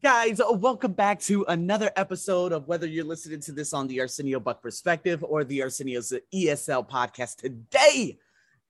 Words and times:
Guys, 0.00 0.38
uh, 0.38 0.52
welcome 0.52 0.92
back 0.92 1.18
to 1.18 1.44
another 1.48 1.90
episode 1.96 2.52
of 2.52 2.68
whether 2.68 2.86
you're 2.86 3.04
listening 3.04 3.40
to 3.40 3.50
this 3.50 3.72
on 3.72 3.88
the 3.88 4.00
Arsenio 4.00 4.38
Buck 4.38 4.62
Perspective 4.62 5.24
or 5.24 5.42
the 5.42 5.60
Arsenio's 5.60 6.12
ESL 6.32 6.88
podcast. 6.88 7.38
Today 7.38 8.16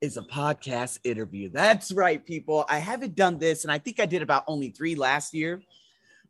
is 0.01 0.17
a 0.17 0.23
podcast 0.23 1.01
interview. 1.05 1.51
That's 1.51 1.93
right, 1.93 2.25
people. 2.25 2.65
I 2.67 2.79
haven't 2.79 3.15
done 3.15 3.39
this, 3.39 3.65
and 3.65 3.71
I 3.71 3.77
think 3.77 4.01
I 4.01 4.07
did 4.07 4.23
about 4.23 4.45
only 4.47 4.71
three 4.71 4.95
last 4.95 5.35
year. 5.35 5.61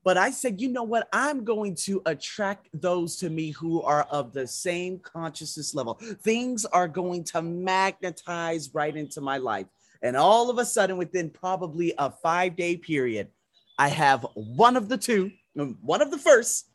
But 0.03 0.16
I 0.18 0.32
said, 0.32 0.61
you 0.61 0.68
know 0.68 0.83
what? 0.83 1.07
I'm 1.12 1.45
going 1.45 1.77
to 1.77 2.03
attract 2.07 2.69
those 2.75 3.14
to 3.19 3.30
me 3.30 3.51
who 3.51 3.83
are 3.83 4.03
of 4.11 4.33
the 4.33 4.49
same 4.49 4.99
consciousness 4.99 5.77
level. 5.77 5.95
Things 6.23 6.64
are 6.64 6.89
going 6.89 7.23
to 7.25 7.41
magnetize 7.41 8.75
right 8.75 8.96
into 8.96 9.21
my 9.21 9.37
life. 9.37 9.67
And 10.03 10.17
all 10.17 10.51
of 10.51 10.59
a 10.59 10.64
sudden, 10.64 10.96
within 10.96 11.30
probably 11.30 11.95
a 11.99 12.11
five 12.11 12.57
day 12.57 12.77
period, 12.77 13.29
I 13.83 13.89
have 13.89 14.25
one 14.35 14.77
of 14.77 14.89
the 14.89 14.96
two, 14.96 15.32
one 15.54 16.03
of 16.03 16.13
the 16.13 16.18
first 16.18 16.68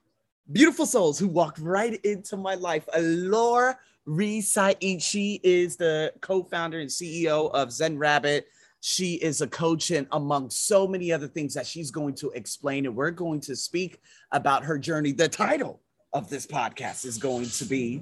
beautiful 0.52 0.86
souls 0.86 1.18
who 1.18 1.30
walked 1.30 1.58
right 1.58 1.98
into 2.04 2.36
my 2.36 2.56
life. 2.56 2.86
Alora 2.94 3.80
Saitz. 4.06 5.04
She 5.04 5.40
is 5.42 5.78
the 5.78 6.12
co-founder 6.20 6.82
and 6.82 6.90
CEO 6.90 7.50
of 7.52 7.72
Zen 7.72 7.98
Rabbit. 7.98 8.48
She 8.82 9.14
is 9.14 9.40
a 9.40 9.48
coach 9.48 9.90
and 9.92 10.06
among 10.12 10.50
so 10.50 10.86
many 10.86 11.14
other 11.14 11.30
things 11.30 11.54
that 11.54 11.66
she's 11.66 11.92
going 11.92 12.14
to 12.16 12.30
explain. 12.32 12.86
And 12.86 12.94
we're 12.94 13.12
going 13.12 13.40
to 13.42 13.56
speak 13.56 14.02
about 14.34 14.66
her 14.66 14.78
journey. 14.78 15.14
The 15.14 15.30
title 15.30 15.80
of 16.12 16.30
this 16.30 16.46
podcast 16.46 17.06
is 17.06 17.18
going 17.18 17.48
to 17.52 17.64
be 17.64 18.02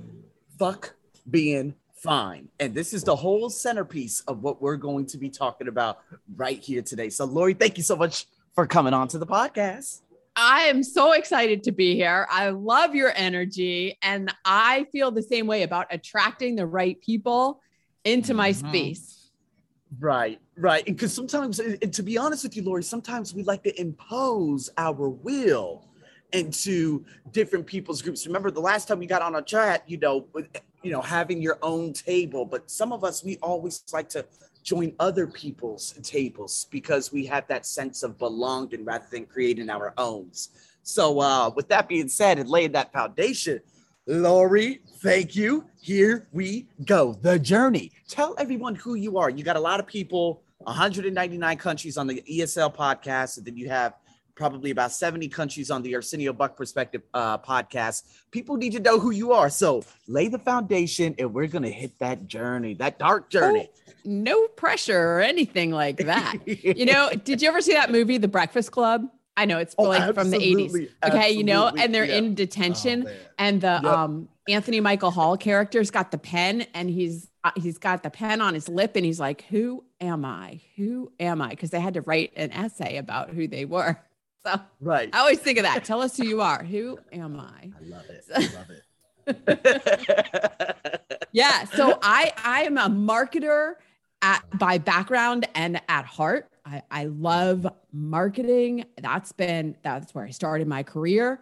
Fuck 0.57 0.95
Being 1.29 1.75
Fine. 1.93 2.47
And 2.59 2.73
this 2.73 2.91
is 2.91 3.03
the 3.03 3.15
whole 3.15 3.51
centerpiece 3.51 4.21
of 4.21 4.41
what 4.41 4.63
we're 4.63 4.77
going 4.77 5.05
to 5.07 5.19
be 5.19 5.29
talking 5.29 5.67
about 5.67 5.99
right 6.35 6.59
here 6.59 6.81
today. 6.81 7.11
So, 7.11 7.25
Lori, 7.25 7.53
thank 7.53 7.77
you 7.77 7.83
so 7.83 7.95
much 7.95 8.25
for 8.55 8.65
coming 8.65 8.93
on 8.93 9.07
to 9.09 9.19
the 9.19 9.27
podcast. 9.27 10.01
I 10.37 10.61
am 10.63 10.83
so 10.83 11.13
excited 11.13 11.63
to 11.63 11.71
be 11.71 11.95
here. 11.95 12.27
I 12.29 12.49
love 12.49 12.95
your 12.95 13.13
energy. 13.15 13.97
And 14.01 14.33
I 14.43 14.85
feel 14.91 15.11
the 15.11 15.21
same 15.21 15.47
way 15.47 15.63
about 15.63 15.87
attracting 15.91 16.55
the 16.55 16.65
right 16.65 16.99
people 17.01 17.61
into 18.03 18.33
my 18.33 18.51
mm-hmm. 18.51 18.67
space. 18.67 19.31
Right, 19.99 20.39
right. 20.57 20.85
Because 20.85 21.13
sometimes, 21.13 21.59
and 21.59 21.93
to 21.93 22.03
be 22.03 22.17
honest 22.17 22.43
with 22.43 22.55
you, 22.57 22.63
Lori, 22.63 22.83
sometimes 22.83 23.33
we 23.33 23.43
like 23.43 23.63
to 23.63 23.79
impose 23.79 24.69
our 24.77 25.09
will 25.09 25.85
into 26.33 27.05
different 27.31 27.65
people's 27.65 28.01
groups. 28.01 28.25
Remember 28.25 28.51
the 28.51 28.59
last 28.59 28.87
time 28.87 28.99
we 28.99 29.05
got 29.05 29.21
on 29.21 29.35
a 29.35 29.41
chat, 29.41 29.83
you 29.87 29.97
know, 29.97 30.27
you 30.83 30.91
know, 30.91 31.01
having 31.01 31.41
your 31.41 31.57
own 31.61 31.93
table, 31.93 32.45
but 32.45 32.69
some 32.69 32.91
of 32.91 33.03
us 33.03 33.23
we 33.23 33.37
always 33.37 33.83
like 33.93 34.09
to 34.09 34.25
join 34.65 34.93
other 34.99 35.27
people's 35.27 35.93
tables 36.01 36.65
because 36.71 37.13
we 37.13 37.25
have 37.27 37.47
that 37.47 37.65
sense 37.65 38.01
of 38.01 38.17
belonging 38.17 38.83
rather 38.83 39.05
than 39.11 39.25
creating 39.25 39.69
our 39.69 39.93
own. 39.97 40.31
So, 40.81 41.19
uh, 41.21 41.51
with 41.55 41.69
that 41.69 41.87
being 41.87 42.09
said 42.09 42.39
and 42.39 42.49
laying 42.49 42.73
that 42.73 42.91
foundation, 42.91 43.61
Lori, 44.07 44.81
thank 44.97 45.35
you. 45.35 45.65
Here 45.79 46.27
we 46.31 46.67
go. 46.83 47.13
The 47.21 47.39
journey. 47.39 47.91
Tell 48.07 48.35
everyone 48.37 48.75
who 48.75 48.95
you 48.95 49.17
are. 49.17 49.29
You 49.29 49.43
got 49.43 49.55
a 49.55 49.59
lot 49.59 49.79
of 49.79 49.87
people, 49.87 50.41
199 50.59 51.57
countries 51.57 51.97
on 51.97 52.07
the 52.07 52.23
ESL 52.29 52.75
podcast, 52.75 53.37
and 53.37 53.45
then 53.45 53.57
you 53.57 53.69
have 53.69 53.93
probably 54.35 54.71
about 54.71 54.91
70 54.91 55.27
countries 55.29 55.71
on 55.71 55.81
the 55.81 55.95
Arsenio 55.95 56.33
Buck 56.33 56.55
Perspective 56.57 57.01
uh, 57.13 57.37
podcast. 57.37 58.03
People 58.31 58.57
need 58.57 58.73
to 58.73 58.79
know 58.79 58.99
who 58.99 59.11
you 59.11 59.31
are. 59.31 59.49
So 59.49 59.83
lay 60.07 60.27
the 60.27 60.39
foundation 60.39 61.15
and 61.17 61.33
we're 61.33 61.47
going 61.47 61.63
to 61.63 61.71
hit 61.71 61.97
that 61.99 62.27
journey, 62.27 62.73
that 62.75 62.99
dark 62.99 63.29
journey. 63.29 63.69
Oh, 63.71 63.91
no 64.03 64.47
pressure 64.49 64.99
or 64.99 65.21
anything 65.21 65.71
like 65.71 65.97
that. 65.97 66.35
you 66.45 66.85
know, 66.85 67.09
did 67.23 67.41
you 67.41 67.47
ever 67.47 67.61
see 67.61 67.73
that 67.73 67.91
movie, 67.91 68.17
The 68.17 68.27
Breakfast 68.27 68.71
Club? 68.71 69.07
I 69.37 69.45
know 69.45 69.57
it's 69.57 69.75
oh, 69.77 69.83
like 69.83 70.13
from 70.13 70.29
the 70.29 70.37
80s. 70.37 70.89
Okay, 71.05 71.31
you 71.31 71.43
know, 71.43 71.67
and 71.67 71.93
they're 71.93 72.05
yeah. 72.05 72.15
in 72.15 72.35
detention 72.35 73.05
oh, 73.07 73.11
and 73.37 73.59
the 73.59 73.79
yep. 73.83 73.85
um 73.85 74.29
Anthony 74.47 74.79
Michael 74.79 75.11
Hall 75.11 75.35
character's 75.37 75.91
got 75.91 76.11
the 76.11 76.17
pen 76.17 76.65
and 76.73 76.89
he's 76.89 77.27
uh, 77.43 77.51
he's 77.55 77.77
got 77.77 78.01
the 78.03 78.09
pen 78.09 78.41
on 78.41 78.53
his 78.53 78.69
lip 78.69 78.95
and 78.95 79.05
he's 79.05 79.19
like, 79.19 79.43
"Who 79.49 79.83
am 79.99 80.23
I? 80.23 80.61
Who 80.77 81.11
am 81.19 81.41
I?" 81.41 81.49
because 81.49 81.69
they 81.69 81.79
had 81.79 81.95
to 81.95 82.01
write 82.01 82.31
an 82.35 82.51
essay 82.51 82.97
about 82.97 83.29
who 83.31 83.47
they 83.47 83.65
were. 83.65 83.99
So 84.45 84.59
right. 84.81 85.09
I 85.13 85.19
always 85.19 85.39
think 85.39 85.57
of 85.57 85.63
that. 85.63 85.83
Tell 85.83 86.01
us 86.01 86.17
who 86.17 86.25
you 86.25 86.41
are. 86.41 86.63
Who 86.63 86.99
am 87.11 87.39
I? 87.39 87.71
I 87.75 87.83
love 87.83 88.05
it. 88.09 88.25
I 88.35 88.39
love 88.55 88.69
it. 88.69 88.81
yeah. 91.31 91.65
So 91.65 91.97
I 92.01 92.31
I 92.43 92.63
am 92.63 92.77
a 92.77 92.87
marketer 92.87 93.73
at 94.21 94.43
by 94.57 94.77
background 94.77 95.47
and 95.55 95.81
at 95.89 96.05
heart. 96.05 96.49
I, 96.65 96.83
I 96.91 97.05
love 97.05 97.67
marketing. 97.91 98.85
That's 99.01 99.31
been 99.31 99.77
that's 99.81 100.13
where 100.13 100.25
I 100.25 100.29
started 100.29 100.67
my 100.67 100.83
career. 100.83 101.39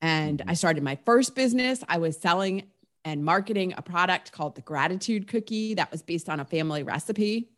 And 0.00 0.38
mm-hmm. 0.38 0.50
I 0.50 0.54
started 0.54 0.82
my 0.82 0.98
first 1.04 1.34
business. 1.34 1.82
I 1.88 1.98
was 1.98 2.16
selling 2.16 2.64
and 3.04 3.24
marketing 3.24 3.74
a 3.76 3.82
product 3.82 4.32
called 4.32 4.54
the 4.54 4.62
gratitude 4.62 5.28
cookie 5.28 5.74
that 5.74 5.90
was 5.92 6.02
based 6.02 6.28
on 6.28 6.40
a 6.40 6.44
family 6.44 6.82
recipe 6.82 7.50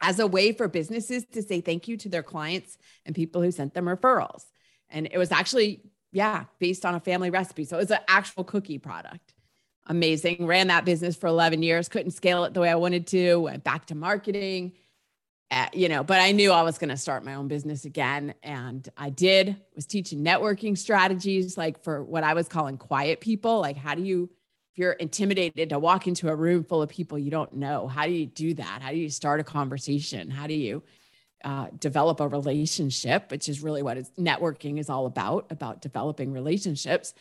as 0.00 0.18
a 0.18 0.26
way 0.26 0.52
for 0.52 0.68
businesses 0.68 1.24
to 1.32 1.42
say 1.42 1.60
thank 1.60 1.88
you 1.88 1.96
to 1.98 2.08
their 2.08 2.22
clients 2.22 2.78
and 3.04 3.14
people 3.14 3.42
who 3.42 3.50
sent 3.50 3.74
them 3.74 3.84
referrals. 3.84 4.44
And 4.88 5.08
it 5.10 5.18
was 5.18 5.30
actually, 5.30 5.82
yeah, 6.12 6.44
based 6.58 6.84
on 6.84 6.94
a 6.94 7.00
family 7.00 7.30
recipe. 7.30 7.64
So 7.64 7.76
it 7.76 7.80
was 7.80 7.90
an 7.90 8.00
actual 8.08 8.44
cookie 8.44 8.78
product. 8.78 9.34
Amazing. 9.86 10.46
Ran 10.46 10.68
that 10.68 10.84
business 10.84 11.16
for 11.16 11.26
11 11.26 11.62
years, 11.62 11.88
couldn't 11.88 12.12
scale 12.12 12.44
it 12.44 12.54
the 12.54 12.60
way 12.60 12.70
I 12.70 12.76
wanted 12.76 13.06
to, 13.08 13.36
went 13.36 13.64
back 13.64 13.86
to 13.86 13.94
marketing. 13.94 14.72
Uh, 15.50 15.66
you 15.72 15.88
know, 15.88 16.04
but 16.04 16.20
I 16.20 16.30
knew 16.30 16.52
I 16.52 16.62
was 16.62 16.78
going 16.78 16.90
to 16.90 16.96
start 16.96 17.24
my 17.24 17.34
own 17.34 17.48
business 17.48 17.84
again. 17.84 18.34
And 18.42 18.88
I 18.96 19.10
did, 19.10 19.56
was 19.74 19.84
teaching 19.84 20.24
networking 20.24 20.78
strategies, 20.78 21.58
like 21.58 21.82
for 21.82 22.04
what 22.04 22.22
I 22.22 22.34
was 22.34 22.46
calling 22.46 22.78
quiet 22.78 23.20
people. 23.20 23.60
Like, 23.60 23.76
how 23.76 23.96
do 23.96 24.02
you 24.02 24.30
you're 24.80 24.92
intimidated 24.92 25.68
to 25.68 25.78
walk 25.78 26.06
into 26.06 26.30
a 26.30 26.34
room 26.34 26.64
full 26.64 26.80
of 26.80 26.88
people 26.88 27.18
you 27.18 27.30
don't 27.30 27.52
know, 27.52 27.86
how 27.86 28.06
do 28.06 28.12
you 28.12 28.24
do 28.24 28.54
that? 28.54 28.80
How 28.80 28.90
do 28.90 28.96
you 28.96 29.10
start 29.10 29.38
a 29.38 29.44
conversation? 29.44 30.30
How 30.30 30.46
do 30.46 30.54
you 30.54 30.82
uh, 31.44 31.66
develop 31.78 32.18
a 32.18 32.26
relationship, 32.26 33.30
which 33.30 33.46
is 33.46 33.62
really 33.62 33.82
what 33.82 33.98
networking 34.18 34.78
is 34.78 34.88
all 34.88 35.04
about, 35.04 35.46
about 35.50 35.82
developing 35.82 36.32
relationships. 36.32 37.12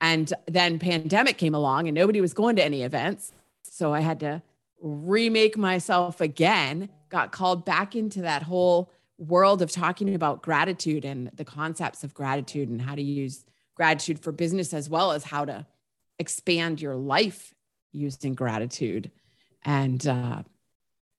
And 0.00 0.32
then 0.46 0.78
pandemic 0.78 1.38
came 1.38 1.56
along 1.56 1.88
and 1.88 1.94
nobody 1.96 2.20
was 2.20 2.34
going 2.34 2.54
to 2.56 2.64
any 2.64 2.84
events. 2.84 3.32
So 3.64 3.92
I 3.92 3.98
had 3.98 4.20
to 4.20 4.40
remake 4.80 5.56
myself 5.56 6.20
again, 6.20 6.88
got 7.08 7.32
called 7.32 7.64
back 7.64 7.96
into 7.96 8.22
that 8.22 8.44
whole 8.44 8.92
world 9.18 9.60
of 9.60 9.72
talking 9.72 10.14
about 10.14 10.40
gratitude 10.40 11.04
and 11.04 11.32
the 11.34 11.44
concepts 11.44 12.04
of 12.04 12.14
gratitude 12.14 12.68
and 12.68 12.80
how 12.80 12.94
to 12.94 13.02
use 13.02 13.44
gratitude 13.74 14.20
for 14.20 14.30
business 14.30 14.72
as 14.72 14.88
well 14.88 15.10
as 15.10 15.24
how 15.24 15.44
to 15.44 15.66
expand 16.18 16.80
your 16.80 16.96
life 16.96 17.54
using 17.92 18.34
gratitude. 18.34 19.10
And 19.64 20.06
uh, 20.06 20.42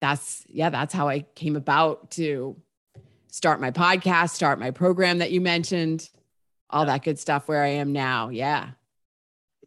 that's, 0.01 0.45
yeah, 0.47 0.69
that's 0.69 0.93
how 0.93 1.07
I 1.07 1.21
came 1.35 1.55
about 1.55 2.11
to 2.11 2.55
start 3.27 3.61
my 3.61 3.71
podcast, 3.71 4.31
start 4.31 4.59
my 4.59 4.71
program 4.71 5.19
that 5.19 5.31
you 5.31 5.41
mentioned, 5.41 6.09
all 6.69 6.85
that 6.85 7.03
good 7.03 7.19
stuff 7.19 7.47
where 7.47 7.63
I 7.63 7.69
am 7.69 7.91
now. 7.91 8.29
Yeah. 8.29 8.69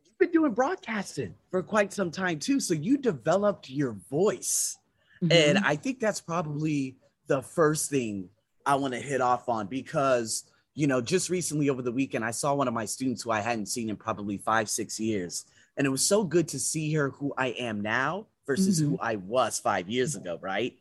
You've 0.04 0.18
been 0.18 0.30
doing 0.30 0.52
broadcasting 0.52 1.34
for 1.50 1.62
quite 1.62 1.92
some 1.92 2.10
time 2.10 2.38
too. 2.38 2.60
So 2.60 2.74
you 2.74 2.96
developed 2.98 3.70
your 3.70 3.92
voice. 4.10 4.78
Mm-hmm. 5.22 5.32
And 5.32 5.58
I 5.64 5.76
think 5.76 6.00
that's 6.00 6.20
probably 6.20 6.96
the 7.26 7.42
first 7.42 7.90
thing 7.90 8.28
I 8.66 8.76
want 8.76 8.94
to 8.94 9.00
hit 9.00 9.20
off 9.20 9.48
on 9.48 9.66
because 9.66 10.44
you 10.74 10.86
know, 10.86 11.00
just 11.00 11.28
recently 11.28 11.68
over 11.68 11.82
the 11.82 11.92
weekend, 11.92 12.24
I 12.24 12.30
saw 12.30 12.54
one 12.54 12.68
of 12.68 12.74
my 12.74 12.84
students 12.84 13.22
who 13.22 13.30
I 13.30 13.40
hadn't 13.40 13.66
seen 13.66 13.90
in 13.90 13.96
probably 13.96 14.38
five, 14.38 14.70
six 14.70 14.98
years. 14.98 15.44
And 15.76 15.86
it 15.86 15.90
was 15.90 16.04
so 16.04 16.24
good 16.24 16.48
to 16.48 16.58
see 16.58 16.92
her 16.94 17.10
who 17.10 17.32
I 17.36 17.48
am 17.48 17.80
now 17.80 18.26
versus 18.46 18.80
mm-hmm. 18.80 18.92
who 18.92 18.98
I 19.00 19.16
was 19.16 19.58
five 19.58 19.88
years 19.88 20.16
ago, 20.16 20.38
right? 20.40 20.76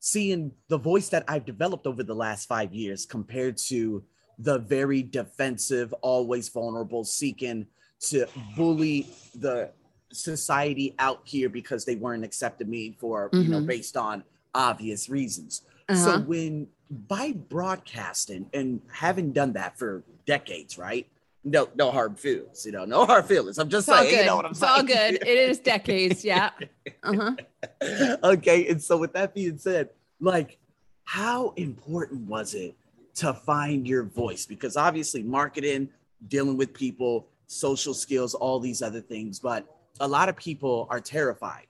Seeing 0.00 0.52
the 0.68 0.78
voice 0.78 1.08
that 1.10 1.24
I've 1.28 1.44
developed 1.44 1.86
over 1.86 2.02
the 2.02 2.14
last 2.14 2.46
five 2.46 2.72
years 2.72 3.06
compared 3.06 3.56
to 3.68 4.04
the 4.38 4.58
very 4.58 5.02
defensive, 5.02 5.92
always 5.94 6.48
vulnerable, 6.48 7.04
seeking 7.04 7.66
to 8.00 8.26
bully 8.56 9.08
the 9.34 9.70
society 10.12 10.94
out 10.98 11.20
here 11.24 11.48
because 11.48 11.84
they 11.84 11.96
weren't 11.96 12.24
accepting 12.24 12.68
me 12.68 12.96
for, 13.00 13.30
mm-hmm. 13.30 13.42
you 13.42 13.48
know, 13.48 13.58
mm-hmm. 13.58 13.66
based 13.66 13.96
on 13.96 14.22
obvious 14.54 15.08
reasons. 15.08 15.62
Uh-huh. 15.88 16.04
So 16.04 16.18
when 16.20 16.68
by 16.90 17.32
broadcasting 17.32 18.48
and 18.52 18.80
having 18.92 19.32
done 19.32 19.52
that 19.54 19.78
for 19.78 20.04
decades, 20.24 20.78
right? 20.78 21.06
No, 21.44 21.68
no 21.76 21.92
hard 21.92 22.18
feelings, 22.18 22.66
you 22.66 22.72
know, 22.72 22.84
no 22.84 23.06
hard 23.06 23.26
feelings. 23.26 23.58
I'm 23.58 23.68
just 23.68 23.88
it's 23.88 23.98
saying, 23.98 24.18
you 24.18 24.26
know 24.26 24.36
what 24.36 24.46
I'm 24.46 24.50
it's 24.50 24.60
saying. 24.60 24.72
all 24.72 24.82
good. 24.82 25.14
It 25.14 25.26
is 25.26 25.58
decades, 25.60 26.24
yeah. 26.24 26.50
Uh-huh. 27.04 28.16
okay, 28.24 28.66
and 28.66 28.82
so 28.82 28.96
with 28.96 29.12
that 29.12 29.32
being 29.32 29.58
said, 29.58 29.90
like, 30.20 30.58
how 31.04 31.52
important 31.56 32.22
was 32.22 32.54
it 32.54 32.74
to 33.16 33.32
find 33.32 33.86
your 33.86 34.02
voice? 34.02 34.44
Because 34.44 34.76
obviously, 34.76 35.22
marketing, 35.22 35.88
dealing 36.26 36.56
with 36.56 36.74
people, 36.74 37.28
social 37.46 37.94
skills, 37.94 38.34
all 38.34 38.58
these 38.58 38.82
other 38.82 39.00
things, 39.00 39.38
but 39.38 39.64
a 40.00 40.08
lot 40.08 40.28
of 40.28 40.36
people 40.36 40.88
are 40.90 41.00
terrified 41.00 41.66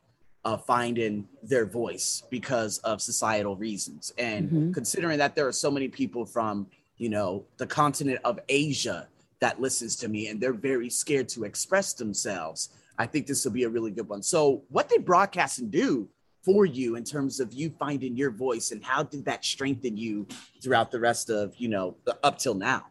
of 0.47 0.65
finding 0.65 1.29
their 1.43 1.67
voice 1.67 2.23
because 2.31 2.79
of 2.79 3.03
societal 3.03 3.55
reasons. 3.57 4.15
And 4.17 4.47
mm-hmm. 4.47 4.73
considering 4.73 5.19
that 5.19 5.35
there 5.35 5.47
are 5.47 5.53
so 5.53 5.71
many 5.71 5.89
people 5.89 6.25
from 6.25 6.67
you 6.99 7.09
know, 7.09 7.45
the 7.59 7.67
continent 7.67 8.21
of 8.25 8.39
Asia 8.49 9.09
that 9.41 9.61
listens 9.61 9.97
to 9.97 10.09
me 10.09 10.29
and 10.29 10.41
they're 10.41 10.53
very 10.53 10.89
scared 10.89 11.29
to 11.31 11.45
express 11.45 11.93
themselves. 11.93 12.71
I 12.99 13.07
think 13.07 13.27
this 13.27 13.45
will 13.45 13.53
be 13.53 13.65
a 13.65 13.69
really 13.69 13.91
good 13.91 14.09
one. 14.09 14.23
So, 14.23 14.63
what 14.69 14.89
did 14.89 15.05
broadcasting 15.05 15.69
do 15.69 16.09
for 16.43 16.65
you 16.65 16.97
in 16.97 17.05
terms 17.05 17.41
of 17.41 17.53
you 17.53 17.75
finding 17.79 18.17
your 18.17 18.31
voice 18.31 18.71
and 18.71 18.83
how 18.83 19.03
did 19.03 19.25
that 19.27 19.45
strengthen 19.45 19.97
you 19.97 20.27
throughout 20.63 20.91
the 20.91 21.01
rest 21.01 21.29
of, 21.29 21.55
you 21.57 21.69
know, 21.69 21.97
up 22.23 22.39
till 22.39 22.55
now? 22.55 22.87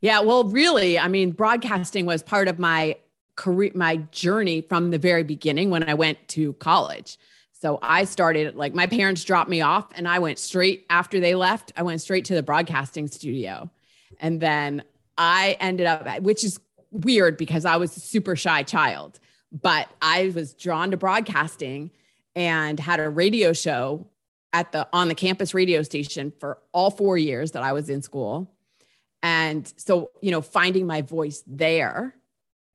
Yeah, 0.00 0.20
well, 0.20 0.44
really, 0.44 0.98
I 0.98 1.08
mean, 1.08 1.30
broadcasting 1.30 2.06
was 2.06 2.22
part 2.22 2.48
of 2.48 2.58
my 2.58 2.96
career, 3.36 3.72
my 3.74 3.96
journey 4.10 4.60
from 4.60 4.90
the 4.90 4.98
very 4.98 5.22
beginning 5.22 5.70
when 5.70 5.88
I 5.88 5.94
went 5.94 6.28
to 6.28 6.52
college. 6.54 7.18
So 7.52 7.78
I 7.80 8.04
started 8.04 8.56
like 8.56 8.74
my 8.74 8.86
parents 8.86 9.22
dropped 9.24 9.48
me 9.48 9.60
off 9.60 9.86
and 9.94 10.08
I 10.08 10.18
went 10.18 10.38
straight 10.38 10.84
after 10.90 11.20
they 11.20 11.34
left, 11.34 11.72
I 11.76 11.82
went 11.82 12.00
straight 12.00 12.24
to 12.26 12.34
the 12.34 12.42
broadcasting 12.42 13.06
studio. 13.06 13.70
And 14.18 14.40
then 14.40 14.82
I 15.16 15.56
ended 15.60 15.86
up, 15.86 16.20
which 16.22 16.42
is 16.44 16.58
weird 16.90 17.36
because 17.36 17.64
I 17.64 17.76
was 17.76 17.96
a 17.96 18.00
super 18.00 18.36
shy 18.36 18.64
child, 18.64 19.20
but 19.52 19.88
I 20.02 20.32
was 20.34 20.54
drawn 20.54 20.90
to 20.90 20.96
broadcasting 20.96 21.90
and 22.34 22.80
had 22.80 22.98
a 22.98 23.08
radio 23.08 23.52
show 23.52 24.06
at 24.52 24.72
the 24.72 24.88
on 24.92 25.08
the 25.08 25.14
campus 25.14 25.54
radio 25.54 25.82
station 25.82 26.32
for 26.40 26.58
all 26.72 26.90
4 26.90 27.16
years 27.16 27.52
that 27.52 27.62
I 27.62 27.72
was 27.72 27.88
in 27.88 28.02
school. 28.02 28.50
And 29.22 29.72
so, 29.76 30.10
you 30.20 30.30
know, 30.30 30.40
finding 30.40 30.86
my 30.86 31.02
voice 31.02 31.44
there 31.46 32.14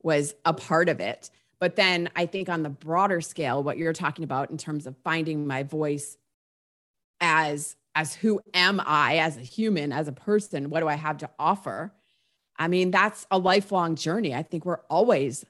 was 0.02 0.36
a 0.46 0.54
part 0.54 0.90
of 0.90 1.00
it. 1.00 1.30
But 1.60 1.76
then 1.76 2.10
I 2.16 2.26
think 2.28 2.50
on 2.50 2.64
the 2.64 2.70
broader 2.70 3.22
scale, 3.22 3.64
what 3.64 3.78
you're 3.78 3.94
talking 3.94 4.24
about 4.24 4.52
in 4.52 4.58
terms 4.58 4.86
of 4.86 4.96
finding 5.04 5.48
my 5.48 5.64
voice 5.64 6.18
as 7.20 7.76
as 7.98 8.14
who 8.14 8.40
am 8.54 8.80
I 8.86 9.18
as 9.18 9.38
a 9.38 9.42
human, 9.42 9.92
as 9.92 10.08
a 10.08 10.12
person, 10.12 10.70
what 10.70 10.82
do 10.82 10.88
I 10.88 10.94
have 10.94 11.18
to 11.18 11.30
offer? 11.40 11.92
I 12.56 12.68
mean, 12.68 12.92
that's 12.92 13.26
a 13.32 13.40
lifelong 13.40 13.96
journey. 13.96 14.36
I 14.36 14.44
think 14.44 14.66
we're 14.66 14.82
always 14.88 15.44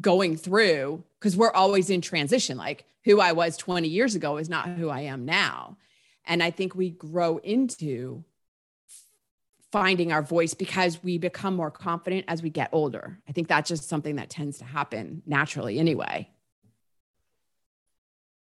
going 0.00 0.36
through 0.36 1.02
because 1.18 1.36
we're 1.36 1.52
always 1.52 1.90
in 1.90 2.00
transition. 2.00 2.56
Like 2.56 2.84
who 3.04 3.20
I 3.20 3.32
was 3.32 3.56
20 3.56 3.88
years 3.88 4.14
ago 4.14 4.36
is 4.36 4.48
not 4.48 4.68
who 4.68 4.88
I 4.88 5.00
am 5.00 5.24
now. 5.24 5.78
And 6.26 6.44
I 6.44 6.52
think 6.52 6.76
we 6.76 6.90
grow 6.90 7.38
into 7.38 8.24
finding 9.72 10.12
our 10.12 10.22
voice 10.22 10.54
because 10.54 11.02
we 11.02 11.18
become 11.18 11.54
more 11.54 11.70
confident 11.70 12.24
as 12.28 12.42
we 12.42 12.50
get 12.50 12.68
older. 12.72 13.18
I 13.28 13.32
think 13.32 13.48
that's 13.48 13.68
just 13.68 13.88
something 13.88 14.16
that 14.16 14.30
tends 14.30 14.58
to 14.58 14.64
happen 14.64 15.22
naturally 15.26 15.78
anyway. 15.78 16.28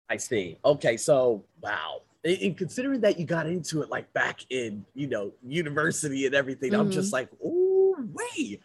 I 0.10 0.18
see. 0.18 0.58
Okay, 0.66 0.98
so 0.98 1.46
wow. 1.62 2.02
And 2.24 2.58
considering 2.58 3.02
that 3.02 3.20
you 3.20 3.26
got 3.26 3.48
into 3.48 3.82
it 3.82 3.90
like 3.90 4.12
back 4.12 4.42
in, 4.50 4.86
you 4.94 5.08
know, 5.08 5.32
university 5.46 6.26
and 6.26 6.36
everything, 6.36 6.72
mm-hmm. 6.72 6.82
I'm 6.82 6.92
just 6.92 7.14
mm-hmm. 7.14 7.14
like, 7.14 7.30
oh, 7.44 7.96
wait. 8.12 8.62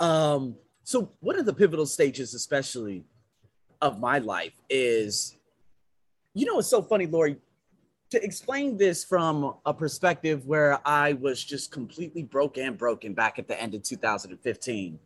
Um, 0.00 0.56
so 0.82 1.12
one 1.20 1.38
of 1.38 1.46
the 1.46 1.54
pivotal 1.54 1.86
stages, 1.86 2.34
especially 2.34 3.04
of 3.80 4.00
my 4.00 4.18
life, 4.18 4.52
is 4.68 5.36
you 6.34 6.46
know, 6.46 6.58
it's 6.58 6.68
so 6.68 6.82
funny, 6.82 7.06
Lori 7.06 7.36
to 8.10 8.22
explain 8.24 8.76
this 8.76 9.04
from 9.04 9.54
a 9.66 9.74
perspective 9.74 10.46
where 10.46 10.80
I 10.86 11.14
was 11.14 11.42
just 11.44 11.70
completely 11.70 12.22
broke 12.22 12.56
and 12.56 12.76
broken 12.76 13.14
back 13.14 13.38
at 13.38 13.48
the 13.48 13.60
end 13.60 13.74
of 13.74 13.82
2015. 13.82 14.98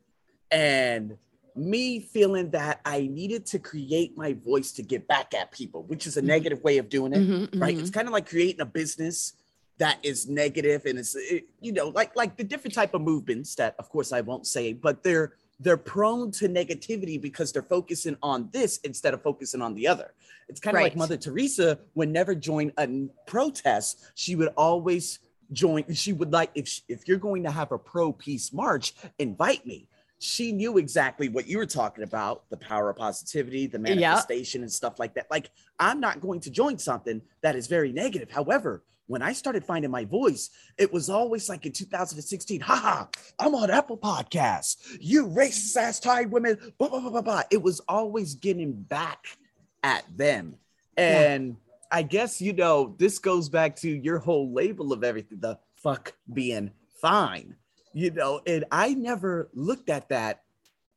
And 0.50 1.16
me 1.54 2.00
feeling 2.00 2.50
that 2.50 2.80
I 2.84 3.08
needed 3.10 3.44
to 3.46 3.58
create 3.58 4.16
my 4.16 4.34
voice 4.34 4.72
to 4.72 4.82
get 4.82 5.06
back 5.08 5.34
at 5.34 5.50
people, 5.50 5.82
which 5.84 6.06
is 6.06 6.16
a 6.16 6.20
mm-hmm. 6.20 6.28
negative 6.28 6.62
way 6.62 6.78
of 6.78 6.88
doing 6.88 7.12
it, 7.12 7.18
mm-hmm, 7.18 7.60
right? 7.60 7.74
Mm-hmm. 7.74 7.80
It's 7.80 7.90
kind 7.90 8.06
of 8.06 8.12
like 8.12 8.28
creating 8.28 8.60
a 8.60 8.66
business 8.66 9.34
that 9.78 9.98
is 10.02 10.28
negative 10.28 10.84
and 10.84 10.98
it's 10.98 11.16
it, 11.16 11.46
you 11.60 11.72
know 11.72 11.88
like 11.88 12.14
like 12.14 12.36
the 12.36 12.44
different 12.44 12.74
type 12.74 12.94
of 12.94 13.00
movements 13.00 13.54
that 13.54 13.74
of 13.78 13.88
course 13.88 14.12
I 14.12 14.20
won't 14.20 14.46
say, 14.46 14.72
but 14.72 15.02
they're 15.02 15.32
they're 15.62 15.76
prone 15.76 16.30
to 16.32 16.48
negativity 16.48 17.20
because 17.20 17.52
they're 17.52 17.62
focusing 17.62 18.16
on 18.22 18.48
this 18.52 18.78
instead 18.78 19.14
of 19.14 19.22
focusing 19.22 19.62
on 19.62 19.74
the 19.74 19.86
other. 19.86 20.12
It's 20.48 20.60
kind 20.60 20.76
of 20.76 20.78
right. 20.78 20.84
like 20.84 20.96
Mother 20.96 21.16
Teresa 21.16 21.78
would 21.94 22.08
never 22.08 22.34
join 22.34 22.72
a 22.78 22.88
protest. 23.26 24.10
She 24.14 24.34
would 24.34 24.48
always 24.56 25.20
join. 25.52 25.84
She 25.94 26.12
would 26.12 26.32
like 26.32 26.50
if 26.54 26.80
if 26.88 27.06
you're 27.06 27.18
going 27.18 27.44
to 27.44 27.50
have 27.50 27.72
a 27.72 27.78
pro 27.78 28.12
peace 28.12 28.52
march, 28.52 28.94
invite 29.18 29.64
me. 29.66 29.88
She 30.18 30.52
knew 30.52 30.78
exactly 30.78 31.28
what 31.28 31.48
you 31.48 31.58
were 31.58 31.66
talking 31.66 32.04
about, 32.04 32.48
the 32.50 32.56
power 32.56 32.90
of 32.90 32.96
positivity, 32.96 33.66
the 33.66 33.78
manifestation 33.78 34.60
yep. 34.60 34.66
and 34.66 34.72
stuff 34.72 34.98
like 34.98 35.14
that. 35.14 35.26
Like 35.30 35.50
I'm 35.78 36.00
not 36.00 36.20
going 36.20 36.40
to 36.40 36.50
join 36.50 36.78
something 36.78 37.22
that 37.42 37.56
is 37.56 37.66
very 37.66 37.92
negative. 37.92 38.30
However, 38.30 38.82
when 39.12 39.22
I 39.22 39.34
started 39.34 39.62
finding 39.62 39.90
my 39.90 40.06
voice, 40.06 40.48
it 40.78 40.90
was 40.90 41.10
always 41.10 41.48
like 41.48 41.66
in 41.66 41.72
2016, 41.72 42.60
haha, 42.60 43.04
I'm 43.38 43.54
on 43.54 43.70
Apple 43.70 43.98
Podcasts. 43.98 44.76
You 45.00 45.26
racist 45.26 45.76
ass 45.76 46.00
tired 46.00 46.32
women, 46.32 46.56
blah, 46.78 46.88
blah, 46.88 47.00
blah, 47.00 47.10
blah, 47.10 47.20
blah. 47.20 47.42
It 47.50 47.62
was 47.62 47.80
always 47.80 48.34
getting 48.34 48.72
back 48.72 49.26
at 49.82 50.04
them. 50.16 50.56
And 50.96 51.48
yeah. 51.48 51.98
I 51.98 52.02
guess, 52.02 52.40
you 52.40 52.54
know, 52.54 52.96
this 52.98 53.18
goes 53.18 53.50
back 53.50 53.76
to 53.76 53.90
your 53.90 54.18
whole 54.18 54.50
label 54.50 54.94
of 54.94 55.04
everything, 55.04 55.40
the 55.40 55.58
fuck 55.76 56.14
being 56.32 56.70
fine, 57.02 57.56
you 57.92 58.12
know, 58.12 58.40
and 58.46 58.64
I 58.72 58.94
never 58.94 59.50
looked 59.52 59.90
at 59.90 60.08
that 60.08 60.40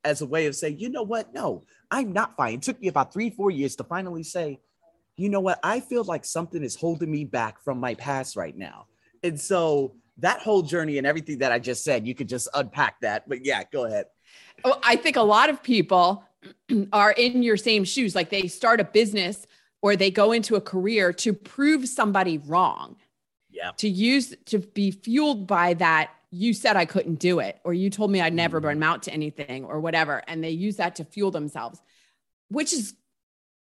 as 0.05 0.21
a 0.21 0.25
way 0.25 0.45
of 0.45 0.55
saying, 0.55 0.79
you 0.79 0.87
know 0.87 1.03
what? 1.03 1.33
No, 1.33 1.65
I'm 1.91 2.13
not 2.13 2.37
fine. 2.37 2.55
It 2.55 2.61
took 2.61 2.79
me 2.79 2.87
about 2.87 3.11
three, 3.11 3.29
four 3.29 3.51
years 3.51 3.75
to 3.75 3.83
finally 3.83 4.23
say, 4.23 4.61
you 5.17 5.29
know 5.29 5.39
what? 5.39 5.59
I 5.63 5.79
feel 5.79 6.03
like 6.03 6.25
something 6.25 6.63
is 6.63 6.75
holding 6.75 7.11
me 7.11 7.23
back 7.23 7.61
from 7.63 7.79
my 7.79 7.95
past 7.95 8.35
right 8.35 8.55
now. 8.55 8.87
And 9.23 9.39
so 9.39 9.95
that 10.17 10.39
whole 10.39 10.61
journey 10.61 10.97
and 10.97 11.07
everything 11.07 11.39
that 11.39 11.51
I 11.51 11.59
just 11.59 11.83
said, 11.83 12.05
you 12.05 12.15
could 12.15 12.29
just 12.29 12.47
unpack 12.53 12.99
that. 13.01 13.27
But 13.27 13.45
yeah, 13.45 13.63
go 13.71 13.85
ahead. 13.85 14.05
Oh, 14.63 14.79
I 14.83 14.95
think 14.95 15.15
a 15.15 15.21
lot 15.21 15.49
of 15.49 15.63
people 15.63 16.23
are 16.93 17.11
in 17.11 17.43
your 17.43 17.57
same 17.57 17.83
shoes. 17.83 18.15
Like 18.15 18.29
they 18.29 18.47
start 18.47 18.79
a 18.79 18.85
business 18.85 19.45
or 19.81 19.95
they 19.95 20.11
go 20.11 20.31
into 20.31 20.55
a 20.55 20.61
career 20.61 21.13
to 21.13 21.33
prove 21.33 21.87
somebody 21.87 22.37
wrong. 22.39 22.97
Yeah. 23.49 23.71
To 23.77 23.87
use 23.87 24.35
to 24.47 24.59
be 24.59 24.91
fueled 24.91 25.47
by 25.47 25.75
that 25.75 26.11
you 26.35 26.53
said 26.53 26.75
I 26.75 26.83
couldn't 26.83 27.15
do 27.15 27.39
it, 27.39 27.59
or 27.63 27.73
you 27.73 27.89
told 27.89 28.11
me 28.11 28.19
I'd 28.19 28.33
never 28.33 28.59
mm-hmm. 28.59 28.69
amount 28.69 29.03
to 29.03 29.13
anything, 29.13 29.63
or 29.63 29.79
whatever. 29.79 30.21
And 30.27 30.43
they 30.43 30.49
use 30.49 30.75
that 30.77 30.97
to 30.97 31.05
fuel 31.05 31.31
themselves, 31.31 31.81
which 32.49 32.73
is 32.73 32.93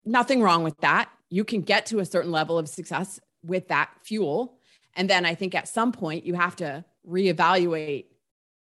nothing 0.05 0.43
wrong 0.43 0.63
with 0.63 0.79
that 0.79 1.11
you 1.33 1.45
can 1.45 1.63
get 1.63 1.87
to 1.87 1.99
a 1.99 2.05
certain 2.05 2.31
level 2.31 2.59
of 2.59 2.69
success 2.69 3.19
with 3.43 3.69
that 3.69 3.91
fuel. 4.03 4.59
And 4.95 5.09
then 5.09 5.25
I 5.25 5.35
think 5.35 5.55
at 5.55 5.67
some 5.67 5.91
point 5.91 6.27
you 6.27 6.35
have 6.35 6.55
to 6.57 6.85
reevaluate 7.09 8.05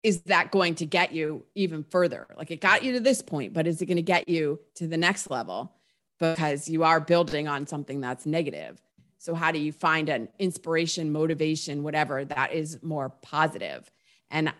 is 0.02 0.22
that 0.22 0.50
going 0.50 0.74
to 0.74 0.84
get 0.84 1.12
you 1.12 1.44
even 1.54 1.84
further? 1.84 2.26
Like 2.36 2.50
it 2.50 2.60
got 2.60 2.82
you 2.82 2.94
to 2.94 3.00
this 3.00 3.22
point, 3.22 3.52
but 3.52 3.68
is 3.68 3.80
it 3.80 3.86
going 3.86 3.96
to 3.96 4.02
get 4.02 4.28
you 4.28 4.58
to 4.74 4.88
the 4.88 4.96
next 4.96 5.30
level? 5.30 5.70
Because 6.18 6.68
you 6.68 6.82
are 6.82 6.98
building 6.98 7.46
on 7.46 7.68
something 7.68 8.00
that's 8.00 8.26
negative. 8.26 8.80
So, 9.18 9.34
how 9.36 9.52
do 9.52 9.60
you 9.60 9.70
find 9.70 10.08
an 10.08 10.28
inspiration, 10.40 11.12
motivation, 11.12 11.84
whatever 11.84 12.24
that 12.24 12.52
is 12.52 12.82
more 12.82 13.10
positive? 13.10 13.88
And 14.30 14.52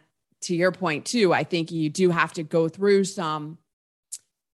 to 0.43 0.55
your 0.55 0.71
point, 0.71 1.07
too, 1.07 1.33
I 1.33 1.43
think 1.43 1.73
you 1.73 1.89
do 1.89 2.11
have 2.11 2.33
to 2.35 2.45
go 2.45 2.69
through 2.69 3.05
some 3.05 3.59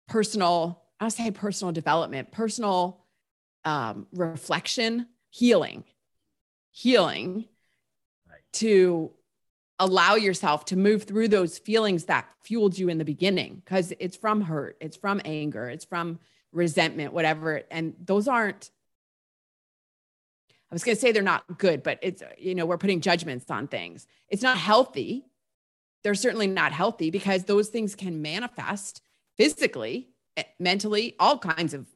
personal, 0.10 0.82
I'll 1.00 1.10
say 1.10 1.32
personal 1.32 1.72
development, 1.72 2.32
personal 2.32 3.03
um, 3.66 4.08
reflection, 4.12 5.08
healing, 5.30 5.84
healing 6.72 7.46
right. 8.30 8.40
to 8.54 9.12
allow 9.80 10.16
yourself 10.16 10.66
to 10.66 10.76
move 10.76 11.04
through 11.04 11.28
those 11.28 11.58
feelings 11.58 12.06
that 12.06 12.28
fueled 12.44 12.78
you 12.78 12.90
in 12.90 12.98
the 12.98 13.06
beginning 13.06 13.62
because 13.64 13.94
it's 14.00 14.16
from 14.16 14.42
hurt, 14.42 14.78
it's 14.80 14.98
from 14.98 15.22
anger, 15.26 15.70
it's 15.70 15.86
from 15.86 16.20
resentment, 16.52 17.14
whatever. 17.14 17.62
And 17.72 17.96
those 18.04 18.28
aren't, 18.28 18.70
I 20.72 20.76
was 20.76 20.84
going 20.84 20.96
to 20.96 21.02
say 21.02 21.12
they're 21.12 21.22
not 21.22 21.58
good, 21.58 21.84
but 21.84 22.00
it's, 22.02 22.24
you 22.38 22.56
know, 22.56 22.66
we're 22.66 22.78
putting 22.78 23.02
judgments 23.02 23.50
on 23.50 23.68
things. 23.68 24.08
It's 24.30 24.42
not 24.42 24.58
healthy. 24.58 25.26
They're 26.04 26.16
certainly 26.16 26.48
not 26.48 26.72
healthy 26.72 27.12
because 27.12 27.44
those 27.44 27.70
things 27.70 27.96
can 27.96 28.22
manifest 28.22 29.02
physically, 29.38 30.10
eh, 30.38 30.44
mentally, 30.60 31.16
all 31.20 31.38
kinds 31.38 31.74
of 31.74 31.88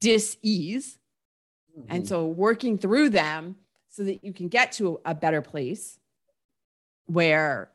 dis 0.00 0.36
ease 0.42 0.98
Mm-hmm. 1.78 1.94
And 1.94 2.08
so 2.08 2.26
working 2.26 2.78
through 2.78 3.10
them 3.10 3.56
so 3.90 4.04
that 4.04 4.24
you 4.24 4.32
can 4.32 4.48
get 4.48 4.72
to 4.72 5.00
a 5.04 5.14
better 5.14 5.42
place 5.42 5.98
where 7.06 7.70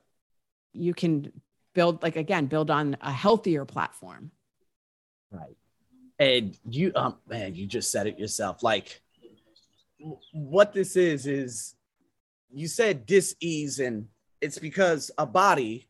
you 0.74 0.94
can 0.94 1.32
build 1.74 2.01
like 2.01 2.16
again 2.16 2.48
build 2.48 2.72
on 2.72 2.98
a 3.01 3.12
healthier 3.12 3.66
platform. 3.66 4.32
Right. 5.32 5.58
And 6.20 6.58
you 6.70 6.92
um 6.96 7.18
man 7.27 7.56
you 7.56 7.66
just 7.66 7.92
said 7.92 8.08
it 8.08 8.20
yourself. 8.20 8.63
Like 8.63 9.01
what 10.32 10.74
this 10.74 10.96
is 10.96 11.25
is 11.25 11.75
you 12.51 12.68
said 12.68 13.06
dis-ease 13.06 13.80
and 13.80 14.08
it's 14.42 14.60
because 14.60 15.12
a 15.18 15.25
body 15.25 15.88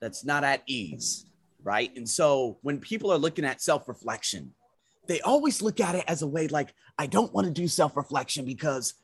that's 0.00 0.24
not 0.24 0.44
at 0.44 0.62
ease 0.66 1.26
right? 1.64 1.90
And 1.96 2.08
so 2.08 2.58
when 2.62 2.78
people 2.78 3.10
are 3.10 3.18
looking 3.18 3.44
at 3.44 3.60
self-reflection 3.60 4.52
they 5.06 5.20
always 5.20 5.62
look 5.62 5.80
at 5.80 5.94
it 5.94 6.04
as 6.08 6.22
a 6.22 6.26
way 6.26 6.48
like 6.48 6.74
I 6.98 7.06
don't 7.06 7.32
want 7.32 7.46
to 7.46 7.52
do 7.52 7.68
self 7.68 7.96
reflection 7.96 8.44
because 8.44 8.94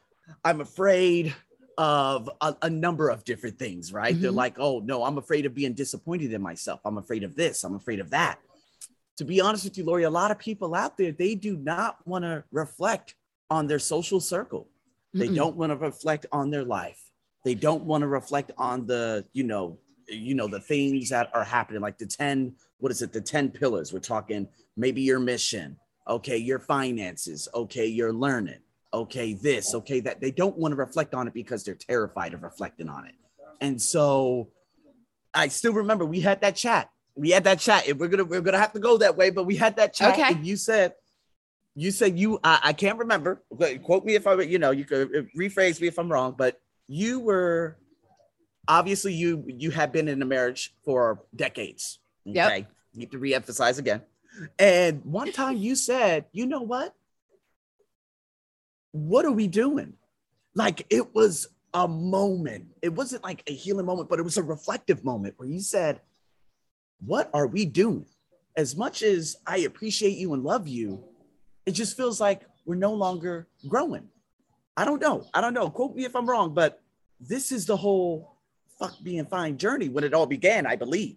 I'm 0.45 0.61
afraid 0.61 1.35
of 1.79 2.29
a, 2.41 2.55
a 2.63 2.71
number 2.71 3.09
of 3.09 3.25
different 3.25 3.59
things, 3.59 3.93
right? 3.93 4.19
They're 4.21 4.31
Mhm. 4.33 4.35
like, 4.37 4.57
oh, 4.59 4.81
no, 4.81 5.03
I'm 5.05 5.19
afraid 5.19 5.47
of 5.47 5.55
being 5.55 5.73
disappointed 5.73 6.33
in 6.33 6.43
myself. 6.43 6.81
I'm 6.85 6.99
afraid 6.99 7.23
of 7.25 7.35
this. 7.35 7.65
I'm 7.65 7.75
afraid 7.75 8.01
of 8.01 8.11
that. 8.11 8.39
To 9.17 9.25
be 9.25 9.41
honest 9.41 9.65
with 9.65 9.79
you, 9.79 9.85
Lori, 9.85 10.03
a 10.05 10.11
lot 10.11 10.31
of 10.31 10.39
people 10.39 10.75
out 10.75 10.97
there, 10.99 11.13
they 11.13 11.35
do 11.35 11.57
not 11.57 11.97
want 12.07 12.25
to 12.25 12.45
reflect 12.53 13.15
on 13.51 13.67
their 13.67 13.79
social 13.79 14.21
circle. 14.21 14.69
They 15.15 15.29
Mm-mm. 15.29 15.35
don't 15.37 15.57
want 15.57 15.71
to 15.71 15.77
reflect 15.77 16.27
on 16.33 16.51
their 16.51 16.65
life. 16.65 17.01
They 17.45 17.55
don't 17.55 17.85
want 17.85 18.03
to 18.03 18.09
reflect 18.09 18.53
on 18.59 18.87
the, 18.87 19.25
you 19.33 19.45
know, 19.45 19.79
you 20.07 20.35
know, 20.35 20.49
the 20.49 20.61
things 20.61 21.09
that 21.11 21.31
are 21.35 21.45
happening, 21.45 21.81
like 21.81 21.99
the 21.99 22.07
10, 22.07 22.55
what 22.79 22.93
is 22.93 23.01
it, 23.03 23.13
the 23.13 23.21
10 23.21 23.51
pillars. 23.51 23.93
We're 23.93 24.01
talking 24.01 24.49
maybe 24.77 25.01
your 25.03 25.19
mission, 25.19 25.77
okay, 26.07 26.37
your 26.37 26.59
finances, 26.59 27.49
okay, 27.55 27.87
your 27.87 28.13
learning, 28.13 28.61
okay, 28.93 29.35
this, 29.35 29.75
okay, 29.75 30.01
that 30.01 30.21
they 30.21 30.31
don't 30.31 30.57
want 30.57 30.73
to 30.73 30.77
reflect 30.77 31.15
on 31.15 31.29
it 31.29 31.35
because 31.35 31.65
they're 31.65 31.75
terrified 31.75 32.35
of 32.35 32.43
reflecting 32.43 32.89
on 32.89 33.07
it. 33.07 33.15
And 33.61 33.81
so 33.81 34.49
I 35.35 35.49
still 35.49 35.73
remember 35.73 36.05
we 36.05 36.21
had 36.21 36.41
that 36.41 36.57
chat. 36.57 36.91
We 37.15 37.31
had 37.31 37.45
that 37.45 37.59
chat. 37.59 37.89
If 37.89 37.99
we're 37.99 38.09
gonna 38.09 38.25
we're 38.25 38.41
gonna 38.41 38.59
have 38.59 38.73
to 38.73 38.81
go 38.81 38.99
that 38.99 39.17
way, 39.17 39.31
but 39.31 39.45
we 39.45 39.57
had 39.57 39.77
that 39.77 39.93
chat. 39.93 40.15
Okay. 40.15 40.35
And 40.35 40.47
you 40.47 40.57
said, 40.57 40.95
you 41.75 41.91
said 41.91 42.19
you 42.19 42.41
I, 42.43 42.61
I 42.65 42.73
can't 42.73 42.99
remember. 42.99 43.43
Quote 43.83 44.05
me 44.05 44.15
if 44.15 44.27
I 44.27 44.41
you 44.41 44.59
know 44.59 44.71
you 44.71 44.85
could 44.85 45.15
uh, 45.15 45.23
rephrase 45.37 45.81
me 45.81 45.89
if 45.89 45.99
I'm 45.99 46.11
wrong, 46.11 46.35
but 46.37 46.61
you 46.89 47.21
were 47.21 47.77
obviously 48.67 49.13
you 49.13 49.45
you 49.47 49.71
had 49.71 49.93
been 49.93 50.09
in 50.09 50.23
a 50.23 50.25
marriage 50.25 50.75
for 50.85 51.23
decades. 51.35 51.99
Yep. 52.25 52.47
Okay. 52.47 52.67
Need 52.95 53.13
to 53.13 53.19
reemphasize 53.19 53.79
again. 53.79 54.03
And 54.59 55.05
one 55.05 55.33
time 55.33 55.57
you 55.57 55.75
said, 55.75 56.27
you 56.33 56.47
know 56.47 56.63
what? 56.63 56.95
What 58.93 59.25
are 59.25 59.33
we 59.33 59.47
doing? 59.47 59.95
Like 60.55 60.87
it 60.91 61.15
was 61.15 61.49
a 61.75 61.87
moment. 61.87 62.67
It 62.83 62.95
wasn't 62.95 63.23
like 63.23 63.43
a 63.47 63.55
healing 63.55 63.87
moment, 63.87 64.09
but 64.09 64.19
it 64.19 64.23
was 64.23 64.37
a 64.37 64.43
reflective 64.43 65.05
moment 65.05 65.35
where 65.37 65.49
you 65.49 65.61
said, 65.61 66.01
What 67.05 67.31
are 67.33 67.47
we 67.47 67.65
doing? 67.65 68.07
As 68.57 68.77
much 68.77 69.03
as 69.03 69.37
I 69.47 69.59
appreciate 69.59 70.17
you 70.19 70.35
and 70.35 70.43
love 70.43 70.67
you, 70.67 71.05
it 71.67 71.73
just 71.73 71.97
feels 71.97 72.21
like 72.21 72.43
we're 72.67 72.75
no 72.75 72.93
longer 72.93 73.47
growing. 73.69 74.09
I 74.77 74.85
don't 74.85 75.01
know. 75.01 75.27
I 75.33 75.41
don't 75.41 75.55
know. 75.55 75.71
Quote 75.71 75.95
me 75.95 76.05
if 76.05 76.17
I'm 76.17 76.29
wrong, 76.29 76.53
but 76.53 76.83
this 77.21 77.53
is 77.53 77.67
the 77.67 77.77
whole 77.77 78.37
fuck 78.79 78.95
being 79.03 79.27
fine 79.27 79.57
journey 79.57 79.89
when 79.89 80.05
it 80.05 80.15
all 80.15 80.27
began, 80.27 80.67
I 80.67 80.75
believe. 80.75 81.17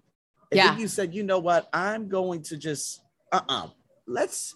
And 0.52 0.58
Yeah. 0.58 0.72
then 0.72 0.80
you 0.80 0.88
said, 0.88 1.14
you 1.16 1.24
know 1.24 1.40
what? 1.40 1.70
I'm 1.74 2.08
going 2.08 2.44
to 2.44 2.58
just 2.58 3.02
uh-uh. 3.34 3.68
Let's 4.08 4.56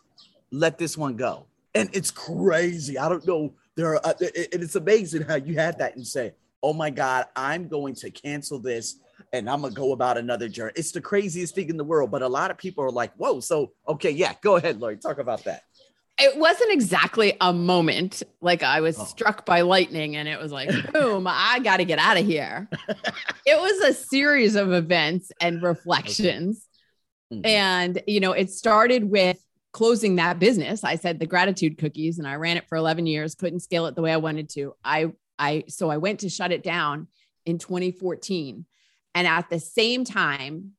let 0.52 0.78
this 0.78 0.98
one 0.98 1.16
go. 1.16 1.48
And 1.76 1.90
it's 1.94 2.12
crazy. 2.12 2.98
I 2.98 3.10
don't 3.10 3.26
know. 3.28 3.54
There 3.76 3.88
are 3.96 4.02
uh, 4.06 4.14
it- 4.20 4.36
it- 4.54 4.62
it's 4.64 4.76
amazing 4.76 5.24
how 5.24 5.36
you 5.36 5.56
had 5.56 5.78
that 5.80 5.96
and 5.96 6.06
say, 6.08 6.34
"Oh 6.64 6.74
my 6.74 6.90
god, 6.90 7.26
I'm 7.36 7.68
going 7.68 7.94
to 7.96 8.10
cancel 8.10 8.60
this 8.60 8.96
and 9.34 9.50
I'm 9.50 9.62
going 9.62 9.74
to 9.74 9.80
go 9.80 9.92
about 9.94 10.18
another 10.18 10.50
journey." 10.50 10.74
It's 10.76 10.92
the 10.92 11.02
craziest 11.02 11.54
thing 11.56 11.70
in 11.70 11.78
the 11.78 11.84
world, 11.84 12.10
but 12.12 12.22
a 12.24 12.28
lot 12.28 12.50
of 12.52 12.58
people 12.58 12.84
are 12.84 12.90
like, 12.92 13.14
"Whoa, 13.16 13.40
so 13.42 13.74
okay, 13.88 14.10
yeah, 14.12 14.34
go 14.42 14.56
ahead, 14.56 14.80
Lori, 14.80 14.98
talk 14.98 15.20
about 15.20 15.44
that." 15.46 15.64
it 16.20 16.36
wasn't 16.36 16.72
exactly 16.72 17.38
a 17.42 17.54
moment 17.54 18.24
like 18.42 18.64
I 18.64 18.82
was 18.82 18.98
Oh. 19.00 19.04
struck 19.04 19.46
by 19.46 19.62
lightning 19.62 20.16
and 20.16 20.28
it 20.28 20.40
was 20.40 20.52
like, 20.52 20.68
boom, 20.94 21.28
I 21.30 21.60
got 21.64 21.78
to 21.78 21.86
get 21.86 22.00
out 22.00 22.18
of 22.18 22.26
here. 22.26 22.68
it 23.46 23.56
was 23.60 23.80
a 23.84 23.94
series 23.94 24.56
of 24.56 24.74
events 24.74 25.32
and 25.40 25.62
reflections. 25.62 26.67
Mhm. 27.34 27.46
And, 27.46 28.04
you 28.08 28.20
know, 28.20 28.32
it 28.32 28.50
started 28.52 29.10
with 29.10 29.44
closing 29.74 30.16
that 30.16 30.40
business. 30.40 30.84
I 30.84 30.96
said 30.96 31.20
the 31.20 31.26
gratitude 31.26 31.78
cookies 31.78 32.20
and 32.20 32.28
I 32.28 32.36
ran 32.36 32.58
it 32.58 32.68
for 32.68 32.78
11 32.78 33.06
years, 33.06 33.36
couldn't 33.36 33.60
scale 33.60 33.86
it 33.86 33.96
the 33.96 34.02
way 34.02 34.12
I 34.12 34.18
wanted 34.18 34.50
to. 34.52 34.74
I, 34.84 35.12
I, 35.38 35.66
so 35.68 35.90
I 35.90 35.98
went 35.98 36.22
to 36.22 36.30
shut 36.30 36.52
it 36.52 36.64
down 36.64 37.08
in 37.46 37.58
2014. 37.58 38.66
And 39.14 39.28
at 39.28 39.50
the 39.50 39.60
same 39.60 40.04
time, 40.04 40.72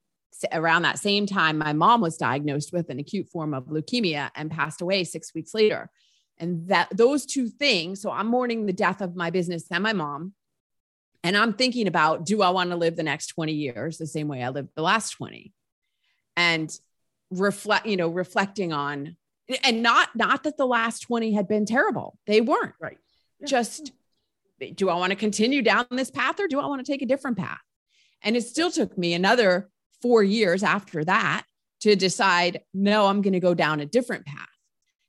around 0.53 0.83
that 0.83 0.99
same 0.99 1.27
time, 1.27 1.59
my 1.59 1.73
mom 1.73 2.01
was 2.01 2.17
diagnosed 2.17 2.73
with 2.73 2.91
an 2.91 2.99
acute 2.99 3.29
form 3.29 3.55
of 3.55 3.67
leukemia 3.67 4.31
and 4.35 4.51
passed 4.51 4.81
away 4.81 5.05
six 5.05 5.35
weeks 5.35 5.55
later. 5.55 5.91
And 6.39 6.69
that 6.69 6.89
those 6.97 7.27
two 7.27 7.49
things, 7.49 8.01
so 8.01 8.11
I'm 8.11 8.29
mourning 8.29 8.67
the 8.67 8.73
death 8.73 9.01
of 9.01 9.17
my 9.17 9.31
business 9.31 9.65
and 9.71 9.83
my 9.83 9.93
mom. 9.93 10.35
And 11.25 11.37
I'm 11.37 11.53
thinking 11.53 11.89
about 11.89 12.25
do 12.25 12.43
I 12.43 12.51
want 12.51 12.71
to 12.71 12.77
live 12.77 12.95
the 12.97 13.03
next 13.03 13.29
20 13.29 13.53
years 13.53 13.99
the 13.99 14.07
same 14.07 14.29
way 14.29 14.43
I 14.43 14.51
lived 14.51 14.71
the 14.77 14.83
last 14.83 15.11
20? 15.11 15.53
And 16.39 16.73
reflect, 17.31 17.87
you 17.87 17.97
know, 17.97 18.09
reflecting 18.09 18.73
on 18.73 19.17
and 19.65 19.83
not 19.83 20.15
not 20.15 20.45
that 20.45 20.57
the 20.57 20.67
last 20.67 21.01
20 21.01 21.33
had 21.33 21.49
been 21.49 21.67
terrible. 21.67 22.19
They 22.27 22.41
weren't. 22.41 22.75
Right. 22.81 22.99
Yeah. 23.41 23.47
Just 23.47 23.93
do 24.75 24.89
I 24.89 24.95
want 24.95 25.11
to 25.11 25.17
continue 25.17 25.63
down 25.63 25.87
this 25.91 26.11
path 26.11 26.41
or 26.41 26.49
do 26.49 26.61
I 26.61 26.67
want 26.67 26.85
to 26.85 26.91
take 26.91 27.03
a 27.03 27.07
different 27.07 27.39
path? 27.39 27.61
And 28.23 28.37
it 28.37 28.43
still 28.43 28.71
took 28.71 28.99
me 28.99 29.15
another 29.15 29.69
four 30.03 30.23
years 30.23 30.63
after 30.63 31.05
that 31.05 31.45
to 31.81 31.95
decide, 31.95 32.61
no, 32.75 33.07
I'm 33.07 33.23
going 33.23 33.35
to 33.35 33.41
go 33.41 33.55
down 33.55 33.81
a 33.81 33.87
different 33.87 34.27
path. 34.27 34.49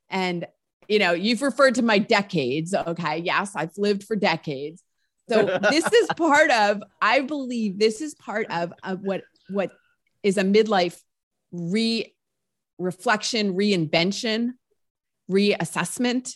And, 0.10 0.46
you 0.88 1.00
know, 1.00 1.14
you've 1.14 1.42
referred 1.42 1.76
to 1.76 1.82
my 1.82 1.98
decades. 1.98 2.74
Okay. 2.74 3.20
Yes, 3.20 3.54
I've 3.56 3.76
lived 3.78 4.04
for 4.04 4.16
decades. 4.16 4.84
So 5.28 5.46
this 5.70 5.92
is 5.92 6.08
part 6.16 6.52
of, 6.52 6.84
I 7.02 7.22
believe 7.22 7.80
this 7.80 8.02
is 8.02 8.14
part 8.14 8.48
of, 8.52 8.72
of 8.84 9.02
what, 9.02 9.24
what 9.50 9.72
is 10.22 10.38
a 10.38 10.44
midlife 10.44 11.00
re 11.52 12.14
reflection, 12.78 13.54
reinvention, 13.54 14.52
reassessment. 15.30 16.34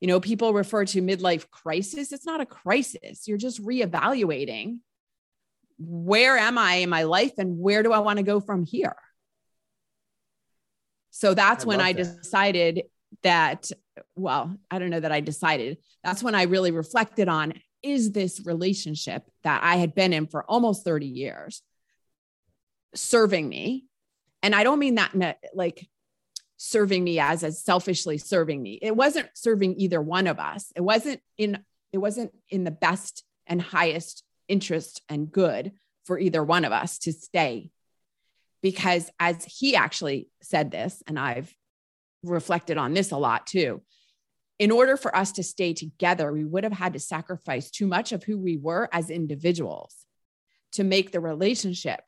You 0.00 0.08
know, 0.08 0.20
people 0.20 0.52
refer 0.52 0.84
to 0.86 1.00
midlife 1.00 1.48
crisis. 1.50 2.12
It's 2.12 2.26
not 2.26 2.40
a 2.40 2.46
crisis. 2.46 3.26
You're 3.26 3.38
just 3.38 3.64
reevaluating 3.64 4.78
where 5.78 6.36
am 6.38 6.58
I 6.58 6.76
in 6.76 6.90
my 6.90 7.04
life 7.04 7.32
and 7.38 7.58
where 7.58 7.82
do 7.82 7.92
I 7.92 8.00
want 8.00 8.18
to 8.18 8.22
go 8.22 8.40
from 8.40 8.64
here? 8.64 8.96
So 11.10 11.34
that's 11.34 11.64
I 11.64 11.68
when 11.68 11.80
I 11.80 11.92
that. 11.92 12.02
decided 12.02 12.82
that, 13.22 13.70
well, 14.16 14.56
I 14.70 14.78
don't 14.78 14.90
know 14.90 15.00
that 15.00 15.12
I 15.12 15.20
decided. 15.20 15.78
That's 16.04 16.22
when 16.22 16.34
I 16.34 16.44
really 16.44 16.70
reflected 16.70 17.28
on 17.28 17.54
is 17.82 18.12
this 18.12 18.40
relationship 18.46 19.24
that 19.42 19.62
I 19.62 19.76
had 19.76 19.94
been 19.94 20.12
in 20.12 20.28
for 20.28 20.44
almost 20.44 20.84
30 20.84 21.06
years 21.06 21.62
serving 22.94 23.48
me? 23.48 23.86
And 24.42 24.54
I 24.54 24.64
don't 24.64 24.78
mean 24.78 24.96
that 24.96 25.14
in 25.14 25.22
a, 25.22 25.36
like 25.54 25.88
serving 26.56 27.02
me 27.02 27.18
as 27.18 27.42
as 27.42 27.64
selfishly 27.64 28.18
serving 28.18 28.62
me. 28.62 28.78
It 28.80 28.96
wasn't 28.96 29.28
serving 29.34 29.80
either 29.80 30.00
one 30.00 30.26
of 30.26 30.38
us. 30.38 30.72
It 30.76 30.80
wasn't 30.80 31.20
in 31.36 31.58
it 31.92 31.98
wasn't 31.98 32.32
in 32.48 32.64
the 32.64 32.70
best 32.70 33.24
and 33.46 33.60
highest 33.60 34.24
interest 34.48 35.02
and 35.08 35.30
good 35.30 35.72
for 36.06 36.18
either 36.18 36.42
one 36.42 36.64
of 36.64 36.72
us 36.72 36.98
to 37.00 37.12
stay. 37.12 37.70
Because 38.62 39.10
as 39.18 39.44
he 39.44 39.76
actually 39.76 40.28
said 40.40 40.70
this, 40.70 41.02
and 41.06 41.18
I've 41.18 41.52
reflected 42.22 42.78
on 42.78 42.94
this 42.94 43.10
a 43.10 43.16
lot 43.16 43.46
too, 43.46 43.82
in 44.58 44.70
order 44.70 44.96
for 44.96 45.14
us 45.14 45.32
to 45.32 45.42
stay 45.42 45.74
together, 45.74 46.32
we 46.32 46.44
would 46.44 46.62
have 46.62 46.72
had 46.72 46.92
to 46.92 47.00
sacrifice 47.00 47.70
too 47.70 47.86
much 47.86 48.12
of 48.12 48.22
who 48.22 48.38
we 48.38 48.56
were 48.56 48.88
as 48.92 49.10
individuals 49.10 49.96
to 50.72 50.84
make 50.84 51.10
the 51.10 51.20
relationship 51.20 52.02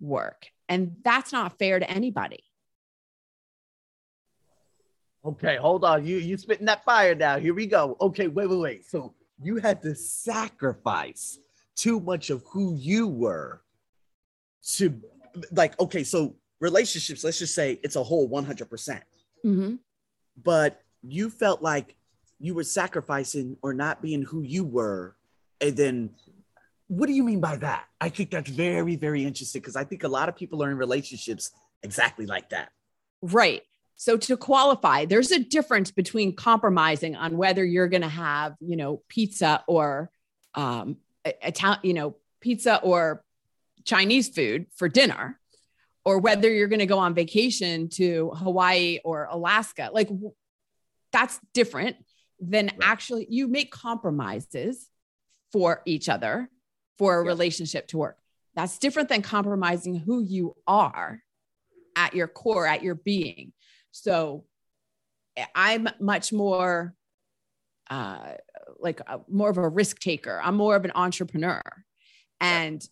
work. 0.00 0.46
And 0.68 0.96
that's 1.02 1.32
not 1.32 1.58
fair 1.58 1.78
to 1.78 1.90
anybody. 1.90 2.44
Okay, 5.24 5.56
hold 5.56 5.84
on. 5.84 6.06
You 6.06 6.18
you 6.18 6.36
spitting 6.36 6.66
that 6.66 6.84
fire 6.84 7.14
now. 7.14 7.38
Here 7.38 7.54
we 7.54 7.66
go. 7.66 7.96
Okay, 8.00 8.28
wait, 8.28 8.48
wait, 8.48 8.58
wait. 8.58 8.86
So 8.86 9.14
you 9.42 9.56
had 9.56 9.82
to 9.82 9.94
sacrifice 9.94 11.38
too 11.76 12.00
much 12.00 12.30
of 12.30 12.42
who 12.50 12.74
you 12.76 13.08
were 13.08 13.62
to 14.76 15.00
like 15.52 15.78
okay, 15.80 16.04
so 16.04 16.34
relationships, 16.60 17.24
let's 17.24 17.38
just 17.38 17.54
say 17.54 17.78
it's 17.82 17.96
a 17.96 18.02
whole 18.02 18.28
100%. 18.28 19.02
Mhm. 19.44 19.78
But 20.42 20.82
you 21.02 21.30
felt 21.30 21.62
like 21.62 21.96
you 22.40 22.54
were 22.54 22.64
sacrificing 22.64 23.56
or 23.62 23.72
not 23.74 24.02
being 24.02 24.22
who 24.22 24.42
you 24.42 24.64
were. 24.64 25.16
And 25.60 25.76
then 25.76 26.10
what 26.88 27.06
do 27.06 27.12
you 27.12 27.22
mean 27.22 27.40
by 27.40 27.56
that? 27.56 27.84
I 28.00 28.08
think 28.08 28.30
that's 28.30 28.50
very, 28.50 28.96
very 28.96 29.24
interesting 29.24 29.60
because 29.60 29.76
I 29.76 29.84
think 29.84 30.04
a 30.04 30.08
lot 30.08 30.28
of 30.28 30.36
people 30.36 30.62
are 30.62 30.70
in 30.70 30.76
relationships 30.76 31.50
exactly 31.82 32.26
like 32.26 32.48
that. 32.50 32.70
Right. 33.22 33.62
So 33.96 34.16
to 34.16 34.36
qualify, 34.36 35.04
there's 35.04 35.30
a 35.30 35.38
difference 35.38 35.90
between 35.90 36.34
compromising 36.34 37.14
on 37.14 37.36
whether 37.36 37.64
you're 37.64 37.88
going 37.88 38.02
to 38.02 38.08
have, 38.08 38.54
you 38.60 38.76
know, 38.76 39.02
pizza 39.08 39.64
or 39.66 40.10
um, 40.54 40.96
Italian, 41.24 41.80
you 41.82 41.94
know, 41.94 42.16
pizza 42.40 42.80
or 42.82 43.22
Chinese 43.84 44.28
food 44.28 44.66
for 44.76 44.88
dinner, 44.88 45.38
or 46.04 46.20
whether 46.20 46.50
you're 46.52 46.68
going 46.68 46.78
to 46.78 46.86
go 46.86 46.98
on 46.98 47.12
vacation 47.14 47.88
to 47.90 48.30
Hawaii 48.30 49.00
or 49.04 49.24
Alaska. 49.30 49.90
Like 49.92 50.08
that's 51.12 51.38
different 51.52 51.96
than 52.40 52.66
Right. 52.66 52.78
actually 52.82 53.26
you 53.28 53.48
make 53.48 53.72
compromises 53.72 54.88
for 55.52 55.82
each 55.86 56.08
other 56.08 56.48
for 56.98 57.20
a 57.20 57.24
Yeah. 57.24 57.28
relationship 57.28 57.88
to 57.88 57.98
work. 57.98 58.18
That's 58.54 58.78
different 58.78 59.08
than 59.08 59.22
compromising 59.22 59.94
who 59.96 60.22
you 60.22 60.56
are 60.66 61.22
at 61.96 62.14
your 62.14 62.28
core, 62.28 62.66
at 62.66 62.82
your 62.82 62.96
being. 62.96 63.52
So 63.90 64.44
I'm 65.54 65.88
much 66.00 66.32
more 66.32 66.94
uh, 67.90 68.34
like 68.80 69.00
a, 69.00 69.20
more 69.28 69.48
of 69.48 69.56
a 69.56 69.68
risk 69.68 69.98
taker. 69.98 70.40
I'm 70.42 70.56
more 70.56 70.76
of 70.76 70.84
an 70.84 70.92
entrepreneur. 70.94 71.62
And 72.40 72.86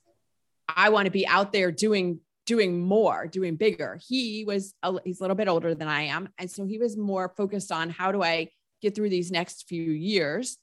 I 0.68 0.88
want 0.88 1.04
to 1.06 1.10
be 1.10 1.26
out 1.26 1.52
there 1.52 1.70
doing 1.70 2.20
doing 2.46 2.80
more, 2.80 3.26
doing 3.26 3.56
bigger. 3.56 3.98
He 4.06 4.44
was 4.44 4.72
a, 4.82 4.94
he's 5.04 5.18
a 5.18 5.22
little 5.24 5.34
bit 5.36 5.48
older 5.48 5.74
than 5.74 5.88
I 5.88 6.02
am, 6.02 6.28
and 6.38 6.48
so 6.48 6.64
he 6.64 6.78
was 6.78 6.96
more 6.96 7.34
focused 7.36 7.72
on 7.72 7.90
how 7.90 8.12
do 8.12 8.22
I 8.22 8.50
get 8.80 8.94
through 8.94 9.10
these 9.10 9.32
next 9.32 9.66
few 9.68 9.82
years 9.82 10.56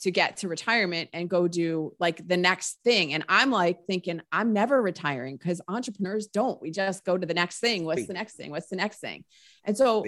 to 0.00 0.10
get 0.10 0.38
to 0.38 0.48
retirement 0.48 1.10
and 1.12 1.28
go 1.28 1.48
do 1.48 1.92
like 1.98 2.26
the 2.26 2.36
next 2.36 2.78
thing. 2.84 3.14
And 3.14 3.24
I'm 3.28 3.50
like 3.50 3.84
thinking, 3.86 4.20
I'm 4.30 4.52
never 4.52 4.80
retiring 4.80 5.36
because 5.36 5.60
entrepreneurs 5.66 6.28
don't. 6.28 6.60
We 6.62 6.70
just 6.70 7.04
go 7.04 7.18
to 7.18 7.26
the 7.26 7.34
next 7.34 7.58
thing. 7.58 7.84
What's 7.84 8.06
the 8.06 8.12
next 8.12 8.34
thing? 8.36 8.50
What's 8.50 8.68
the 8.68 8.76
next 8.76 8.98
thing? 8.98 9.24
And 9.64 9.76
so, 9.76 10.04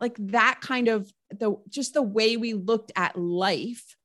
like 0.00 0.16
that 0.18 0.60
kind 0.60 0.88
of 0.88 1.10
the 1.30 1.56
just 1.68 1.94
the 1.94 2.02
way 2.02 2.36
we 2.36 2.54
looked 2.54 2.92
at 2.96 3.18
life. 3.18 3.96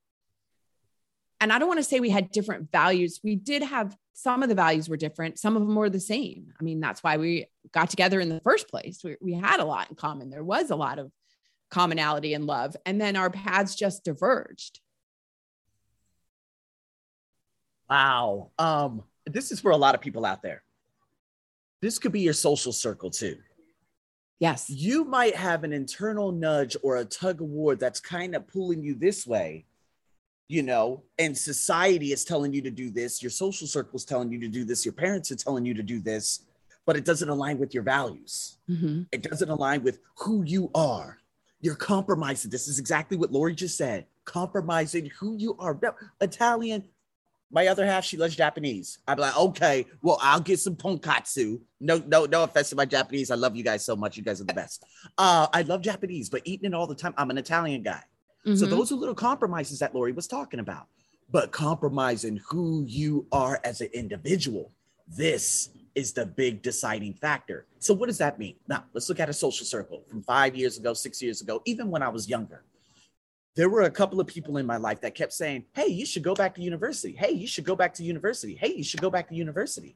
And 1.41 1.51
I 1.51 1.59
don't 1.59 1.67
want 1.67 1.79
to 1.79 1.83
say 1.83 1.99
we 1.99 2.09
had 2.09 2.31
different 2.31 2.71
values. 2.71 3.19
We 3.23 3.35
did 3.35 3.61
have 3.61 3.95
some 4.13 4.41
of 4.41 4.49
the 4.49 4.55
values 4.55 4.87
were 4.87 4.97
different, 4.97 5.37
some 5.37 5.57
of 5.57 5.61
them 5.61 5.75
were 5.75 5.89
the 5.89 5.99
same. 5.99 6.53
I 6.59 6.63
mean, 6.63 6.79
that's 6.79 7.03
why 7.03 7.17
we 7.17 7.47
got 7.73 7.89
together 7.89 8.21
in 8.21 8.29
the 8.29 8.39
first 8.39 8.69
place. 8.69 9.01
We, 9.03 9.17
we 9.21 9.33
had 9.33 9.59
a 9.59 9.65
lot 9.65 9.89
in 9.89 9.95
common. 9.95 10.29
There 10.29 10.43
was 10.43 10.71
a 10.71 10.75
lot 10.75 10.99
of 10.99 11.11
commonality 11.69 12.33
and 12.33 12.45
love. 12.45 12.77
And 12.85 12.99
then 12.99 13.17
our 13.17 13.29
paths 13.29 13.75
just 13.75 14.05
diverged. 14.05 14.79
Wow. 17.89 18.51
Um, 18.57 19.03
this 19.25 19.51
is 19.51 19.59
for 19.59 19.71
a 19.71 19.77
lot 19.77 19.95
of 19.95 20.01
people 20.01 20.25
out 20.25 20.41
there. 20.41 20.63
This 21.81 21.99
could 21.99 22.11
be 22.11 22.21
your 22.21 22.33
social 22.33 22.71
circle 22.71 23.09
too. 23.09 23.37
Yes. 24.39 24.69
You 24.69 25.05
might 25.05 25.35
have 25.35 25.63
an 25.63 25.71
internal 25.71 26.31
nudge 26.31 26.75
or 26.83 26.97
a 26.97 27.05
tug 27.05 27.41
of 27.41 27.47
war 27.47 27.75
that's 27.75 27.99
kind 27.99 28.35
of 28.35 28.47
pulling 28.47 28.83
you 28.83 28.95
this 28.95 29.25
way, 29.25 29.65
you 30.47 30.61
know, 30.61 31.03
and 31.17 31.37
society 31.37 32.11
is 32.11 32.25
telling 32.25 32.53
you 32.53 32.61
to 32.61 32.71
do 32.71 32.89
this, 32.89 33.21
your 33.21 33.29
social 33.29 33.67
circle 33.67 33.95
is 33.95 34.03
telling 34.03 34.31
you 34.31 34.39
to 34.39 34.47
do 34.47 34.65
this, 34.65 34.85
your 34.85 34.93
parents 34.93 35.31
are 35.31 35.35
telling 35.35 35.65
you 35.65 35.73
to 35.73 35.83
do 35.83 36.01
this, 36.01 36.45
but 36.85 36.97
it 36.97 37.05
doesn't 37.05 37.29
align 37.29 37.57
with 37.57 37.73
your 37.73 37.83
values. 37.83 38.57
Mm-hmm. 38.69 39.03
It 39.11 39.23
doesn't 39.23 39.49
align 39.49 39.83
with 39.83 39.99
who 40.17 40.43
you 40.43 40.69
are. 40.75 41.17
You're 41.61 41.75
compromising. 41.75 42.51
This 42.51 42.67
is 42.67 42.77
exactly 42.77 43.17
what 43.17 43.31
Lori 43.31 43.55
just 43.55 43.77
said 43.77 44.05
compromising 44.25 45.11
who 45.19 45.37
you 45.37 45.55
are. 45.59 45.79
Italian, 46.19 46.83
my 47.51 47.67
other 47.67 47.85
half, 47.85 48.03
she 48.03 48.17
loves 48.17 48.35
Japanese. 48.35 48.99
I'd 49.07 49.15
be 49.15 49.21
like, 49.21 49.37
okay, 49.37 49.85
well, 50.01 50.17
I'll 50.21 50.39
get 50.39 50.59
some 50.59 50.75
tonkatsu. 50.75 51.61
No, 51.79 52.01
no, 52.07 52.25
no 52.25 52.43
offense 52.43 52.69
to 52.71 52.75
my 52.75 52.85
Japanese. 52.85 53.31
I 53.31 53.35
love 53.35 53.55
you 53.55 53.63
guys 53.63 53.85
so 53.85 53.95
much. 53.95 54.17
You 54.17 54.23
guys 54.23 54.41
are 54.41 54.45
the 54.45 54.53
best. 54.53 54.83
Uh, 55.17 55.47
I 55.53 55.61
love 55.61 55.81
Japanese, 55.81 56.29
but 56.29 56.41
eating 56.45 56.71
it 56.71 56.73
all 56.73 56.87
the 56.87 56.95
time. 56.95 57.13
I'm 57.17 57.29
an 57.29 57.37
Italian 57.37 57.83
guy. 57.83 58.01
Mm-hmm. 58.45 58.55
So 58.55 58.65
those 58.65 58.91
are 58.91 58.95
little 58.95 59.15
compromises 59.15 59.79
that 59.79 59.93
Lori 59.93 60.11
was 60.11 60.27
talking 60.27 60.59
about. 60.59 60.87
But 61.31 61.51
compromising 61.51 62.39
who 62.49 62.83
you 62.87 63.25
are 63.31 63.59
as 63.63 63.81
an 63.81 63.89
individual. 63.93 64.71
This 65.07 65.69
is 65.95 66.13
the 66.13 66.25
big 66.25 66.61
deciding 66.61 67.13
factor. 67.13 67.65
So 67.79 67.93
what 67.93 68.07
does 68.07 68.17
that 68.17 68.37
mean? 68.37 68.55
Now, 68.67 68.83
let's 68.93 69.07
look 69.07 69.19
at 69.19 69.29
a 69.29 69.33
social 69.33 69.65
circle 69.65 70.03
from 70.09 70.23
five 70.23 70.55
years 70.55 70.77
ago, 70.77 70.93
six 70.93 71.21
years 71.21 71.41
ago, 71.41 71.61
even 71.65 71.89
when 71.89 72.03
I 72.03 72.09
was 72.09 72.27
younger 72.27 72.63
there 73.55 73.69
were 73.69 73.83
a 73.83 73.91
couple 73.91 74.19
of 74.19 74.27
people 74.27 74.57
in 74.57 74.65
my 74.65 74.77
life 74.77 75.01
that 75.01 75.15
kept 75.15 75.33
saying, 75.33 75.65
Hey, 75.74 75.88
you 75.88 76.05
should 76.05 76.24
go 76.24 76.33
back 76.33 76.55
to 76.55 76.62
university. 76.62 77.15
Hey, 77.17 77.31
you 77.31 77.47
should 77.47 77.65
go 77.65 77.75
back 77.75 77.93
to 77.95 78.03
university. 78.03 78.55
Hey, 78.55 78.74
you 78.75 78.83
should 78.83 79.01
go 79.01 79.09
back 79.09 79.29
to 79.29 79.35
university. 79.35 79.95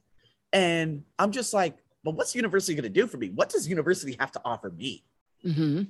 And 0.54 1.04
I'm 1.18 1.32
just 1.32 1.54
like, 1.54 1.78
But 2.04 2.16
what's 2.16 2.36
university 2.36 2.76
going 2.76 2.84
to 2.84 2.90
do 2.90 3.08
for 3.08 3.18
me? 3.18 3.30
What 3.30 3.50
does 3.50 3.68
university 3.68 4.16
have 4.20 4.32
to 4.34 4.42
offer 4.46 4.70
me? 4.70 5.04
Mm-hmm. 5.46 5.84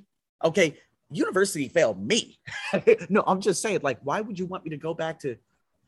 Okay, 0.44 0.76
university 1.10 1.68
failed 1.68 2.04
me. 2.04 2.38
no, 3.08 3.22
I'm 3.26 3.40
just 3.40 3.62
saying, 3.62 3.80
like, 3.82 3.98
why 4.02 4.20
would 4.20 4.38
you 4.38 4.46
want 4.46 4.64
me 4.64 4.70
to 4.70 4.76
go 4.76 4.94
back 4.94 5.20
to 5.20 5.36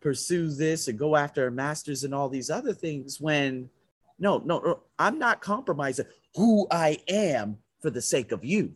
pursue 0.00 0.50
this 0.50 0.88
and 0.88 0.98
go 0.98 1.16
after 1.16 1.46
a 1.46 1.50
master's 1.50 2.04
and 2.04 2.14
all 2.14 2.28
these 2.28 2.50
other 2.50 2.74
things 2.74 3.20
when 3.20 3.70
no, 4.18 4.38
no, 4.44 4.58
no 4.58 4.80
I'm 4.98 5.18
not 5.18 5.40
compromising 5.40 6.06
who 6.34 6.66
I 6.70 6.98
am 7.08 7.58
for 7.80 7.90
the 7.90 8.02
sake 8.02 8.32
of 8.32 8.44
you. 8.44 8.74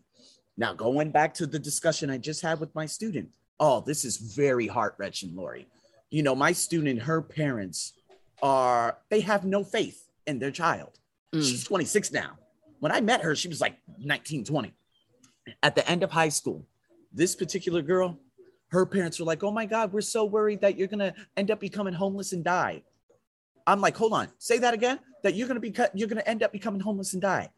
Now, 0.57 0.73
going 0.73 1.11
back 1.11 1.35
to 1.35 1.47
the 1.47 1.59
discussion 1.59 2.11
I 2.11 2.19
just 2.19 2.41
had 2.43 2.61
with 2.61 2.75
my 2.75 2.87
student, 2.87 3.31
oh, 3.61 3.81
this 3.81 4.05
is 4.05 4.17
very 4.17 4.67
heart 4.67 4.95
wrenching, 4.99 5.35
Lori. 5.37 5.67
You 6.11 6.23
know, 6.23 6.35
my 6.35 6.53
student, 6.53 7.03
her 7.03 7.21
parents 7.21 7.93
are, 8.43 8.99
they 9.11 9.21
have 9.21 9.45
no 9.45 9.65
faith 9.65 10.09
in 10.27 10.39
their 10.39 10.51
child. 10.51 10.99
Mm. 11.35 11.43
She's 11.43 11.65
26 11.65 12.13
now. 12.13 12.39
When 12.81 12.93
I 12.93 13.01
met 13.01 13.23
her, 13.23 13.35
she 13.35 13.49
was 13.49 13.61
like 13.61 13.77
19, 13.99 14.45
20. 14.45 14.73
At 15.63 15.75
the 15.75 15.89
end 15.89 16.03
of 16.03 16.11
high 16.11 16.29
school, 16.29 16.67
this 17.13 17.35
particular 17.35 17.83
girl, 17.83 18.19
her 18.69 18.87
parents 18.87 19.19
were 19.19 19.27
like, 19.27 19.43
oh 19.43 19.51
my 19.51 19.67
God, 19.67 19.93
we're 19.93 20.01
so 20.01 20.25
worried 20.25 20.61
that 20.61 20.77
you're 20.77 20.89
going 20.89 20.99
to 20.99 21.15
end 21.37 21.51
up 21.51 21.61
becoming 21.61 21.95
homeless 21.95 22.33
and 22.33 22.45
die. 22.45 22.83
I'm 23.67 23.81
like, 23.81 23.97
hold 23.97 24.13
on, 24.13 24.29
say 24.39 24.59
that 24.59 24.75
again. 24.75 25.01
That 25.23 25.35
you're 25.35 25.49
gonna 25.49 25.61
be 25.61 25.75
you're 25.95 26.09
gonna 26.09 26.23
end 26.25 26.43
up 26.43 26.53
becoming 26.53 26.81
homeless 26.81 27.13
and 27.15 27.23
die. 27.23 27.51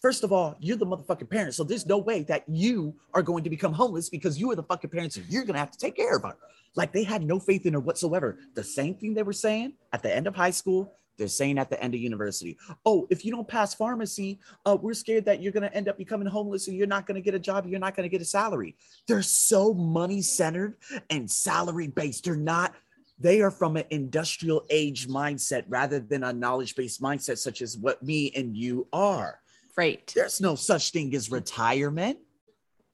First 0.00 0.24
of 0.24 0.32
all, 0.32 0.56
you're 0.60 0.76
the 0.76 0.86
motherfucking 0.86 1.30
parents. 1.30 1.56
So 1.56 1.64
there's 1.64 1.86
no 1.86 1.98
way 1.98 2.22
that 2.24 2.44
you 2.48 2.94
are 3.14 3.22
going 3.22 3.44
to 3.44 3.50
become 3.50 3.72
homeless 3.72 4.08
because 4.08 4.38
you 4.38 4.50
are 4.50 4.56
the 4.56 4.62
fucking 4.62 4.90
parents 4.90 5.16
and 5.16 5.26
you're 5.28 5.44
going 5.44 5.54
to 5.54 5.60
have 5.60 5.70
to 5.70 5.78
take 5.78 5.96
care 5.96 6.16
of 6.16 6.22
her. 6.22 6.36
Like 6.74 6.92
they 6.92 7.02
had 7.02 7.22
no 7.22 7.40
faith 7.40 7.64
in 7.64 7.72
her 7.72 7.80
whatsoever. 7.80 8.38
The 8.54 8.62
same 8.62 8.94
thing 8.94 9.14
they 9.14 9.22
were 9.22 9.32
saying 9.32 9.72
at 9.92 10.02
the 10.02 10.14
end 10.14 10.26
of 10.26 10.36
high 10.36 10.50
school, 10.50 10.92
they're 11.16 11.28
saying 11.28 11.58
at 11.58 11.70
the 11.70 11.82
end 11.82 11.94
of 11.94 12.00
university. 12.00 12.58
Oh, 12.84 13.06
if 13.08 13.24
you 13.24 13.32
don't 13.32 13.48
pass 13.48 13.74
pharmacy, 13.74 14.38
uh, 14.66 14.76
we're 14.78 14.92
scared 14.92 15.24
that 15.24 15.40
you're 15.40 15.52
going 15.52 15.68
to 15.68 15.74
end 15.74 15.88
up 15.88 15.96
becoming 15.96 16.28
homeless 16.28 16.68
and 16.68 16.76
you're 16.76 16.86
not 16.86 17.06
going 17.06 17.14
to 17.14 17.22
get 17.22 17.34
a 17.34 17.38
job. 17.38 17.66
You're 17.66 17.80
not 17.80 17.96
going 17.96 18.08
to 18.08 18.12
get 18.12 18.20
a 18.20 18.26
salary. 18.26 18.76
They're 19.08 19.22
so 19.22 19.72
money 19.72 20.20
centered 20.20 20.76
and 21.08 21.30
salary 21.30 21.88
based. 21.88 22.24
They're 22.24 22.36
not 22.36 22.74
they 23.18 23.40
are 23.40 23.50
from 23.50 23.76
an 23.78 23.84
industrial 23.88 24.66
age 24.68 25.08
mindset 25.08 25.64
rather 25.68 26.00
than 26.00 26.22
a 26.22 26.34
knowledge 26.34 26.74
based 26.74 27.00
mindset, 27.00 27.38
such 27.38 27.62
as 27.62 27.76
what 27.78 28.02
me 28.02 28.30
and 28.36 28.54
you 28.54 28.86
are. 28.92 29.40
Right. 29.76 30.10
There's 30.14 30.40
no 30.40 30.54
such 30.54 30.90
thing 30.90 31.14
as 31.14 31.30
retirement. 31.30 32.18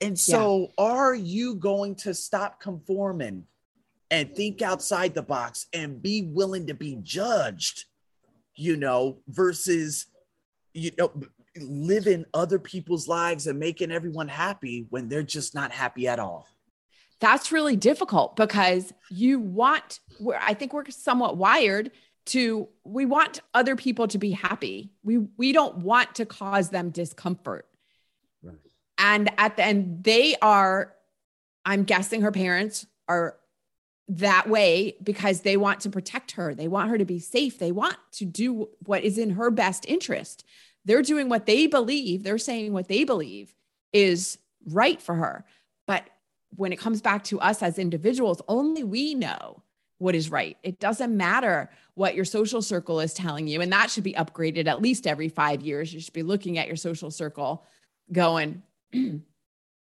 And 0.01 0.19
so, 0.19 0.61
yeah. 0.61 0.85
are 0.85 1.15
you 1.15 1.55
going 1.55 1.95
to 1.97 2.13
stop 2.13 2.61
conforming 2.61 3.45
and 4.11 4.35
think 4.35 4.61
outside 4.61 5.15
the 5.15 5.23
box 5.23 5.67
and 5.73 6.03
be 6.03 6.23
willing 6.23 6.67
to 6.67 6.75
be 6.75 6.99
judged, 7.03 7.85
you 8.57 8.77
know, 8.77 9.19
versus, 9.29 10.07
you 10.75 10.91
know, 10.99 11.13
living 11.57 12.25
other 12.35 12.59
people's 12.59 13.07
lives 13.07 13.47
and 13.47 13.61
making 13.61 13.93
everyone 13.93 14.27
happy 14.27 14.87
when 14.91 15.09
they're 15.09 15.23
just 15.23 15.55
not 15.55 15.71
happy 15.71 16.09
at 16.09 16.19
all? 16.19 16.49
That's 17.21 17.53
really 17.53 17.77
difficult 17.77 18.35
because 18.35 18.93
you 19.09 19.39
want, 19.39 20.01
I 20.41 20.55
think 20.55 20.73
we're 20.73 20.91
somewhat 20.91 21.37
wired 21.37 21.93
to 22.27 22.69
we 22.85 23.05
want 23.05 23.41
other 23.55 23.77
people 23.77 24.09
to 24.09 24.19
be 24.19 24.31
happy. 24.31 24.93
We 25.03 25.19
we 25.37 25.53
don't 25.53 25.79
want 25.79 26.15
to 26.17 26.27
cause 26.27 26.71
them 26.71 26.91
discomfort. 26.91 27.67
Right. 28.43 28.57
And 28.99 29.31
at 29.39 29.57
the 29.57 29.65
end 29.65 30.05
they 30.05 30.37
are 30.41 30.95
I'm 31.65 31.85
guessing 31.85 32.23
her 32.23 32.33
parents 32.33 32.87
are 33.09 33.37
that 34.09 34.49
way 34.49 34.97
because 35.03 35.41
they 35.41 35.57
want 35.57 35.81
to 35.81 35.91
protect 35.91 36.33
her. 36.33 36.55
They 36.55 36.69
want 36.69 36.91
her 36.91 36.99
to 36.99 37.05
be 37.05 37.19
safe. 37.19 37.59
They 37.59 37.73
want 37.73 37.97
to 38.13 38.25
do 38.25 38.69
what 38.85 39.05
is 39.05 39.17
in 39.17 39.31
her 39.31 39.51
best 39.51 39.87
interest. 39.89 40.45
They're 40.85 41.03
doing 41.03 41.29
what 41.29 41.47
they 41.47 41.67
believe, 41.67 42.23
they're 42.23 42.39
saying 42.39 42.73
what 42.73 42.89
they 42.89 43.05
believe 43.05 43.55
is 43.93 44.39
right 44.67 45.01
for 45.01 45.15
her. 45.15 45.45
But 45.87 46.09
when 46.57 46.73
it 46.73 46.79
comes 46.79 47.01
back 47.01 47.25
to 47.25 47.41
us 47.41 47.63
as 47.63 47.79
individuals, 47.79 48.43
only 48.49 48.83
we 48.83 49.15
know 49.15 49.63
what 50.03 50.15
is 50.17 50.31
right. 50.31 50.57
It 50.63 50.81
doesn't 50.81 51.17
matter 51.17 51.71
what 51.95 52.15
your 52.15 52.25
social 52.25 52.61
circle 52.61 53.01
is 53.01 53.15
telling 53.15 53.47
you. 53.47 53.61
And 53.61 53.73
that 53.73 53.91
should 53.91 54.05
be 54.05 54.15
upgraded 54.15 54.67
at 54.67 54.83
least 54.83 55.07
every 55.07 55.29
five 55.29 55.63
years. 55.63 55.95
You 55.95 56.01
should 56.01 56.13
be 56.13 56.25
looking 56.25 56.59
at 56.59 56.67
your 56.67 56.77
social 56.77 57.11
circle 57.11 57.65
going, 58.11 58.63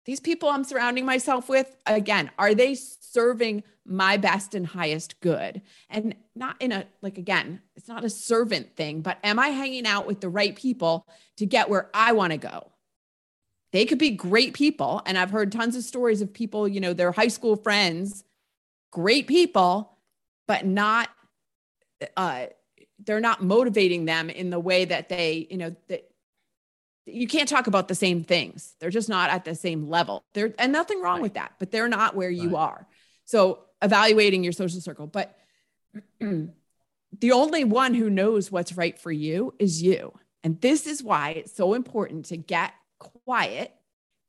these 0.06 0.19
people 0.19 0.50
I'm 0.50 0.65
surrounding 0.65 1.06
myself 1.06 1.47
with, 1.47 1.76
again, 1.86 2.30
are 2.38 2.54
they 2.54 2.76
serving 2.76 3.63
my 3.86 4.17
best 4.17 4.54
and 4.54 4.67
highest 4.67 5.19
good? 5.21 5.62
And 5.89 6.15
not 6.36 6.58
in 6.60 6.74
a, 6.74 6.86
like, 7.02 7.17
again, 7.17 7.62
it's 7.78 7.88
not 7.88 8.04
a 8.04 8.10
servant 8.10 8.76
thing, 8.76 9.02
but 9.02 9.17
am 9.24 9.39
I 9.39 9.47
hanging 9.50 9.88
out 9.88 10.08
with 10.08 10.19
the 10.19 10.30
right 10.30 10.56
people 10.56 11.08
to 11.38 11.45
get 11.45 11.69
where 11.69 11.89
I 11.93 12.12
want 12.12 12.32
to 12.32 12.38
go? 12.38 12.67
They 13.71 13.86
could 13.86 14.00
be 14.00 14.10
great 14.10 14.54
people. 14.54 15.02
And 15.06 15.17
I've 15.17 15.32
heard 15.32 15.54
tons 15.54 15.78
of 15.78 15.84
stories 15.84 16.21
of 16.21 16.34
people, 16.34 16.67
you 16.67 16.82
know, 16.82 16.91
their 16.91 17.13
high 17.13 17.30
school 17.30 17.56
friends, 17.56 18.26
great 18.91 19.28
people, 19.28 19.97
but 20.48 20.66
not 20.66 21.10
uh 22.18 22.46
they're 23.06 23.20
not 23.20 23.44
motivating 23.44 24.06
them 24.06 24.30
in 24.30 24.50
the 24.50 24.60
way 24.60 24.86
that 24.86 25.10
they 25.10 25.48
you 25.50 25.58
know 25.58 25.76
that 25.88 26.08
you 27.06 27.28
can't 27.28 27.50
talk 27.50 27.68
about 27.68 27.88
the 27.88 27.96
same 27.96 28.24
things 28.24 28.76
they're 28.80 28.90
just 28.90 29.10
not 29.10 29.30
at 29.30 29.46
the 29.46 29.56
same 29.56 29.90
level 29.90 30.24
there 30.34 30.54
and 30.60 30.72
nothing 30.72 31.02
wrong 31.02 31.16
right. 31.16 31.24
with 31.24 31.34
that 31.34 31.54
but 31.60 31.72
they're 31.72 31.90
not 31.90 32.16
where 32.16 32.30
you 32.30 32.50
right. 32.50 32.62
are 32.62 32.88
so 33.26 33.60
evaluating 33.82 34.44
your 34.44 34.54
social 34.54 34.82
circle 34.82 35.08
but 35.08 35.36
the 36.20 37.32
only 37.32 37.64
one 37.64 37.94
who 37.94 38.10
knows 38.10 38.52
what's 38.52 38.78
right 38.78 38.98
for 39.00 39.12
you 39.12 39.54
is 39.60 39.82
you 39.82 40.14
and 40.44 40.62
this 40.62 40.88
is 40.88 41.04
why 41.04 41.32
it's 41.32 41.56
so 41.56 41.74
important 41.74 42.26
to 42.26 42.38
get 42.38 42.74
quiet 43.00 43.74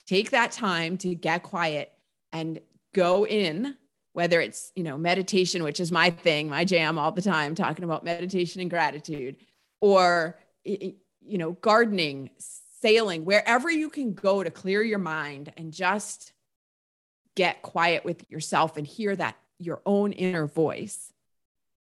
take 0.06 0.30
that 0.30 0.52
time 0.52 0.96
to 0.96 1.14
get 1.14 1.42
quiet 1.42 1.92
and 2.32 2.60
go 2.94 3.26
in 3.26 3.76
whether 4.12 4.40
it's, 4.40 4.72
you 4.74 4.82
know, 4.82 4.98
meditation, 4.98 5.62
which 5.62 5.80
is 5.80 5.90
my 5.90 6.10
thing, 6.10 6.48
my 6.48 6.64
jam 6.64 6.98
all 6.98 7.12
the 7.12 7.22
time, 7.22 7.54
talking 7.54 7.84
about 7.84 8.04
meditation 8.04 8.60
and 8.60 8.70
gratitude, 8.70 9.36
or, 9.80 10.38
you 10.64 10.94
know, 11.22 11.52
gardening, 11.52 12.30
sailing, 12.80 13.24
wherever 13.24 13.70
you 13.70 13.88
can 13.88 14.12
go 14.12 14.42
to 14.42 14.50
clear 14.50 14.82
your 14.82 14.98
mind 14.98 15.52
and 15.56 15.72
just 15.72 16.32
get 17.34 17.62
quiet 17.62 18.04
with 18.04 18.28
yourself 18.30 18.76
and 18.76 18.86
hear 18.86 19.16
that 19.16 19.36
your 19.58 19.80
own 19.86 20.12
inner 20.12 20.46
voice. 20.46 21.12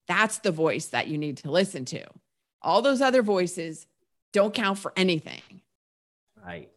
That's 0.08 0.40
the 0.40 0.52
voice 0.52 0.88
that 0.88 1.08
you 1.08 1.18
need 1.18 1.38
to 1.38 1.52
listen 1.52 1.86
to. 1.86 2.04
All 2.62 2.82
those 2.82 3.02
other 3.02 3.24
voices 3.24 3.88
don't 4.34 4.54
count 4.54 4.78
for 4.78 4.94
anything. 4.96 5.42
Right. 6.46 6.70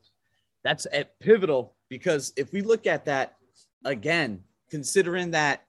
That's 0.63 0.87
eh, 0.91 1.05
pivotal 1.21 1.75
because 1.91 2.33
if 2.37 2.53
we 2.53 2.63
look 2.63 2.87
at 2.87 3.05
that 3.05 3.37
again, 3.85 4.43
considering 4.75 5.31
that 5.31 5.63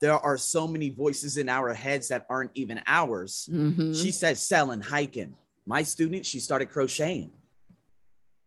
there 0.00 0.18
are 0.18 0.36
so 0.36 0.66
many 0.66 0.90
voices 0.90 1.36
in 1.36 1.48
our 1.48 1.72
heads 1.72 2.08
that 2.08 2.26
aren't 2.28 2.50
even 2.54 2.80
ours. 2.84 3.48
Mm-hmm. 3.52 3.92
She 3.92 4.10
said 4.10 4.38
selling, 4.38 4.80
hiking. 4.80 5.36
My 5.66 5.84
student, 5.84 6.26
she 6.26 6.40
started 6.40 6.68
crocheting. 6.68 7.30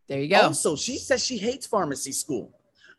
There 0.06 0.20
you 0.20 0.28
go. 0.28 0.42
Also, 0.42 0.76
she 0.76 0.98
says 0.98 1.24
she 1.24 1.38
hates 1.38 1.66
pharmacy 1.66 2.12
school. 2.12 2.52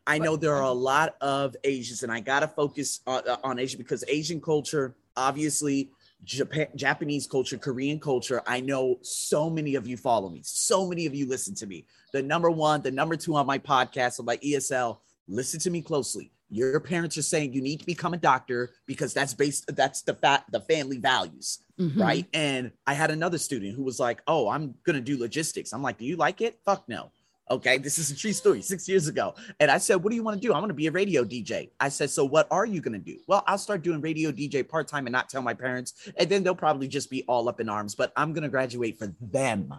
I 0.04 0.18
know 0.18 0.34
there 0.34 0.56
are 0.56 0.64
a 0.64 0.72
lot 0.72 1.14
of 1.20 1.54
Asians, 1.62 2.02
and 2.02 2.10
I 2.10 2.18
gotta 2.18 2.48
focus 2.48 3.02
on, 3.06 3.22
uh, 3.28 3.36
on 3.44 3.60
Asia 3.60 3.78
because 3.78 4.02
Asian 4.08 4.40
culture, 4.40 4.96
obviously, 5.16 5.92
Japan, 6.24 6.66
Japanese 6.74 7.28
culture, 7.28 7.56
Korean 7.56 8.00
culture. 8.00 8.42
I 8.48 8.60
know 8.60 8.98
so 9.02 9.48
many 9.48 9.76
of 9.76 9.86
you 9.86 9.96
follow 9.96 10.28
me. 10.28 10.40
So 10.42 10.88
many 10.88 11.06
of 11.06 11.14
you 11.14 11.28
listen 11.28 11.54
to 11.56 11.66
me. 11.68 11.86
The 12.12 12.22
number 12.22 12.50
one, 12.50 12.82
the 12.82 12.90
number 12.90 13.14
two 13.14 13.36
on 13.36 13.46
my 13.46 13.58
podcast, 13.58 14.18
on 14.18 14.26
my 14.26 14.38
ESL. 14.38 14.98
Listen 15.28 15.60
to 15.60 15.70
me 15.70 15.82
closely. 15.82 16.32
Your 16.48 16.78
parents 16.80 17.16
are 17.18 17.22
saying 17.22 17.52
you 17.52 17.60
need 17.60 17.80
to 17.80 17.86
become 17.86 18.14
a 18.14 18.16
doctor 18.16 18.70
because 18.86 19.12
that's 19.12 19.34
based. 19.34 19.64
That's 19.74 20.02
the 20.02 20.14
fat 20.14 20.44
the 20.52 20.60
family 20.60 20.98
values, 20.98 21.58
Mhm. 21.78 21.98
right? 22.00 22.26
And 22.32 22.70
I 22.86 22.94
had 22.94 23.10
another 23.10 23.38
student 23.38 23.74
who 23.74 23.82
was 23.82 23.98
like, 23.98 24.22
"Oh, 24.28 24.48
I'm 24.48 24.74
gonna 24.84 25.00
do 25.00 25.18
logistics." 25.18 25.72
I'm 25.72 25.82
like, 25.82 25.98
"Do 25.98 26.04
you 26.04 26.16
like 26.16 26.40
it? 26.40 26.58
Fuck 26.64 26.88
no." 26.88 27.10
Okay, 27.48 27.78
this 27.78 27.96
is 27.98 28.10
a 28.10 28.16
true 28.16 28.32
story. 28.32 28.60
Six 28.60 28.88
years 28.88 29.06
ago, 29.06 29.34
and 29.60 29.70
I 29.70 29.78
said, 29.78 30.02
"What 30.02 30.10
do 30.10 30.16
you 30.16 30.22
want 30.24 30.40
to 30.40 30.46
do?" 30.46 30.52
I 30.52 30.58
want 30.58 30.70
to 30.70 30.74
be 30.74 30.88
a 30.88 30.90
radio 30.92 31.24
DJ. 31.24 31.70
I 31.78 31.88
said, 31.88 32.10
"So 32.10 32.24
what 32.24 32.48
are 32.50 32.66
you 32.66 32.80
gonna 32.80 32.98
do?" 32.98 33.18
Well, 33.28 33.44
I'll 33.46 33.58
start 33.58 33.82
doing 33.82 34.00
radio 34.00 34.32
DJ 34.32 34.64
part 34.64 34.88
time 34.88 35.06
and 35.06 35.12
not 35.12 35.28
tell 35.28 35.42
my 35.42 35.54
parents, 35.54 35.94
and 36.16 36.28
then 36.28 36.42
they'll 36.42 36.56
probably 36.56 36.88
just 36.88 37.08
be 37.08 37.22
all 37.28 37.48
up 37.48 37.60
in 37.60 37.68
arms. 37.68 37.94
But 37.94 38.12
I'm 38.16 38.32
gonna 38.32 38.48
graduate 38.48 38.98
for 38.98 39.14
them. 39.20 39.72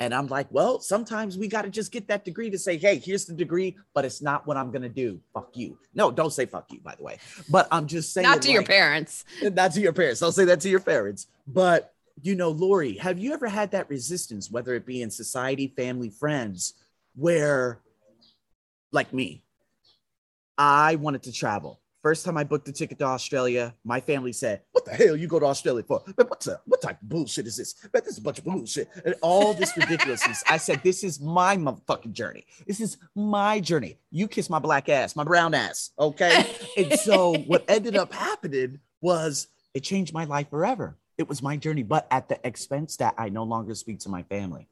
And 0.00 0.14
I'm 0.14 0.28
like, 0.28 0.46
well, 0.50 0.80
sometimes 0.80 1.36
we 1.36 1.46
got 1.46 1.62
to 1.62 1.68
just 1.68 1.92
get 1.92 2.08
that 2.08 2.24
degree 2.24 2.48
to 2.48 2.58
say, 2.58 2.78
hey, 2.78 2.98
here's 2.98 3.26
the 3.26 3.34
degree, 3.34 3.76
but 3.92 4.06
it's 4.06 4.22
not 4.22 4.46
what 4.46 4.56
I'm 4.56 4.70
going 4.70 4.82
to 4.82 4.88
do. 4.88 5.20
Fuck 5.34 5.50
you. 5.54 5.78
No, 5.94 6.10
don't 6.10 6.32
say 6.32 6.46
fuck 6.46 6.72
you, 6.72 6.80
by 6.80 6.94
the 6.94 7.02
way. 7.02 7.18
But 7.50 7.68
I'm 7.70 7.86
just 7.86 8.14
saying, 8.14 8.26
Not 8.26 8.40
to 8.42 8.50
your 8.50 8.64
parents. 8.64 9.26
not 9.42 9.72
to 9.72 9.80
your 9.80 9.92
parents. 9.92 10.20
Don't 10.20 10.32
say 10.32 10.46
that 10.46 10.60
to 10.62 10.70
your 10.70 10.80
parents. 10.80 11.26
But 11.46 11.92
you 12.22 12.34
know, 12.34 12.50
Lori, 12.50 12.94
have 12.98 13.18
you 13.18 13.32
ever 13.32 13.48
had 13.48 13.70
that 13.70 13.88
resistance, 13.88 14.50
whether 14.50 14.74
it 14.74 14.86
be 14.86 15.02
in 15.02 15.10
society, 15.10 15.72
family, 15.76 16.10
friends, 16.10 16.74
where, 17.14 17.80
like 18.92 19.12
me, 19.12 19.42
I 20.56 20.96
wanted 20.96 21.22
to 21.24 21.32
travel. 21.32 21.80
First 22.02 22.24
time 22.24 22.38
I 22.38 22.44
booked 22.44 22.66
a 22.66 22.72
ticket 22.72 22.98
to 23.00 23.04
Australia, 23.04 23.74
my 23.84 24.00
family 24.00 24.32
said, 24.32 24.62
"What 24.72 24.86
the 24.86 24.92
hell 24.92 25.16
you 25.16 25.26
go 25.26 25.38
to 25.38 25.44
Australia 25.44 25.82
for? 25.82 26.02
Man, 26.06 26.26
what's 26.28 26.46
a, 26.46 26.58
what 26.64 26.80
type 26.80 27.00
of 27.02 27.08
bullshit 27.08 27.46
is 27.46 27.56
this? 27.56 27.74
Man, 27.92 28.02
this 28.02 28.14
is 28.14 28.18
a 28.18 28.22
bunch 28.22 28.38
of 28.38 28.44
bullshit 28.44 28.88
and 29.04 29.14
all 29.20 29.52
this 29.52 29.76
ridiculousness." 29.76 30.42
I 30.48 30.56
said, 30.56 30.80
"This 30.82 31.04
is 31.04 31.20
my 31.20 31.58
motherfucking 31.58 32.12
journey. 32.12 32.46
This 32.66 32.80
is 32.80 32.96
my 33.14 33.60
journey. 33.60 33.98
You 34.10 34.28
kiss 34.28 34.48
my 34.48 34.58
black 34.58 34.88
ass, 34.88 35.14
my 35.14 35.24
brown 35.24 35.52
ass, 35.52 35.90
okay?" 35.98 36.46
and 36.76 36.98
so 36.98 37.34
what 37.46 37.64
ended 37.68 37.96
up 37.96 38.14
happening 38.14 38.80
was 39.02 39.48
it 39.74 39.80
changed 39.80 40.14
my 40.14 40.24
life 40.24 40.48
forever. 40.48 40.96
It 41.18 41.28
was 41.28 41.42
my 41.42 41.58
journey, 41.58 41.82
but 41.82 42.06
at 42.10 42.30
the 42.30 42.40
expense 42.46 42.96
that 42.96 43.14
I 43.18 43.28
no 43.28 43.42
longer 43.42 43.74
speak 43.74 43.98
to 44.00 44.08
my 44.08 44.22
family. 44.22 44.68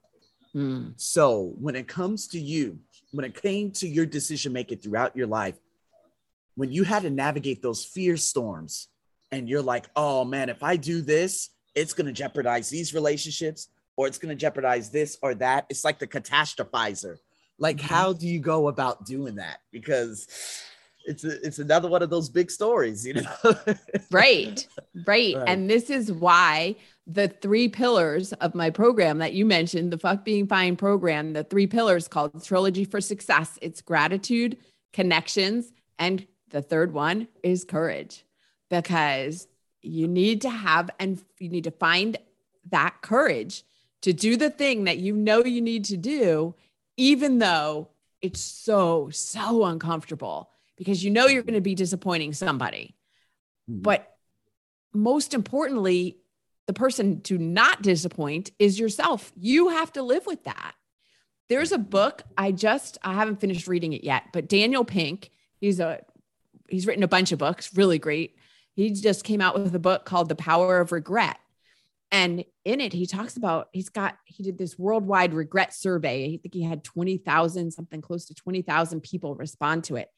Mm. 0.55 0.95
So 0.97 1.55
when 1.61 1.77
it 1.77 1.87
comes 1.89 2.27
to 2.29 2.41
you, 2.41 2.79
when 3.13 3.27
it 3.27 3.41
came 3.41 3.71
to 3.73 3.87
your 3.87 4.07
decision 4.07 4.55
making 4.55 4.79
throughout 4.79 5.15
your 5.15 5.27
life, 5.27 5.57
when 6.59 6.73
you 6.73 6.83
had 6.83 7.03
to 7.03 7.11
navigate 7.11 7.63
those 7.63 7.85
fear 7.85 8.17
storms 8.17 8.89
and 9.31 9.49
you're 9.49 9.63
like, 9.63 9.87
oh 9.95 10.25
man, 10.25 10.49
if 10.49 10.65
I 10.65 10.75
do 10.75 11.01
this, 11.01 11.51
it's 11.77 11.93
going 11.95 12.09
to 12.09 12.13
jeopardize 12.13 12.69
these 12.69 12.93
relationships 12.93 13.69
or 13.97 14.09
it's 14.09 14.19
going 14.19 14.31
to 14.31 14.41
jeopardize 14.41 14.91
this 14.91 15.17
or 15.23 15.37
that. 15.37 15.67
It's 15.71 15.85
like 15.85 16.01
the 16.01 16.07
catastrophizer. 16.09 17.19
Like, 17.61 17.77
Mhm. 17.77 17.83
how 17.83 18.13
do 18.13 18.27
you 18.27 18.41
go 18.41 18.67
about 18.67 19.07
doing 19.07 19.37
that? 19.37 19.59
Because 19.71 20.27
it's 21.05 21.23
a, 21.23 21.41
it's 21.47 21.61
another 21.61 21.87
one 21.89 22.03
of 22.03 22.11
those 22.11 22.29
big 22.29 22.51
stories, 22.51 23.07
you 23.07 23.15
know? 23.15 23.33
Right. 24.11 24.67
Right. 25.07 25.37
Right. 25.37 25.37
And 25.47 25.71
this 25.71 25.91
is 25.91 26.11
why 26.11 26.75
the 27.07 27.29
three 27.29 27.69
pillars 27.69 28.33
of 28.35 28.57
my 28.57 28.71
program 28.71 29.19
that 29.19 29.33
you 29.33 29.47
mentioned, 29.47 29.93
the 29.93 29.99
Fuck 29.99 30.25
Being 30.25 30.49
Fine 30.49 30.75
program, 30.75 31.35
the 31.35 31.45
three 31.45 31.69
pillars 31.69 32.09
called 32.09 32.45
Trilogy 32.45 32.85
for 32.85 33.01
Success 33.01 33.61
it's 33.63 33.81
gratitude, 33.81 34.57
connections, 34.93 35.71
and 36.01 36.27
the 36.51 36.63
third 36.63 36.93
one 36.93 37.29
is 37.43 37.65
courage 37.65 38.25
because 38.71 39.49
you 39.83 40.09
need 40.09 40.43
to 40.43 40.51
have 40.51 40.91
and 40.99 41.23
you 41.39 41.49
need 41.49 41.65
to 41.65 41.71
find 41.71 42.17
that 42.71 43.01
courage 43.01 43.65
to 44.03 44.13
do 44.13 44.37
the 44.37 44.51
thing 44.51 44.85
that 44.85 44.99
you 44.99 45.15
know 45.15 45.45
you 45.45 45.61
need 45.61 45.87
to 45.87 45.97
do, 45.97 46.55
even 46.97 47.39
though 47.39 47.89
it's 48.21 48.41
so, 48.41 49.09
so 49.11 49.65
uncomfortable 49.65 50.51
because 50.77 51.05
you 51.05 51.11
know 51.11 51.27
you're 51.27 51.43
going 51.43 51.55
to 51.55 51.61
be 51.61 51.75
disappointing 51.75 52.33
somebody. 52.33 52.95
Hmm. 53.69 53.81
But 53.81 54.17
most 54.95 55.35
importantly, 55.35 56.19
the 56.67 56.73
person 56.73 57.23
to 57.23 57.39
not 57.39 57.83
disappoint 57.83 58.51
is 58.59 58.79
yourself. 58.79 59.33
You 59.37 59.71
have 59.71 59.93
to 59.95 60.03
live 60.03 60.27
with 60.27 60.45
that. 60.45 60.75
There's 61.49 61.73
a 61.73 61.79
book 61.79 62.23
I 62.37 62.53
just 62.53 62.99
I 63.03 63.15
haven't 63.15 63.41
finished 63.41 63.67
reading 63.67 63.95
it 63.95 64.05
yet, 64.05 64.25
but 64.33 64.49
Daniel 64.49 64.85
Pink, 64.85 65.31
he's 65.61 65.81
a 65.81 66.01
he's 66.69 66.87
written 66.87 67.03
a 67.03 67.09
bunch 67.09 67.33
of 67.33 67.39
books, 67.39 67.77
really 67.77 67.99
great. 67.99 68.37
He 68.75 68.91
just 68.91 69.25
came 69.25 69.41
out 69.41 69.59
with 69.59 69.75
a 69.75 69.81
book 69.81 70.05
called 70.05 70.29
The 70.29 70.37
Power 70.37 70.81
of 70.81 70.93
Regret. 70.93 71.39
And 72.11 72.45
in 72.65 72.81
it, 72.81 72.93
he 72.93 73.07
talks 73.07 73.37
about 73.37 73.69
he's 73.73 73.91
got 73.91 74.17
he 74.25 74.43
did 74.43 74.57
this 74.57 74.79
worldwide 74.79 75.35
regret 75.35 75.75
survey. 75.75 76.25
I 76.25 76.39
think 76.39 76.55
he 76.55 76.63
had 76.63 76.85
20,000, 76.85 77.71
something 77.71 78.01
close 78.01 78.27
to 78.27 78.35
20,000 78.35 79.03
people 79.03 79.35
respond 79.35 79.85
to 79.85 79.97
it. 79.97 80.09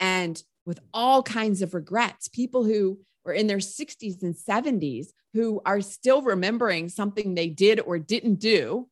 And 0.00 0.42
with 0.64 0.80
all 0.92 1.22
kinds 1.22 1.62
of 1.62 1.74
regrets, 1.74 2.28
people 2.28 2.64
who 2.64 2.98
were 3.24 3.32
in 3.32 3.46
their 3.46 3.58
60s 3.58 4.22
and 4.22 4.34
70s 4.34 5.08
who 5.34 5.60
are 5.64 5.80
still 5.80 6.22
remembering 6.22 6.88
something 6.88 7.34
they 7.34 7.48
did 7.48 7.80
or 7.80 7.98
didn't 7.98 8.36
do 8.36 8.88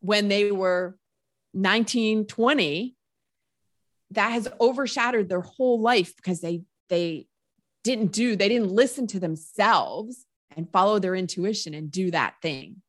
when 0.00 0.28
they 0.28 0.50
were 0.50 0.96
19, 1.54 2.26
20, 2.26 2.96
that 4.12 4.32
has 4.32 4.48
overshadowed 4.60 5.28
their 5.28 5.40
whole 5.40 5.80
life 5.80 6.14
because 6.16 6.40
they 6.40 6.62
they 6.88 7.26
didn't 7.84 8.12
do, 8.12 8.36
they 8.36 8.48
didn't 8.48 8.70
listen 8.70 9.06
to 9.06 9.20
themselves 9.20 10.26
and 10.56 10.70
follow 10.70 10.98
their 10.98 11.14
intuition 11.14 11.72
and 11.74 11.90
do 11.90 12.10
that 12.10 12.34
thing. 12.42 12.82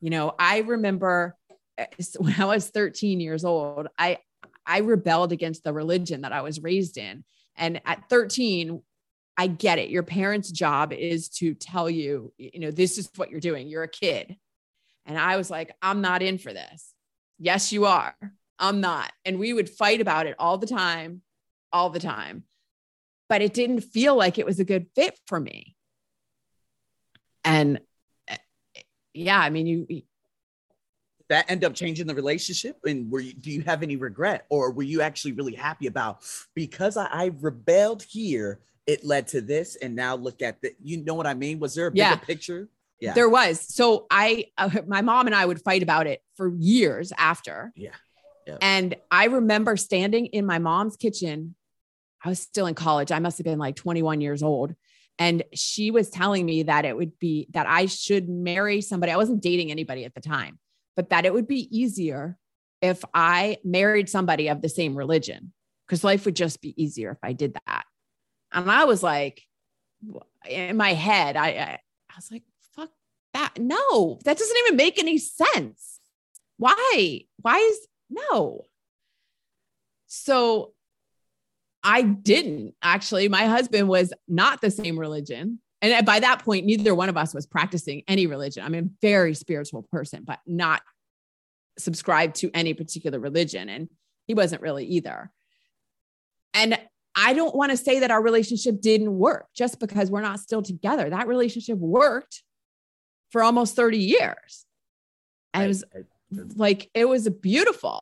You 0.00 0.10
know, 0.10 0.34
I 0.38 0.60
remember 0.60 1.36
uh, 1.78 1.84
when 2.18 2.40
I 2.40 2.44
was 2.44 2.68
13 2.68 3.20
years 3.20 3.44
old, 3.44 3.88
I 3.98 4.18
I 4.66 4.78
rebelled 4.78 5.32
against 5.32 5.64
the 5.64 5.72
religion 5.72 6.22
that 6.22 6.32
I 6.32 6.42
was 6.42 6.62
raised 6.62 6.98
in. 6.98 7.24
And 7.56 7.80
at 7.86 8.08
13, 8.10 8.82
I 9.36 9.46
get 9.46 9.78
it. 9.78 9.90
Your 9.90 10.02
parents' 10.02 10.50
job 10.50 10.92
is 10.92 11.28
to 11.28 11.54
tell 11.54 11.88
you, 11.88 12.32
you 12.36 12.60
know, 12.60 12.70
this 12.70 12.98
is 12.98 13.10
what 13.16 13.30
you're 13.30 13.40
doing. 13.40 13.68
You're 13.68 13.84
a 13.84 13.88
kid. 13.88 14.36
And 15.04 15.16
I 15.18 15.36
was 15.36 15.50
like, 15.50 15.74
I'm 15.80 16.00
not 16.00 16.22
in 16.22 16.38
for 16.38 16.52
this. 16.52 16.92
Yes, 17.38 17.72
you 17.72 17.86
are. 17.86 18.16
I'm 18.58 18.80
not. 18.80 19.12
And 19.24 19.38
we 19.38 19.52
would 19.52 19.68
fight 19.68 20.00
about 20.00 20.26
it 20.26 20.34
all 20.38 20.58
the 20.58 20.66
time, 20.66 21.22
all 21.72 21.90
the 21.90 22.00
time. 22.00 22.44
But 23.28 23.42
it 23.42 23.54
didn't 23.54 23.80
feel 23.80 24.14
like 24.16 24.38
it 24.38 24.46
was 24.46 24.60
a 24.60 24.64
good 24.64 24.86
fit 24.94 25.18
for 25.26 25.38
me. 25.40 25.74
And 27.44 27.80
uh, 28.30 28.36
yeah, 29.14 29.38
I 29.38 29.50
mean, 29.50 29.66
you, 29.66 30.02
that 31.28 31.50
end 31.50 31.64
up 31.64 31.74
changing 31.74 32.06
the 32.06 32.14
relationship 32.14 32.78
and 32.86 33.10
were 33.10 33.20
you 33.20 33.32
do 33.32 33.50
you 33.50 33.62
have 33.62 33.82
any 33.82 33.96
regret 33.96 34.46
or 34.48 34.70
were 34.70 34.84
you 34.84 35.00
actually 35.02 35.32
really 35.32 35.54
happy 35.54 35.88
about 35.88 36.22
because 36.54 36.96
I, 36.96 37.06
I 37.06 37.30
rebelled 37.40 38.04
here 38.04 38.60
it 38.86 39.04
led 39.04 39.26
to 39.28 39.40
this 39.40 39.74
and 39.76 39.96
now 39.96 40.14
look 40.14 40.40
at 40.40 40.62
the 40.62 40.70
you 40.80 40.98
know 40.98 41.14
what 41.14 41.26
i 41.26 41.34
mean 41.34 41.58
was 41.58 41.74
there 41.74 41.88
a 41.88 41.90
bigger 41.90 42.00
Yeah. 42.00 42.14
picture 42.14 42.68
yeah 43.00 43.12
There 43.14 43.28
was. 43.28 43.60
So 43.60 44.06
I, 44.08 44.46
uh, 44.56 44.70
my 44.86 45.02
mom 45.02 45.26
and 45.26 45.34
I 45.34 45.44
would 45.44 45.60
fight 45.60 45.82
about 45.82 46.06
it 46.06 46.22
for 46.36 46.48
years 46.48 47.12
after. 47.18 47.72
Yeah. 47.74 47.90
And 48.60 48.96
I 49.10 49.26
remember 49.26 49.76
standing 49.76 50.26
in 50.26 50.46
my 50.46 50.58
mom's 50.58 50.96
kitchen. 50.96 51.54
I 52.24 52.28
was 52.28 52.40
still 52.40 52.66
in 52.66 52.74
college. 52.74 53.12
I 53.12 53.18
must 53.18 53.38
have 53.38 53.44
been 53.44 53.58
like 53.58 53.76
21 53.76 54.20
years 54.20 54.42
old. 54.42 54.74
And 55.18 55.42
she 55.54 55.90
was 55.90 56.10
telling 56.10 56.44
me 56.44 56.64
that 56.64 56.84
it 56.84 56.96
would 56.96 57.18
be 57.18 57.46
that 57.50 57.66
I 57.66 57.86
should 57.86 58.28
marry 58.28 58.80
somebody. 58.80 59.12
I 59.12 59.16
wasn't 59.16 59.42
dating 59.42 59.70
anybody 59.70 60.04
at 60.04 60.14
the 60.14 60.20
time, 60.20 60.58
but 60.94 61.10
that 61.10 61.24
it 61.24 61.32
would 61.32 61.48
be 61.48 61.76
easier 61.76 62.38
if 62.82 63.02
I 63.14 63.58
married 63.64 64.08
somebody 64.08 64.48
of 64.48 64.60
the 64.60 64.68
same 64.68 64.94
religion 64.94 65.52
because 65.86 66.04
life 66.04 66.24
would 66.26 66.36
just 66.36 66.60
be 66.60 66.80
easier 66.82 67.12
if 67.12 67.18
I 67.22 67.32
did 67.32 67.56
that. 67.66 67.84
And 68.52 68.70
I 68.70 68.84
was 68.84 69.02
like, 69.02 69.42
in 70.48 70.76
my 70.76 70.92
head, 70.92 71.36
I, 71.36 71.48
I, 71.48 71.80
I 72.10 72.14
was 72.16 72.30
like, 72.30 72.42
fuck 72.74 72.90
that. 73.32 73.54
No, 73.58 74.18
that 74.24 74.38
doesn't 74.38 74.56
even 74.66 74.76
make 74.76 74.98
any 74.98 75.18
sense. 75.18 76.00
Why? 76.58 77.22
Why 77.40 77.58
is 77.58 77.86
no? 78.10 78.62
So 80.06 80.72
I 81.82 82.02
didn't 82.02 82.74
actually. 82.82 83.28
My 83.28 83.46
husband 83.46 83.88
was 83.88 84.12
not 84.26 84.60
the 84.60 84.70
same 84.70 84.98
religion. 84.98 85.60
And 85.82 86.06
by 86.06 86.20
that 86.20 86.44
point, 86.44 86.66
neither 86.66 86.94
one 86.94 87.08
of 87.08 87.16
us 87.16 87.34
was 87.34 87.46
practicing 87.46 88.02
any 88.08 88.26
religion. 88.26 88.64
I'm 88.64 88.74
a 88.74 88.88
very 89.02 89.34
spiritual 89.34 89.82
person, 89.92 90.24
but 90.26 90.40
not 90.46 90.82
subscribed 91.78 92.36
to 92.36 92.50
any 92.54 92.74
particular 92.74 93.20
religion. 93.20 93.68
And 93.68 93.88
he 94.26 94.34
wasn't 94.34 94.62
really 94.62 94.86
either. 94.86 95.30
And 96.54 96.78
I 97.14 97.34
don't 97.34 97.54
want 97.54 97.70
to 97.70 97.76
say 97.76 98.00
that 98.00 98.10
our 98.10 98.22
relationship 98.22 98.80
didn't 98.80 99.12
work 99.12 99.46
just 99.54 99.78
because 99.78 100.10
we're 100.10 100.22
not 100.22 100.40
still 100.40 100.62
together. 100.62 101.08
That 101.10 101.28
relationship 101.28 101.78
worked 101.78 102.42
for 103.30 103.42
almost 103.42 103.76
30 103.76 103.98
years. 103.98 104.64
And 105.54 105.64
it 105.64 105.68
was 105.68 105.84
like, 106.30 106.90
it 106.94 107.06
was 107.06 107.28
beautiful. 107.28 108.00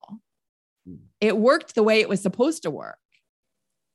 Hmm. 0.86 0.96
It 1.20 1.36
worked 1.36 1.74
the 1.74 1.82
way 1.82 2.00
it 2.00 2.08
was 2.08 2.22
supposed 2.22 2.62
to 2.64 2.70
work. 2.70 2.98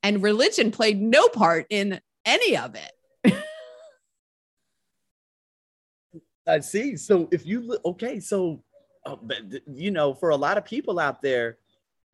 And 0.04 0.24
religion 0.24 0.72
played 0.72 1.02
no 1.02 1.28
part 1.28 1.66
in 1.70 2.00
any 2.26 2.58
of 2.58 2.76
it. 2.76 2.92
I 6.48 6.60
see. 6.62 6.96
So 6.96 7.28
if 7.32 7.46
you 7.46 7.78
okay, 7.86 8.20
so 8.20 8.64
uh, 9.06 9.18
you 9.74 9.92
know, 9.92 10.14
for 10.14 10.30
a 10.30 10.36
lot 10.36 10.58
of 10.58 10.66
people 10.66 11.00
out 11.00 11.22
there, 11.22 11.58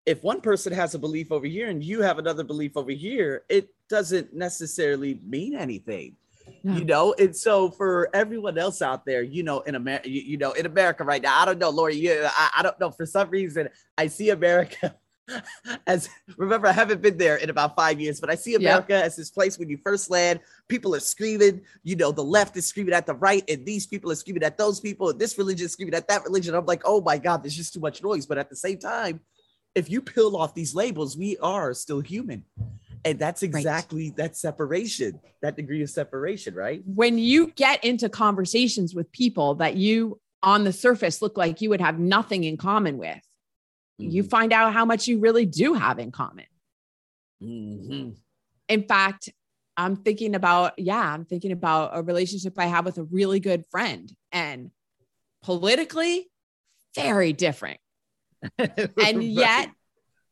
if 0.05 0.23
one 0.23 0.41
person 0.41 0.71
has 0.73 0.93
a 0.93 0.99
belief 0.99 1.31
over 1.31 1.47
here 1.47 1.69
and 1.69 1.83
you 1.83 2.01
have 2.01 2.19
another 2.19 2.43
belief 2.43 2.77
over 2.77 2.91
here, 2.91 3.43
it 3.49 3.69
doesn't 3.89 4.33
necessarily 4.33 5.19
mean 5.25 5.55
anything. 5.55 6.15
No. 6.63 6.77
You 6.77 6.85
know, 6.85 7.13
and 7.19 7.35
so 7.35 7.69
for 7.69 8.09
everyone 8.13 8.57
else 8.57 8.81
out 8.81 9.05
there, 9.05 9.21
you 9.21 9.43
know, 9.43 9.61
in 9.61 9.75
America, 9.75 10.09
you, 10.09 10.21
you, 10.21 10.37
know, 10.37 10.51
in 10.53 10.65
America 10.65 11.03
right 11.03 11.21
now, 11.21 11.39
I 11.39 11.45
don't 11.45 11.59
know, 11.59 11.69
Lori, 11.69 11.95
you, 11.95 12.23
I, 12.25 12.49
I 12.57 12.63
don't 12.63 12.79
know. 12.79 12.89
For 12.89 13.05
some 13.05 13.29
reason, 13.29 13.69
I 13.97 14.07
see 14.07 14.31
America 14.31 14.95
as 15.87 16.09
remember, 16.37 16.67
I 16.67 16.71
haven't 16.71 17.01
been 17.01 17.17
there 17.17 17.37
in 17.37 17.49
about 17.49 17.75
five 17.75 17.99
years, 17.99 18.19
but 18.19 18.29
I 18.29 18.35
see 18.35 18.55
America 18.55 18.93
yep. 18.93 19.05
as 19.05 19.15
this 19.15 19.29
place 19.29 19.57
when 19.57 19.69
you 19.69 19.77
first 19.77 20.09
land, 20.09 20.39
people 20.67 20.95
are 20.95 20.99
screaming, 20.99 21.61
you 21.83 21.95
know, 21.95 22.11
the 22.11 22.23
left 22.23 22.55
is 22.57 22.67
screaming 22.67 22.93
at 22.93 23.05
the 23.05 23.15
right, 23.15 23.43
and 23.49 23.65
these 23.65 23.87
people 23.87 24.11
are 24.11 24.15
screaming 24.15 24.43
at 24.43 24.57
those 24.57 24.79
people, 24.79 25.09
and 25.09 25.19
this 25.19 25.37
religion 25.37 25.65
is 25.65 25.73
screaming 25.73 25.95
at 25.95 26.07
that 26.07 26.23
religion. 26.23 26.55
I'm 26.55 26.65
like, 26.65 26.83
oh 26.85 27.01
my 27.01 27.17
God, 27.17 27.43
there's 27.43 27.55
just 27.55 27.73
too 27.73 27.79
much 27.79 28.03
noise. 28.03 28.25
But 28.25 28.37
at 28.37 28.49
the 28.49 28.55
same 28.55 28.77
time, 28.77 29.19
if 29.73 29.89
you 29.89 30.01
peel 30.01 30.35
off 30.35 30.53
these 30.53 30.75
labels, 30.75 31.17
we 31.17 31.37
are 31.37 31.73
still 31.73 31.99
human. 31.99 32.45
And 33.05 33.19
that's 33.19 33.43
exactly 33.43 34.09
right. 34.09 34.17
that 34.17 34.35
separation, 34.35 35.19
that 35.43 35.55
degree 35.55 35.83
of 35.83 35.91
separation, 35.91 36.55
right? 36.55 36.81
When 36.85 37.19
you 37.19 37.51
get 37.51 37.83
into 37.85 38.09
conversations 38.09 38.95
with 38.95 39.11
people 39.11 39.55
that 39.55 39.75
you 39.75 40.19
on 40.41 40.63
the 40.63 40.73
surface 40.73 41.21
look 41.21 41.37
like 41.37 41.61
you 41.61 41.69
would 41.69 41.81
have 41.81 41.99
nothing 41.99 42.43
in 42.43 42.57
common 42.57 42.97
with, 42.97 43.21
mm-hmm. 44.01 44.09
you 44.09 44.23
find 44.23 44.51
out 44.51 44.73
how 44.73 44.85
much 44.85 45.07
you 45.07 45.19
really 45.19 45.45
do 45.45 45.75
have 45.75 45.99
in 45.99 46.11
common. 46.11 46.45
Mm-hmm. 47.43 48.09
In 48.69 48.83
fact, 48.83 49.29
I'm 49.77 49.97
thinking 49.97 50.33
about, 50.33 50.79
yeah, 50.79 51.13
I'm 51.13 51.25
thinking 51.25 51.51
about 51.51 51.91
a 51.93 52.01
relationship 52.01 52.53
I 52.57 52.65
have 52.65 52.85
with 52.85 52.97
a 52.97 53.03
really 53.03 53.39
good 53.39 53.65
friend 53.69 54.11
and 54.31 54.71
politically 55.43 56.27
very 56.95 57.33
different. 57.33 57.79
and 58.57 59.23
yet 59.23 59.69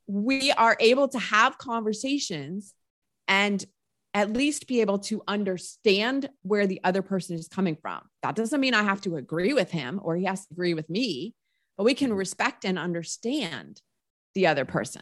we 0.08 0.52
are 0.52 0.78
able 0.80 1.08
to 1.10 1.20
have 1.20 1.58
conversations 1.58 2.74
and 3.28 3.64
at 4.14 4.32
least 4.32 4.68
be 4.68 4.82
able 4.82 5.00
to 5.00 5.24
understand 5.28 6.30
where 6.44 6.68
the 6.68 6.80
other 6.84 7.02
person 7.02 7.36
is 7.36 7.48
coming 7.48 7.76
from. 7.82 8.02
That 8.22 8.36
doesn't 8.36 8.60
mean 8.60 8.74
I 8.74 8.84
have 8.84 9.02
to 9.02 9.16
agree 9.16 9.54
with 9.54 9.72
him 9.72 10.00
or 10.04 10.16
he 10.16 10.26
has 10.26 10.46
to 10.46 10.54
agree 10.54 10.74
with 10.74 10.90
me, 10.90 11.34
but 11.78 11.84
we 11.84 11.96
can 11.96 12.10
mm-hmm. 12.10 12.18
respect 12.18 12.66
and 12.66 12.78
understand 12.78 13.82
the 14.36 14.48
other 14.48 14.66
person 14.66 15.02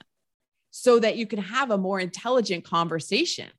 so 0.72 1.00
that 1.00 1.18
you 1.18 1.28
can 1.28 1.40
have 1.40 1.72
a 1.72 1.78
more 1.78 2.00
intelligent 2.00 2.64
conversation. 2.64 3.50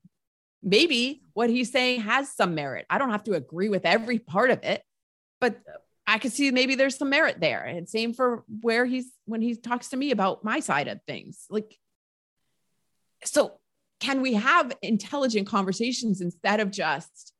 Maybe 0.63 1.23
what 1.35 1.51
he's 1.51 1.71
saying 1.71 2.03
has 2.03 2.33
some 2.33 2.55
merit. 2.55 2.87
I 2.89 2.99
don't 2.99 3.11
have 3.11 3.25
to 3.25 3.35
agree 3.35 3.69
with 3.69 3.85
every 3.85 4.19
part 4.19 4.51
of 4.51 4.63
it, 4.63 4.83
but 5.41 5.59
I 6.07 6.19
could 6.19 6.33
see 6.33 6.51
maybe 6.51 6.75
there's 6.75 6.97
some 6.97 7.11
merit 7.11 7.41
there. 7.41 7.65
And 7.65 7.89
same 7.89 8.13
for 8.13 8.45
where 8.61 8.85
he's 8.85 9.11
when 9.25 9.41
he 9.41 9.55
talks 9.55 9.89
to 9.89 9.97
me 9.97 10.11
about 10.11 10.45
my 10.45 10.61
side 10.61 10.89
of 10.89 11.01
things. 11.07 11.47
Like, 11.49 11.79
so 13.25 13.59
can 14.01 14.21
we 14.21 14.35
have 14.35 14.73
intelligent 14.83 15.47
conversations 15.47 16.21
instead 16.21 16.59
of 16.61 16.71
just 16.71 17.33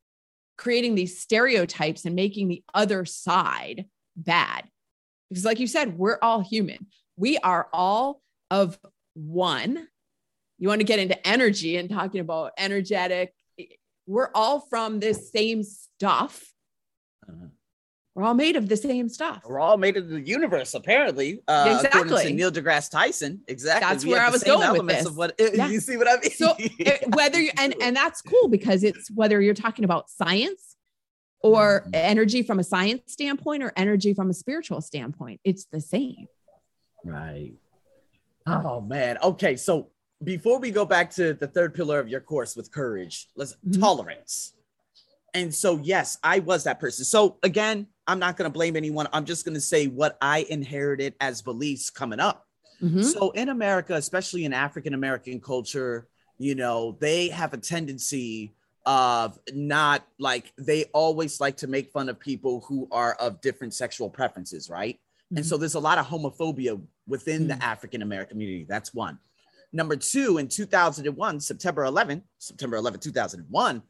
creating 0.57 0.95
these 0.95 1.19
stereotypes 1.19 2.05
and 2.05 2.15
making 2.15 2.49
the 2.49 2.63
other 2.73 3.05
side 3.05 3.87
bad? 4.17 4.65
Because, 5.29 5.45
like 5.45 5.59
you 5.59 5.67
said, 5.67 5.99
we're 5.99 6.19
all 6.23 6.41
human. 6.41 6.87
We 7.17 7.39
are 7.39 7.69
all 7.73 8.21
of 8.51 8.79
one. 9.15 9.89
You 10.59 10.69
want 10.69 10.81
to 10.81 10.87
get 10.87 11.01
into 11.01 11.27
energy 11.27 11.79
and 11.79 11.91
talking 11.91 12.21
about 12.21 12.53
energetic. 12.57 13.35
We're 14.07 14.31
all 14.35 14.61
from 14.61 15.01
this 15.01 15.33
same 15.33 15.65
stuff. 15.65 16.45
Uh-huh. 17.29 17.47
We're 18.15 18.25
all 18.25 18.35
made 18.35 18.57
of 18.57 18.69
the 18.69 18.77
same 18.77 19.09
stuff. 19.09 19.43
We're 19.47 19.59
all 19.59 19.79
made 19.79 19.97
of 19.97 20.09
the 20.09 20.21
universe, 20.21 20.75
apparently. 20.75 21.43
Uh, 21.49 21.81
exactly. 21.83 22.25
To 22.25 22.33
Neil 22.33 22.51
deGrasse 22.53 22.91
Tyson. 22.91 23.41
Exactly. 23.49 23.89
That's 23.89 24.05
we 24.05 24.11
where 24.11 24.21
I 24.21 24.29
was 24.29 24.43
going 24.45 24.71
with 24.73 24.87
this. 24.87 25.07
Of 25.07 25.17
what, 25.17 25.35
yeah. 25.39 25.69
You 25.69 25.81
see 25.81 25.97
what 25.97 26.09
I 26.09 26.17
mean? 26.17 26.31
So 26.31 26.55
whether 27.15 27.41
you, 27.41 27.51
and 27.59 27.75
and 27.81 27.97
that's 27.97 28.21
cool 28.21 28.49
because 28.49 28.85
it's 28.85 29.11
whether 29.11 29.41
you're 29.41 29.55
talking 29.55 29.87
about 29.87 30.11
science 30.11 30.77
or 31.43 31.81
mm-hmm. 31.81 31.91
energy 31.95 32.43
from 32.43 32.59
a 32.59 32.65
science 32.65 33.13
standpoint 33.13 33.63
or 33.63 33.73
energy 33.77 34.13
from 34.13 34.29
a 34.29 34.35
spiritual 34.35 34.83
standpoint. 34.83 35.41
It's 35.43 35.65
the 35.65 35.81
same. 35.81 36.27
Right. 37.05 37.55
Oh 38.47 38.83
man. 38.83 39.17
Okay. 39.23 39.57
So 39.57 39.89
before 40.23 40.59
we 40.59 40.71
go 40.71 40.85
back 40.85 41.11
to 41.13 41.33
the 41.33 41.47
third 41.47 41.75
pillar 41.75 41.99
of 41.99 42.09
your 42.09 42.21
course 42.21 42.57
with 42.57 42.71
courage, 42.71 43.29
let's 43.37 43.55
mm-hmm. 43.55 43.81
tolerance. 43.81 44.53
And 45.35 45.55
so, 45.55 45.81
yes, 45.83 46.19
I 46.23 46.41
was 46.41 46.65
that 46.65 46.79
person. 46.79 47.05
So 47.05 47.39
again, 47.43 47.87
I'm 48.07 48.19
not 48.19 48.37
going 48.37 48.51
to 48.51 48.53
blame 48.53 48.77
anyone. 48.77 49.09
I'm 49.13 49.25
just 49.25 49.45
going 49.45 49.55
to 49.55 49.61
say 49.61 49.87
what 49.87 50.19
I 50.21 50.47
inherited 50.49 51.15
as 51.21 51.43
beliefs 51.43 51.91
coming 51.91 52.21
up. 52.21 52.47
Mm-hmm. 52.83 53.03
So 53.03 53.31
in 53.31 53.49
America, 53.49 53.95
especially 53.95 54.45
in 54.45 54.53
African 54.53 54.95
American 54.95 55.41
culture, 55.41 56.09
you 56.39 56.55
know, 56.55 56.97
they 57.01 57.29
have 57.29 57.55
a 57.55 57.59
tendency 57.59 58.55
of 58.85 59.39
not 59.53 60.05
like 60.19 60.53
they 60.59 60.85
always 60.87 61.41
like 61.41 61.59
to 61.59 61.69
make 61.69 61.93
fun 61.93 62.09
of 62.09 62.19
people 62.19 62.65
who 62.67 62.89
are 62.91 63.15
of 63.15 63.41
different 63.41 63.75
sexual 63.75 64.11
preferences, 64.11 64.69
right? 64.69 64.97
Mm-hmm. 64.97 65.39
And 65.39 65.47
so 65.47 65.57
there's 65.57 65.77
a 65.77 65.81
lot 65.81 65.99
of 65.99 66.07
homophobia 66.07 66.81
within 67.07 67.43
mm-hmm. 67.47 67.59
the 67.59 67.65
African 67.65 68.03
American 68.03 68.35
community. 68.35 68.67
That's 68.69 68.93
one. 68.93 69.19
Number 69.73 69.97
two, 69.97 70.39
in 70.39 70.49
2001, 70.49 71.41
September 71.41 71.85
11, 71.85 72.23
September 72.39 72.77
11, 72.77 73.01
2001, 73.01 73.83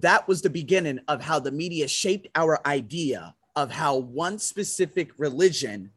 that 0.00 0.28
was 0.28 0.42
the 0.42 0.50
beginning 0.50 0.98
of 1.08 1.22
how 1.22 1.38
the 1.38 1.52
media 1.52 1.88
shaped 1.88 2.28
our 2.34 2.60
idea 2.66 3.34
of 3.56 3.70
how 3.70 3.96
one 3.96 4.38
specific 4.38 5.10
religion 5.16 5.90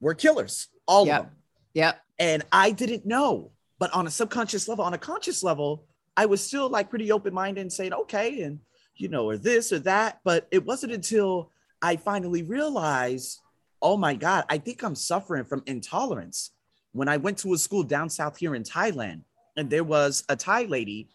were 0.00 0.14
killers, 0.14 0.68
all 0.86 1.06
yep. 1.06 1.20
of 1.20 1.26
them. 1.26 1.34
Yep. 1.74 2.00
And 2.18 2.42
I 2.52 2.70
didn't 2.70 3.06
know, 3.06 3.50
but 3.78 3.92
on 3.92 4.06
a 4.06 4.10
subconscious 4.10 4.68
level, 4.68 4.84
on 4.84 4.94
a 4.94 4.98
conscious 4.98 5.42
level, 5.42 5.84
I 6.16 6.26
was 6.26 6.44
still 6.46 6.68
like 6.68 6.90
pretty 6.90 7.10
open 7.10 7.34
minded 7.34 7.60
and 7.60 7.72
saying, 7.72 7.92
okay, 7.92 8.42
and 8.42 8.60
you 8.96 9.08
know, 9.08 9.28
or 9.28 9.36
this 9.36 9.72
or 9.72 9.80
that. 9.80 10.20
But 10.24 10.46
it 10.50 10.64
wasn't 10.64 10.92
until 10.92 11.50
I 11.82 11.96
finally 11.96 12.42
realized, 12.42 13.40
oh 13.82 13.96
my 13.96 14.14
God, 14.14 14.44
I 14.48 14.58
think 14.58 14.82
I'm 14.82 14.94
suffering 14.94 15.44
from 15.44 15.62
intolerance. 15.66 16.52
When 16.92 17.08
I 17.08 17.16
went 17.16 17.38
to 17.38 17.52
a 17.52 17.58
school 17.58 17.82
down 17.82 18.08
south 18.08 18.36
here 18.36 18.54
in 18.54 18.62
Thailand, 18.62 19.22
and 19.56 19.68
there 19.68 19.84
was 19.84 20.24
a 20.28 20.36
Thai 20.36 20.64
lady, 20.64 21.08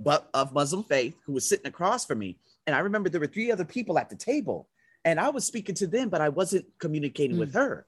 but 0.00 0.28
of 0.34 0.52
Muslim 0.52 0.82
faith, 0.84 1.14
who 1.24 1.32
was 1.32 1.48
sitting 1.48 1.66
across 1.66 2.04
from 2.04 2.18
me. 2.18 2.38
And 2.66 2.74
I 2.74 2.80
remember 2.80 3.08
there 3.08 3.20
were 3.20 3.26
three 3.26 3.52
other 3.52 3.64
people 3.64 3.98
at 3.98 4.10
the 4.10 4.16
table, 4.16 4.68
and 5.06 5.20
I 5.20 5.28
was 5.30 5.44
speaking 5.44 5.76
to 5.76 5.86
them, 5.86 6.08
but 6.08 6.20
I 6.20 6.28
wasn't 6.28 6.66
communicating 6.78 7.36
mm. 7.36 7.40
with 7.40 7.54
her. 7.54 7.86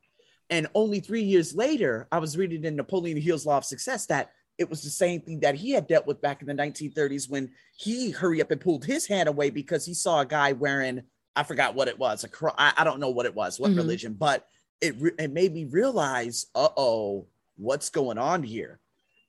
And 0.51 0.69
only 0.75 1.01
three 1.01 1.25
years 1.25 1.55
later, 1.55 2.07
I 2.11 2.19
was 2.19 2.39
reading 2.39 2.65
in 2.65 2.77
Napoleon 2.77 3.21
Hill's 3.21 3.45
Law 3.45 3.59
of 3.59 3.65
Success 3.65 4.07
that 4.07 4.31
it 4.57 4.71
was 4.71 4.83
the 4.83 4.91
same 4.91 5.21
thing 5.21 5.41
that 5.41 5.57
he 5.57 5.73
had 5.73 5.89
dealt 5.89 6.07
with 6.07 6.23
back 6.23 6.41
in 6.41 6.47
the 6.47 6.55
1930s 6.55 7.29
when 7.29 7.51
he 7.77 8.11
hurry 8.11 8.41
up 8.41 8.53
and 8.53 8.61
pulled 8.61 8.85
his 8.85 9.07
hand 9.07 9.29
away 9.29 9.51
because 9.51 9.85
he 9.85 9.95
saw 9.95 10.21
a 10.21 10.27
guy 10.27 10.53
wearing 10.53 11.03
I 11.37 11.43
forgot 11.43 11.75
what 11.75 11.87
it 11.87 11.99
was 11.99 12.25
a 12.25 12.29
cro- 12.29 12.55
I, 12.57 12.73
I 12.79 12.85
don't 12.85 12.99
know 12.99 13.11
what 13.11 13.27
it 13.27 13.35
was 13.35 13.61
what 13.61 13.71
mm-hmm. 13.71 13.79
religion 13.79 14.15
but 14.15 14.49
it 14.81 14.97
re- 14.99 15.13
it 15.17 15.31
made 15.31 15.55
me 15.55 15.67
realize 15.67 16.47
uh 16.57 16.71
oh 16.77 17.27
what's 17.57 17.91
going 17.91 18.19
on 18.19 18.43
here 18.43 18.81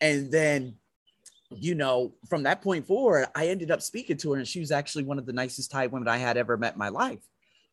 and 0.01 0.31
then 0.31 0.75
you 1.51 1.75
know 1.75 2.13
from 2.27 2.43
that 2.43 2.63
point 2.63 2.87
forward 2.87 3.27
I 3.35 3.49
ended 3.49 3.69
up 3.69 3.83
speaking 3.83 4.17
to 4.17 4.31
her 4.31 4.39
and 4.39 4.47
she 4.47 4.59
was 4.59 4.71
actually 4.71 5.03
one 5.03 5.19
of 5.19 5.27
the 5.27 5.33
nicest 5.33 5.69
Thai 5.69 5.85
women 5.87 6.07
I 6.07 6.17
had 6.17 6.37
ever 6.37 6.57
met 6.57 6.73
in 6.73 6.79
my 6.79 6.89
life 6.89 7.19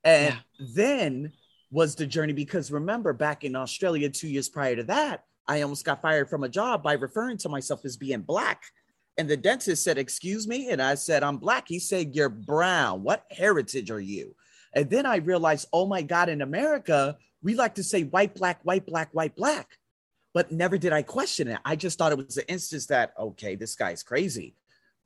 and 0.06 0.34
yeah. 0.34 0.66
then 0.74 1.32
was 1.70 1.94
the 1.94 2.06
journey 2.06 2.32
because 2.32 2.72
remember 2.72 3.12
back 3.12 3.44
in 3.44 3.54
Australia 3.54 4.08
two 4.08 4.28
years 4.28 4.48
prior 4.48 4.76
to 4.76 4.84
that 4.84 5.24
I 5.48 5.62
almost 5.62 5.84
got 5.84 6.02
fired 6.02 6.28
from 6.28 6.44
a 6.44 6.48
job 6.48 6.82
by 6.82 6.94
referring 6.94 7.38
to 7.38 7.48
myself 7.48 7.84
as 7.84 7.96
being 7.96 8.22
black. 8.22 8.62
And 9.18 9.28
the 9.28 9.36
dentist 9.36 9.84
said, 9.84 9.98
Excuse 9.98 10.46
me. 10.46 10.70
And 10.70 10.82
I 10.82 10.94
said, 10.94 11.22
I'm 11.22 11.38
black. 11.38 11.68
He 11.68 11.78
said, 11.78 12.14
You're 12.14 12.28
brown. 12.28 13.02
What 13.02 13.24
heritage 13.30 13.90
are 13.90 14.00
you? 14.00 14.34
And 14.74 14.90
then 14.90 15.06
I 15.06 15.16
realized, 15.16 15.68
oh 15.72 15.86
my 15.86 16.02
God, 16.02 16.28
in 16.28 16.42
America, 16.42 17.16
we 17.42 17.54
like 17.54 17.76
to 17.76 17.82
say 17.82 18.02
white, 18.02 18.34
black, 18.34 18.60
white, 18.62 18.84
black, 18.84 19.08
white, 19.12 19.34
black. 19.34 19.78
But 20.34 20.52
never 20.52 20.76
did 20.76 20.92
I 20.92 21.00
question 21.00 21.48
it. 21.48 21.58
I 21.64 21.76
just 21.76 21.96
thought 21.96 22.12
it 22.12 22.18
was 22.18 22.36
an 22.36 22.44
instance 22.48 22.86
that, 22.86 23.14
okay, 23.18 23.54
this 23.54 23.74
guy's 23.74 24.02
crazy. 24.02 24.54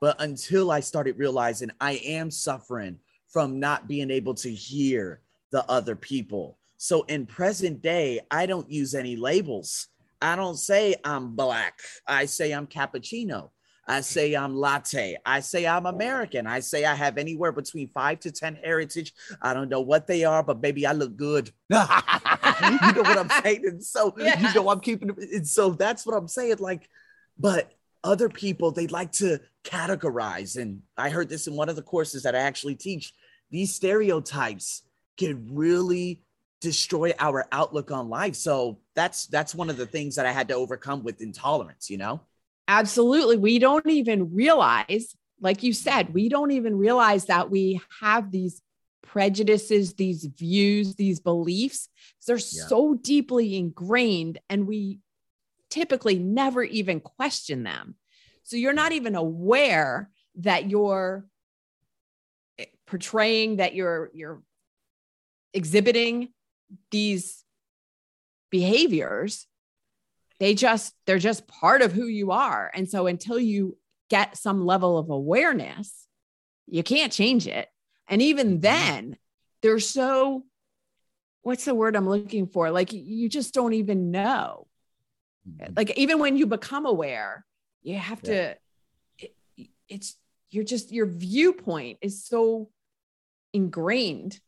But 0.01 0.21
until 0.21 0.73
I 0.73 0.81
started 0.81 1.19
realizing 1.19 1.71
I 1.81 1.93
am 2.05 2.33
suffering 2.33 2.99
from 3.31 3.61
not 3.61 3.89
being 3.89 4.11
able 4.11 4.35
to 4.35 4.51
hear 4.51 5.21
the 5.53 5.69
other 5.71 5.97
people. 5.97 6.59
So 6.77 7.03
in 7.03 7.27
present 7.27 7.83
day, 7.83 8.21
I 8.31 8.47
don't 8.47 8.71
use 8.71 8.95
any 8.95 9.17
labels. 9.17 9.89
I 10.23 10.37
don't 10.37 10.57
say 10.57 10.95
I'm 11.05 11.35
black. 11.35 11.81
I 12.07 12.27
say 12.27 12.53
I'm 12.53 12.67
cappuccino. 12.67 13.51
I 13.87 14.03
say 14.03 14.35
I'm 14.35 14.55
latte. 14.55 15.17
I 15.27 15.41
say 15.41 15.67
I'm 15.67 15.87
American. 15.87 16.47
I 16.47 16.61
say 16.61 16.85
I 16.85 16.95
have 16.95 17.19
anywhere 17.19 17.51
between 17.51 17.89
five 17.89 18.21
to 18.21 18.31
10 18.31 18.57
heritage. 18.57 19.13
I 19.43 19.53
don't 19.53 19.69
know 19.69 19.81
what 19.81 20.07
they 20.07 20.25
are, 20.25 20.43
but 20.43 20.61
maybe 20.61 20.87
I 20.87 20.93
look 20.93 21.17
good. 21.17 21.51
you 21.71 21.77
know 21.77 23.03
what 23.03 23.19
I'm 23.19 23.31
saying? 23.43 23.63
And 23.67 23.85
so, 23.85 24.15
you 24.17 24.55
know, 24.55 24.71
I'm 24.71 24.81
keeping 24.81 25.11
it. 25.11 25.19
And 25.19 25.49
so 25.49 25.71
that's 25.71 26.07
what 26.07 26.15
I'm 26.15 26.29
saying. 26.29 26.59
Like, 26.61 26.89
but 27.39 27.73
other 28.03 28.29
people, 28.29 28.71
they 28.71 28.87
like 28.87 29.13
to 29.13 29.41
categorize. 29.65 30.61
And 30.61 30.83
I 30.97 31.11
heard 31.11 31.29
this 31.29 31.47
in 31.47 31.55
one 31.55 31.69
of 31.69 31.77
the 31.77 31.83
courses 31.83 32.23
that 32.23 32.35
I 32.35 32.41
actually 32.41 32.77
teach. 32.77 33.13
These 33.51 33.75
stereotypes 33.75 34.83
can 35.17 35.55
really 35.55 36.23
destroy 36.61 37.13
our 37.19 37.47
outlook 37.53 37.91
on 37.91 38.09
life. 38.09 38.37
So 38.37 38.79
that's 38.95 39.27
that's 39.27 39.55
one 39.55 39.71
of 39.71 39.77
the 39.77 39.87
things 39.87 40.17
that 40.17 40.27
I 40.27 40.33
had 40.33 40.49
to 40.49 40.55
overcome 40.55 41.03
with 41.03 41.21
intolerance, 41.21 41.91
you 41.91 41.99
know? 41.99 42.21
Absolutely. 42.69 43.37
We 43.37 43.59
don't 43.59 43.89
even 43.89 44.35
realize, 44.35 45.17
like 45.41 45.63
you 45.63 45.73
said, 45.73 46.15
we 46.15 46.29
don't 46.29 46.53
even 46.53 46.77
realize 46.79 47.27
that 47.27 47.51
we 47.51 47.81
have 48.01 48.31
these 48.31 48.63
prejudices, 49.03 49.95
these 49.95 50.25
views, 50.25 50.95
these 50.95 51.19
beliefs. 51.19 51.89
They're 52.27 52.37
yeah. 52.37 52.67
so 52.69 52.95
deeply 52.95 53.57
ingrained, 53.57 54.39
and 54.49 54.69
we 54.69 55.01
typically 55.71 56.19
never 56.19 56.63
even 56.63 57.01
question 57.01 57.63
them. 57.63 57.95
So 58.43 58.57
you're 58.57 58.73
not 58.73 58.93
even 58.93 59.15
aware 59.15 60.11
that 60.37 60.69
you're 60.69 61.27
eh, 62.59 62.67
portraying, 62.87 63.57
that 63.57 63.75
you're 63.75 64.11
you're 64.15 64.43
exhibiting 65.55 66.33
these 66.91 67.45
behaviors. 68.51 69.47
They 70.39 70.55
just 70.55 70.95
they're 71.07 71.19
just 71.19 71.47
part 71.47 71.83
of 71.83 71.93
who 71.93 72.07
you 72.07 72.33
are. 72.33 72.71
And 72.75 72.89
so 72.89 73.07
until 73.07 73.39
you 73.39 73.77
get 74.09 74.37
some 74.37 74.67
level 74.67 74.99
of 74.99 75.11
awareness 75.11 76.01
you 76.71 76.83
can't 76.83 77.13
change 77.13 77.47
it. 77.47 77.69
And 78.09 78.23
even 78.23 78.53
mm-hmm. 78.53 78.61
then 78.61 79.17
they're 79.63 79.81
so 79.81 80.45
what's 81.43 81.65
the 81.65 81.75
word 81.75 81.97
i'm 81.97 82.09
looking 82.09 82.47
for? 82.47 82.71
Like 82.71 82.93
you 82.93 83.29
just 83.29 83.53
don't 83.53 83.75
even 83.75 84.11
know 84.11 84.67
mm-hmm. 85.49 85.73
like 85.77 85.97
even 85.97 86.19
when 86.19 86.37
you 86.37 86.47
become 86.47 86.87
aware 86.87 87.45
you 87.83 87.97
have 87.97 88.21
yeah. 88.25 88.31
to 88.31 88.57
it, 89.19 89.31
it's 89.89 90.17
you're 90.51 90.65
just 90.65 90.93
your 90.93 91.07
viewpoint 91.07 91.99
is 92.01 92.25
so 92.25 92.71
ingrained 93.53 94.41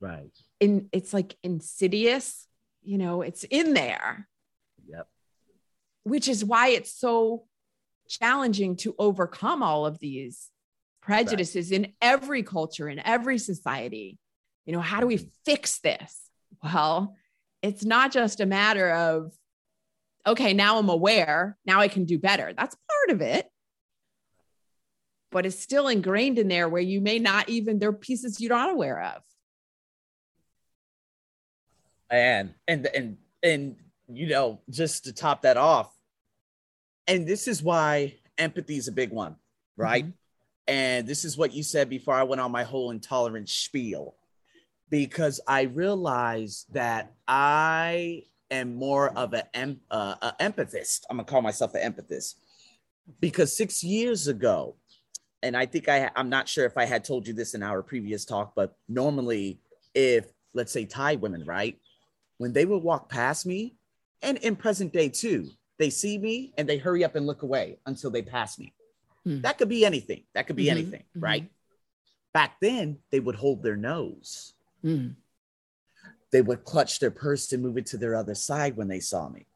right 0.00 0.36
in 0.60 0.88
it's 0.92 1.12
like 1.12 1.36
insidious 1.42 2.46
you 2.82 2.98
know 2.98 3.22
it's 3.22 3.44
in 3.44 3.74
there 3.74 4.28
Yep. 4.88 5.08
Which 6.04 6.28
is 6.28 6.44
why 6.44 6.68
it's 6.68 6.92
so 6.92 7.44
challenging 8.08 8.76
to 8.76 8.94
overcome 8.98 9.62
all 9.62 9.86
of 9.86 9.98
these 9.98 10.50
prejudices 11.00 11.70
right. 11.70 11.84
in 11.84 11.92
every 12.00 12.42
culture, 12.42 12.88
in 12.88 12.98
every 12.98 13.38
society. 13.38 14.18
You 14.66 14.74
know, 14.74 14.80
how 14.80 15.00
do 15.00 15.06
we 15.06 15.16
mm-hmm. 15.16 15.28
fix 15.44 15.80
this? 15.80 16.20
Well, 16.62 17.14
it's 17.62 17.84
not 17.84 18.12
just 18.12 18.40
a 18.40 18.46
matter 18.46 18.90
of, 18.90 19.32
okay, 20.26 20.52
now 20.52 20.78
I'm 20.78 20.88
aware, 20.88 21.56
now 21.66 21.80
I 21.80 21.88
can 21.88 22.04
do 22.04 22.18
better. 22.18 22.52
That's 22.56 22.76
part 22.76 23.16
of 23.16 23.20
it. 23.20 23.50
But 25.30 25.46
it's 25.46 25.58
still 25.58 25.88
ingrained 25.88 26.38
in 26.38 26.48
there 26.48 26.68
where 26.68 26.82
you 26.82 27.00
may 27.00 27.18
not 27.18 27.48
even, 27.48 27.78
there 27.78 27.88
are 27.88 27.92
pieces 27.92 28.40
you're 28.40 28.50
not 28.50 28.70
aware 28.70 29.02
of. 29.02 29.22
And, 32.08 32.54
and, 32.68 32.86
and, 32.86 33.16
and 33.42 33.76
you 34.08 34.28
know, 34.28 34.60
just 34.70 35.04
to 35.04 35.12
top 35.12 35.42
that 35.42 35.56
off, 35.56 35.92
and 37.06 37.26
this 37.26 37.48
is 37.48 37.62
why 37.62 38.14
empathy 38.38 38.76
is 38.76 38.88
a 38.88 38.92
big 38.92 39.10
one, 39.10 39.36
right? 39.76 40.04
Mm-hmm. 40.04 40.12
And 40.68 41.06
this 41.06 41.24
is 41.24 41.36
what 41.36 41.52
you 41.52 41.62
said 41.62 41.90
before 41.90 42.14
I 42.14 42.22
went 42.22 42.40
on 42.40 42.52
my 42.52 42.62
whole 42.62 42.90
intolerance 42.90 43.52
spiel, 43.52 44.14
because 44.88 45.40
I 45.46 45.62
realized 45.62 46.72
that 46.72 47.12
I 47.26 48.22
am 48.50 48.74
more 48.74 49.10
of 49.16 49.34
an 49.54 49.80
uh, 49.90 50.14
a 50.22 50.32
empathist. 50.40 51.02
I'm 51.10 51.16
gonna 51.16 51.24
call 51.24 51.42
myself 51.42 51.74
an 51.74 51.92
empathist 51.92 52.34
because 53.20 53.56
six 53.56 53.82
years 53.84 54.28
ago, 54.28 54.76
and 55.42 55.56
I 55.56 55.66
think 55.66 55.88
I 55.88 56.10
I'm 56.16 56.28
not 56.28 56.48
sure 56.48 56.64
if 56.66 56.76
I 56.76 56.84
had 56.84 57.04
told 57.04 57.26
you 57.26 57.34
this 57.34 57.54
in 57.54 57.62
our 57.62 57.82
previous 57.82 58.24
talk, 58.24 58.52
but 58.54 58.76
normally, 58.88 59.60
if 59.94 60.26
let's 60.54 60.72
say 60.72 60.84
Thai 60.84 61.16
women, 61.16 61.44
right, 61.44 61.78
when 62.38 62.52
they 62.52 62.64
would 62.64 62.82
walk 62.82 63.08
past 63.08 63.46
me, 63.46 63.74
and 64.24 64.38
in 64.38 64.56
present 64.56 64.92
day 64.92 65.08
too 65.08 65.48
they 65.78 65.90
see 65.90 66.18
me 66.18 66.52
and 66.56 66.68
they 66.68 66.78
hurry 66.78 67.04
up 67.04 67.14
and 67.14 67.26
look 67.26 67.42
away 67.42 67.78
until 67.86 68.10
they 68.10 68.22
pass 68.22 68.58
me 68.58 68.72
hmm. 69.24 69.40
that 69.42 69.58
could 69.58 69.68
be 69.68 69.84
anything 69.84 70.24
that 70.34 70.46
could 70.46 70.56
be 70.56 70.64
mm-hmm. 70.64 70.78
anything 70.78 71.00
mm-hmm. 71.00 71.24
right 71.24 71.50
back 72.32 72.56
then 72.60 72.98
they 73.12 73.20
would 73.20 73.36
hold 73.36 73.62
their 73.62 73.76
nose 73.76 74.54
hmm. 74.82 75.08
They 76.34 76.42
would 76.42 76.64
clutch 76.64 76.98
their 76.98 77.12
purse 77.12 77.52
and 77.52 77.62
move 77.62 77.78
it 77.78 77.86
to 77.86 77.96
their 77.96 78.16
other 78.16 78.34
side 78.34 78.76
when 78.76 78.88
they 78.88 78.98
saw 78.98 79.28
me 79.28 79.46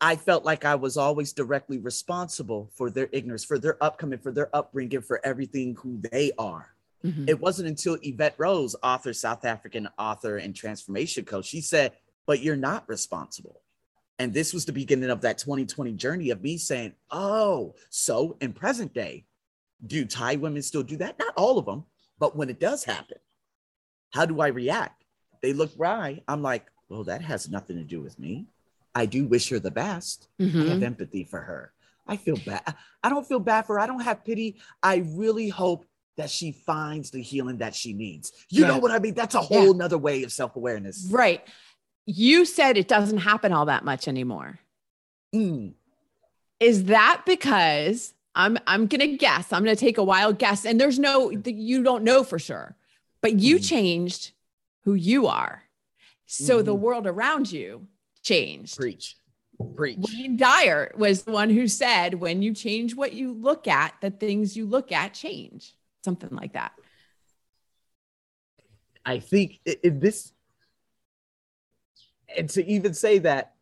i 0.00 0.16
felt 0.16 0.44
like 0.44 0.64
i 0.64 0.74
was 0.74 0.96
always 0.96 1.32
directly 1.32 1.78
responsible 1.78 2.68
for 2.74 2.90
their 2.90 3.08
ignorance 3.12 3.44
for 3.44 3.58
their 3.58 3.82
upcoming 3.82 4.18
for 4.18 4.32
their 4.32 4.54
upbringing 4.54 5.00
for 5.00 5.24
everything 5.24 5.76
who 5.76 6.00
they 6.10 6.32
are 6.36 6.74
mm-hmm. 7.04 7.28
it 7.28 7.40
wasn't 7.40 7.68
until 7.68 7.96
yvette 8.02 8.34
rose 8.38 8.74
author 8.82 9.12
south 9.12 9.44
african 9.44 9.88
author 9.98 10.38
and 10.38 10.56
transformation 10.56 11.24
coach 11.24 11.46
she 11.46 11.60
said 11.60 11.92
but 12.26 12.40
you're 12.40 12.56
not 12.56 12.88
responsible 12.88 13.62
and 14.20 14.34
this 14.34 14.52
was 14.52 14.66
the 14.66 14.72
beginning 14.72 15.08
of 15.08 15.22
that 15.22 15.38
2020 15.38 15.94
journey 15.94 16.28
of 16.28 16.42
me 16.42 16.58
saying, 16.58 16.92
oh, 17.10 17.74
so 17.88 18.36
in 18.42 18.52
present 18.52 18.92
day, 18.92 19.24
do 19.86 20.04
Thai 20.04 20.36
women 20.36 20.60
still 20.60 20.82
do 20.82 20.98
that? 20.98 21.18
Not 21.18 21.32
all 21.38 21.58
of 21.58 21.64
them, 21.64 21.86
but 22.18 22.36
when 22.36 22.50
it 22.50 22.60
does 22.60 22.84
happen, 22.84 23.16
how 24.12 24.26
do 24.26 24.42
I 24.42 24.48
react? 24.48 24.99
They 25.42 25.52
look 25.52 25.70
wry. 25.76 26.22
I'm 26.28 26.42
like, 26.42 26.66
well, 26.88 27.04
that 27.04 27.22
has 27.22 27.48
nothing 27.48 27.76
to 27.76 27.84
do 27.84 28.00
with 28.00 28.18
me. 28.18 28.46
I 28.94 29.06
do 29.06 29.26
wish 29.26 29.48
her 29.50 29.58
the 29.58 29.70
best. 29.70 30.28
Mm-hmm. 30.40 30.62
I 30.62 30.64
have 30.66 30.82
empathy 30.82 31.24
for 31.24 31.40
her. 31.40 31.72
I 32.06 32.16
feel 32.16 32.36
bad. 32.44 32.74
I 33.02 33.08
don't 33.08 33.26
feel 33.26 33.38
bad 33.38 33.66
for 33.66 33.74
her. 33.74 33.80
I 33.80 33.86
don't 33.86 34.00
have 34.00 34.24
pity. 34.24 34.56
I 34.82 35.04
really 35.14 35.48
hope 35.48 35.86
that 36.16 36.28
she 36.28 36.52
finds 36.52 37.10
the 37.10 37.22
healing 37.22 37.58
that 37.58 37.74
she 37.74 37.92
needs. 37.92 38.32
You 38.50 38.62
yeah. 38.62 38.68
know 38.68 38.78
what 38.78 38.90
I 38.90 38.98
mean? 38.98 39.14
That's 39.14 39.36
a 39.36 39.40
whole 39.40 39.68
yeah. 39.68 39.78
nother 39.78 39.96
way 39.96 40.24
of 40.24 40.32
self 40.32 40.56
awareness. 40.56 41.08
Right 41.10 41.46
you 42.10 42.44
said 42.44 42.76
it 42.76 42.88
doesn't 42.88 43.18
happen 43.18 43.52
all 43.52 43.66
that 43.66 43.84
much 43.84 44.08
anymore. 44.08 44.58
Mm. 45.34 45.74
Is 46.58 46.84
that 46.84 47.22
because 47.24 48.14
I'm 48.34 48.58
I'm 48.66 48.86
gonna 48.86 49.16
guess, 49.16 49.52
I'm 49.52 49.62
gonna 49.62 49.76
take 49.76 49.98
a 49.98 50.04
wild 50.04 50.38
guess, 50.38 50.64
and 50.64 50.80
there's 50.80 50.98
no 50.98 51.30
you 51.30 51.82
don't 51.82 52.04
know 52.04 52.24
for 52.24 52.38
sure, 52.38 52.76
but 53.20 53.38
you 53.38 53.56
mm. 53.56 53.68
changed 53.68 54.32
who 54.84 54.94
you 54.94 55.26
are. 55.26 55.62
So 56.26 56.56
mm-hmm. 56.56 56.66
the 56.66 56.74
world 56.74 57.06
around 57.06 57.50
you 57.50 57.86
changed. 58.22 58.76
Preach. 58.76 59.16
Preach. 59.76 59.98
Wayne 59.98 60.36
Dyer 60.36 60.92
was 60.96 61.22
the 61.22 61.32
one 61.32 61.50
who 61.50 61.68
said, 61.68 62.14
when 62.14 62.40
you 62.40 62.54
change 62.54 62.94
what 62.94 63.12
you 63.12 63.32
look 63.32 63.68
at, 63.68 63.94
the 64.00 64.10
things 64.10 64.56
you 64.56 64.66
look 64.66 64.90
at 64.92 65.12
change. 65.12 65.74
Something 66.02 66.30
like 66.30 66.54
that. 66.54 66.72
I 69.04 69.18
think 69.18 69.60
if 69.64 70.00
this 70.00 70.32
and 72.36 72.48
to 72.50 72.64
even 72.66 72.94
say 72.94 73.18
that, 73.18 73.54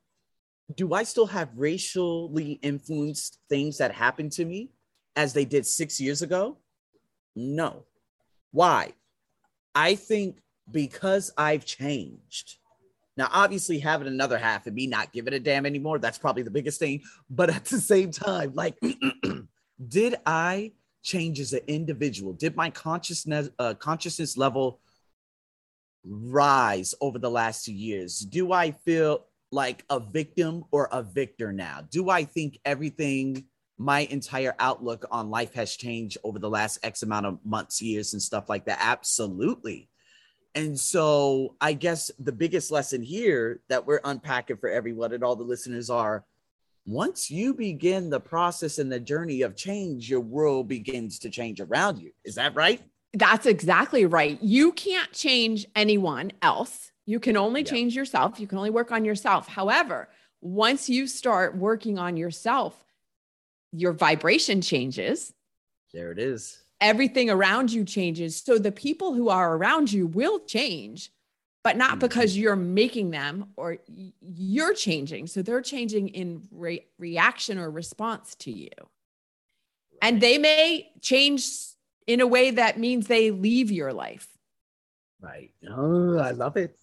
do 0.74 0.92
I 0.92 1.02
still 1.04 1.26
have 1.26 1.48
racially 1.56 2.58
influenced 2.62 3.38
things 3.48 3.78
that 3.78 3.92
happened 3.92 4.32
to 4.32 4.44
me 4.44 4.70
as 5.16 5.32
they 5.32 5.44
did 5.44 5.66
six 5.66 6.00
years 6.00 6.22
ago? 6.22 6.58
No. 7.34 7.84
Why? 8.50 8.92
I 9.74 9.94
think 9.94 10.40
because 10.70 11.30
I've 11.36 11.64
changed. 11.64 12.56
Now, 13.16 13.28
obviously, 13.32 13.78
having 13.78 14.06
another 14.06 14.38
half 14.38 14.66
and 14.66 14.76
me 14.76 14.86
not 14.86 15.12
giving 15.12 15.34
a 15.34 15.40
damn 15.40 15.66
anymore, 15.66 15.98
that's 15.98 16.18
probably 16.18 16.42
the 16.42 16.50
biggest 16.50 16.78
thing. 16.78 17.02
But 17.28 17.50
at 17.50 17.64
the 17.64 17.80
same 17.80 18.12
time, 18.12 18.52
like, 18.54 18.76
did 19.88 20.14
I 20.24 20.72
change 21.02 21.40
as 21.40 21.52
an 21.52 21.62
individual? 21.66 22.32
Did 22.32 22.54
my 22.54 22.70
consciousness 22.70 23.50
uh, 23.58 23.74
consciousness 23.74 24.36
level 24.36 24.80
rise 26.04 26.94
over 27.00 27.18
the 27.18 27.30
last 27.30 27.64
two 27.64 27.74
years? 27.74 28.20
Do 28.20 28.52
I 28.52 28.70
feel 28.70 29.26
like 29.50 29.84
a 29.90 29.98
victim 29.98 30.64
or 30.70 30.88
a 30.92 31.02
victor 31.02 31.52
now? 31.52 31.80
Do 31.90 32.10
I 32.10 32.24
think 32.24 32.60
everything 32.64 33.46
my 33.78 34.00
entire 34.00 34.56
outlook 34.58 35.06
on 35.10 35.30
life 35.30 35.54
has 35.54 35.76
changed 35.76 36.18
over 36.24 36.38
the 36.38 36.50
last 36.50 36.78
X 36.82 37.04
amount 37.04 37.26
of 37.26 37.38
months, 37.44 37.80
years, 37.80 38.12
and 38.12 38.20
stuff 38.20 38.48
like 38.48 38.64
that. 38.66 38.78
Absolutely. 38.80 39.88
And 40.58 40.78
so 40.78 41.54
I 41.60 41.72
guess 41.72 42.10
the 42.18 42.32
biggest 42.32 42.72
lesson 42.72 43.00
here 43.00 43.60
that 43.68 43.86
we're 43.86 44.00
unpacking 44.02 44.56
for 44.56 44.68
everyone 44.68 45.12
and 45.12 45.22
all 45.22 45.36
the 45.36 45.44
listeners 45.44 45.88
are 45.88 46.24
once 46.84 47.30
you 47.30 47.54
begin 47.54 48.10
the 48.10 48.18
process 48.18 48.80
and 48.80 48.90
the 48.90 48.98
journey 48.98 49.42
of 49.42 49.54
change, 49.54 50.10
your 50.10 50.18
world 50.18 50.66
begins 50.66 51.20
to 51.20 51.30
change 51.30 51.60
around 51.60 52.00
you. 52.00 52.10
Is 52.24 52.34
that 52.34 52.56
right? 52.56 52.82
That's 53.14 53.46
exactly 53.46 54.04
right. 54.04 54.36
You 54.42 54.72
can't 54.72 55.12
change 55.12 55.64
anyone 55.76 56.32
else. 56.42 56.90
You 57.06 57.20
can 57.20 57.36
only 57.36 57.60
yeah. 57.60 57.70
change 57.70 57.94
yourself. 57.94 58.40
You 58.40 58.48
can 58.48 58.58
only 58.58 58.70
work 58.70 58.90
on 58.90 59.04
yourself. 59.04 59.46
However, 59.46 60.08
once 60.40 60.88
you 60.88 61.06
start 61.06 61.56
working 61.56 62.00
on 62.00 62.16
yourself, 62.16 62.74
your 63.70 63.92
vibration 63.92 64.60
changes. 64.60 65.32
There 65.94 66.10
it 66.10 66.18
is. 66.18 66.60
Everything 66.80 67.28
around 67.28 67.72
you 67.72 67.84
changes. 67.84 68.36
So 68.36 68.58
the 68.58 68.72
people 68.72 69.14
who 69.14 69.28
are 69.28 69.56
around 69.56 69.92
you 69.92 70.06
will 70.06 70.38
change, 70.40 71.10
but 71.64 71.76
not 71.76 71.90
mm-hmm. 71.90 72.00
because 72.00 72.36
you're 72.36 72.56
making 72.56 73.10
them 73.10 73.50
or 73.56 73.78
you're 74.20 74.74
changing. 74.74 75.26
So 75.26 75.42
they're 75.42 75.60
changing 75.60 76.08
in 76.08 76.46
re- 76.50 76.86
reaction 76.98 77.58
or 77.58 77.70
response 77.70 78.34
to 78.36 78.52
you. 78.52 78.70
And 80.00 80.20
they 80.20 80.38
may 80.38 80.92
change 81.00 81.44
in 82.06 82.20
a 82.20 82.26
way 82.26 82.52
that 82.52 82.78
means 82.78 83.06
they 83.06 83.30
leave 83.30 83.70
your 83.70 83.92
life. 83.92 84.28
Right. 85.20 85.50
Oh, 85.68 86.18
I 86.18 86.30
love 86.30 86.56
it. 86.56 86.78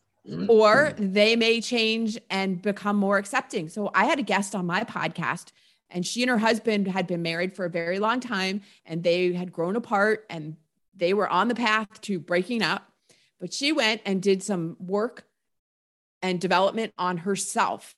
Or 0.49 0.93
they 0.97 1.35
may 1.35 1.61
change 1.61 2.19
and 2.29 2.61
become 2.61 2.97
more 2.97 3.17
accepting. 3.17 3.69
So 3.69 3.91
I 3.93 4.05
had 4.05 4.19
a 4.19 4.23
guest 4.23 4.55
on 4.55 4.65
my 4.65 4.83
podcast 4.83 5.51
and 5.95 6.05
she 6.05 6.21
and 6.21 6.29
her 6.29 6.37
husband 6.37 6.89
had 6.89 7.07
been 7.07 7.21
married 7.21 7.55
for 7.55 7.63
a 7.63 7.69
very 7.69 7.99
long 7.99 8.19
time 8.19 8.61
and 8.85 9.01
they 9.01 9.31
had 9.31 9.53
grown 9.53 9.77
apart 9.77 10.25
and 10.29 10.57
they 10.93 11.13
were 11.13 11.29
on 11.29 11.47
the 11.47 11.55
path 11.55 12.01
to 12.01 12.19
breaking 12.19 12.61
up. 12.61 12.91
But 13.39 13.53
she 13.53 13.71
went 13.71 14.01
and 14.05 14.21
did 14.21 14.43
some 14.43 14.75
work 14.77 15.25
and 16.21 16.41
development 16.41 16.93
on 16.97 17.19
herself. 17.19 17.95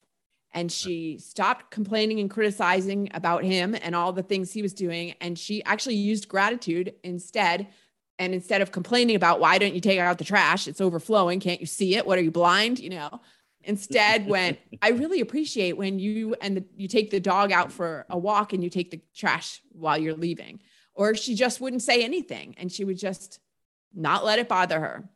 And 0.53 0.71
she 0.71 1.17
stopped 1.17 1.71
complaining 1.71 2.19
and 2.19 2.29
criticizing 2.29 3.09
about 3.15 3.43
him 3.43 3.75
and 3.81 3.95
all 3.95 4.13
the 4.13 4.23
things 4.23 4.53
he 4.53 4.61
was 4.61 4.75
doing. 4.75 5.15
And 5.19 5.37
she 5.37 5.63
actually 5.63 5.95
used 5.95 6.27
gratitude 6.27 6.93
instead. 7.03 7.67
And 8.19 8.31
instead 8.31 8.61
of 8.61 8.71
complaining 8.71 9.15
about 9.15 9.39
why 9.39 9.57
don't 9.57 9.73
you 9.73 9.81
take 9.81 9.97
out 9.97 10.19
the 10.19 10.23
trash? 10.23 10.67
It's 10.67 10.81
overflowing. 10.81 11.39
Can't 11.39 11.61
you 11.61 11.67
see 11.67 11.95
it? 11.95 12.05
What 12.05 12.19
are 12.19 12.23
you 12.23 12.31
blind? 12.31 12.77
You 12.77 12.91
know, 12.91 13.21
instead 13.67 14.25
went 14.27 14.57
i 14.81 14.89
really 14.89 15.21
appreciate 15.21 15.77
when 15.77 15.99
you 15.99 16.35
and 16.41 16.57
the, 16.57 16.65
you 16.75 16.87
take 16.87 17.11
the 17.11 17.19
dog 17.19 17.51
out 17.51 17.71
for 17.71 18.05
a 18.09 18.17
walk 18.17 18.53
and 18.53 18.63
you 18.63 18.69
take 18.69 18.89
the 18.89 19.01
trash 19.15 19.61
while 19.77 19.97
you're 19.97 20.15
leaving. 20.15 20.59
Or 20.93 21.13
she 21.15 21.35
just 21.35 21.61
wouldn't 21.61 21.83
say 21.83 22.03
anything 22.03 22.55
and 22.57 22.71
she 22.71 22.83
would 22.83 22.97
just 22.97 23.39
not 23.93 24.25
let 24.25 24.39
it 24.39 24.49
bother 24.49 24.79
her. 24.79 25.09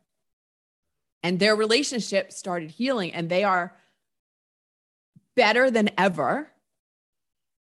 And 1.22 1.38
their 1.38 1.56
relationship 1.56 2.32
started 2.32 2.70
healing 2.70 3.12
and 3.12 3.28
they 3.28 3.44
are 3.44 3.76
better 5.34 5.70
than 5.70 5.90
ever 5.98 6.48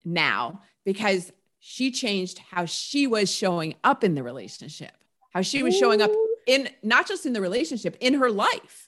now 0.03 0.61
because 0.85 1.31
she 1.59 1.91
changed 1.91 2.39
how 2.39 2.65
she 2.65 3.07
was 3.07 3.31
showing 3.31 3.75
up 3.83 4.03
in 4.03 4.15
the 4.15 4.23
relationship 4.23 4.91
how 5.29 5.41
she 5.41 5.63
was 5.63 5.77
showing 5.77 6.01
up 6.01 6.11
in 6.47 6.67
not 6.83 7.07
just 7.07 7.25
in 7.25 7.33
the 7.33 7.39
relationship 7.39 7.95
in 7.99 8.15
her 8.15 8.31
life 8.31 8.80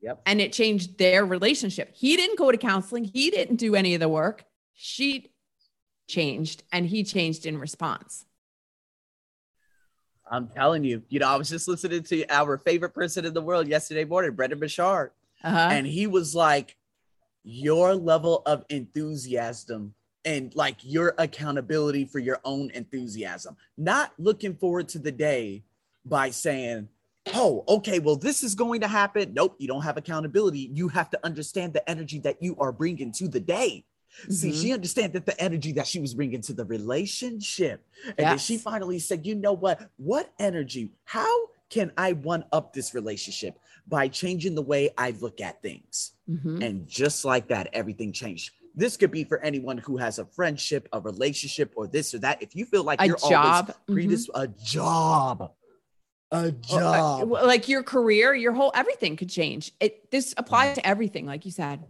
Yep. 0.00 0.22
And 0.26 0.40
it 0.40 0.52
changed 0.52 0.98
their 0.98 1.24
relationship. 1.24 1.90
He 1.94 2.16
didn't 2.16 2.38
go 2.38 2.50
to 2.52 2.58
counseling, 2.58 3.04
he 3.04 3.30
didn't 3.30 3.56
do 3.56 3.74
any 3.74 3.94
of 3.94 4.00
the 4.00 4.08
work. 4.08 4.44
She 4.74 5.32
changed 6.06 6.62
and 6.72 6.86
he 6.86 7.04
changed 7.04 7.46
in 7.46 7.58
response. 7.58 8.24
I'm 10.30 10.48
telling 10.48 10.84
you, 10.84 11.02
you 11.08 11.20
know, 11.20 11.28
I 11.28 11.36
was 11.36 11.48
just 11.48 11.68
listening 11.68 12.02
to 12.04 12.26
our 12.28 12.58
favorite 12.58 12.94
person 12.94 13.24
in 13.24 13.32
the 13.32 13.40
world 13.40 13.66
yesterday 13.66 14.04
morning, 14.04 14.32
Brendon 14.32 14.58
Burchard. 14.58 15.10
Uh-huh. 15.42 15.68
And 15.70 15.86
he 15.86 16.06
was 16.06 16.34
like, 16.34 16.76
Your 17.44 17.94
level 17.94 18.42
of 18.44 18.64
enthusiasm 18.68 19.94
and 20.24 20.54
like 20.54 20.76
your 20.82 21.14
accountability 21.16 22.04
for 22.04 22.18
your 22.18 22.40
own 22.44 22.70
enthusiasm, 22.74 23.56
not 23.76 24.12
looking 24.18 24.54
forward 24.54 24.88
to 24.90 24.98
the 24.98 25.12
day 25.12 25.64
by 26.04 26.30
saying, 26.30 26.88
oh, 27.34 27.64
okay, 27.68 27.98
well, 27.98 28.16
this 28.16 28.42
is 28.42 28.54
going 28.54 28.80
to 28.80 28.88
happen. 28.88 29.32
Nope, 29.34 29.56
you 29.58 29.68
don't 29.68 29.82
have 29.82 29.96
accountability. 29.96 30.70
You 30.72 30.88
have 30.88 31.10
to 31.10 31.20
understand 31.24 31.72
the 31.72 31.88
energy 31.88 32.18
that 32.20 32.42
you 32.42 32.56
are 32.58 32.72
bringing 32.72 33.12
to 33.12 33.28
the 33.28 33.40
day. 33.40 33.84
Mm-hmm. 34.22 34.32
See, 34.32 34.52
she 34.52 34.72
understand 34.72 35.12
that 35.12 35.26
the 35.26 35.40
energy 35.40 35.72
that 35.72 35.86
she 35.86 36.00
was 36.00 36.14
bringing 36.14 36.40
to 36.42 36.52
the 36.52 36.64
relationship. 36.64 37.84
And 38.06 38.14
yes. 38.18 38.30
then 38.30 38.38
she 38.38 38.58
finally 38.58 38.98
said, 38.98 39.26
you 39.26 39.34
know 39.34 39.52
what? 39.52 39.90
What 39.96 40.32
energy? 40.38 40.92
How 41.04 41.48
can 41.70 41.92
I 41.96 42.12
one 42.14 42.44
up 42.52 42.72
this 42.72 42.94
relationship 42.94 43.58
by 43.86 44.08
changing 44.08 44.54
the 44.54 44.62
way 44.62 44.90
I 44.96 45.14
look 45.20 45.40
at 45.40 45.62
things? 45.62 46.12
Mm-hmm. 46.28 46.62
And 46.62 46.88
just 46.88 47.24
like 47.24 47.48
that, 47.48 47.68
everything 47.72 48.12
changed. 48.12 48.52
This 48.74 48.96
could 48.96 49.10
be 49.10 49.24
for 49.24 49.40
anyone 49.40 49.78
who 49.78 49.96
has 49.96 50.18
a 50.18 50.24
friendship, 50.24 50.88
a 50.92 51.00
relationship, 51.00 51.72
or 51.76 51.86
this 51.86 52.14
or 52.14 52.18
that. 52.20 52.42
If 52.42 52.54
you 52.54 52.64
feel 52.64 52.84
like 52.84 53.00
a 53.02 53.06
you're 53.06 53.16
job. 53.16 53.74
always 53.88 54.06
predis- 54.06 54.30
mm-hmm. 54.30 54.40
a 54.40 54.46
job, 54.64 55.52
a 56.30 56.52
job. 56.52 57.30
like 57.30 57.68
your 57.68 57.82
career, 57.82 58.34
your 58.34 58.52
whole 58.52 58.72
everything 58.74 59.16
could 59.16 59.30
change. 59.30 59.72
It 59.80 60.10
this 60.10 60.34
applies 60.36 60.76
to 60.76 60.86
everything, 60.86 61.26
like 61.26 61.44
you 61.44 61.50
said. 61.50 61.84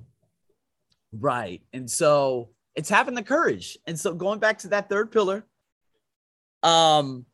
Right. 1.12 1.62
And 1.72 1.90
so 1.90 2.50
it's 2.74 2.88
having 2.88 3.14
the 3.14 3.22
courage. 3.22 3.78
And 3.86 3.98
so 3.98 4.14
going 4.14 4.38
back 4.38 4.58
to 4.58 4.68
that 4.68 4.88
third 4.88 5.10
pillar, 5.10 5.44
um, 6.62 7.24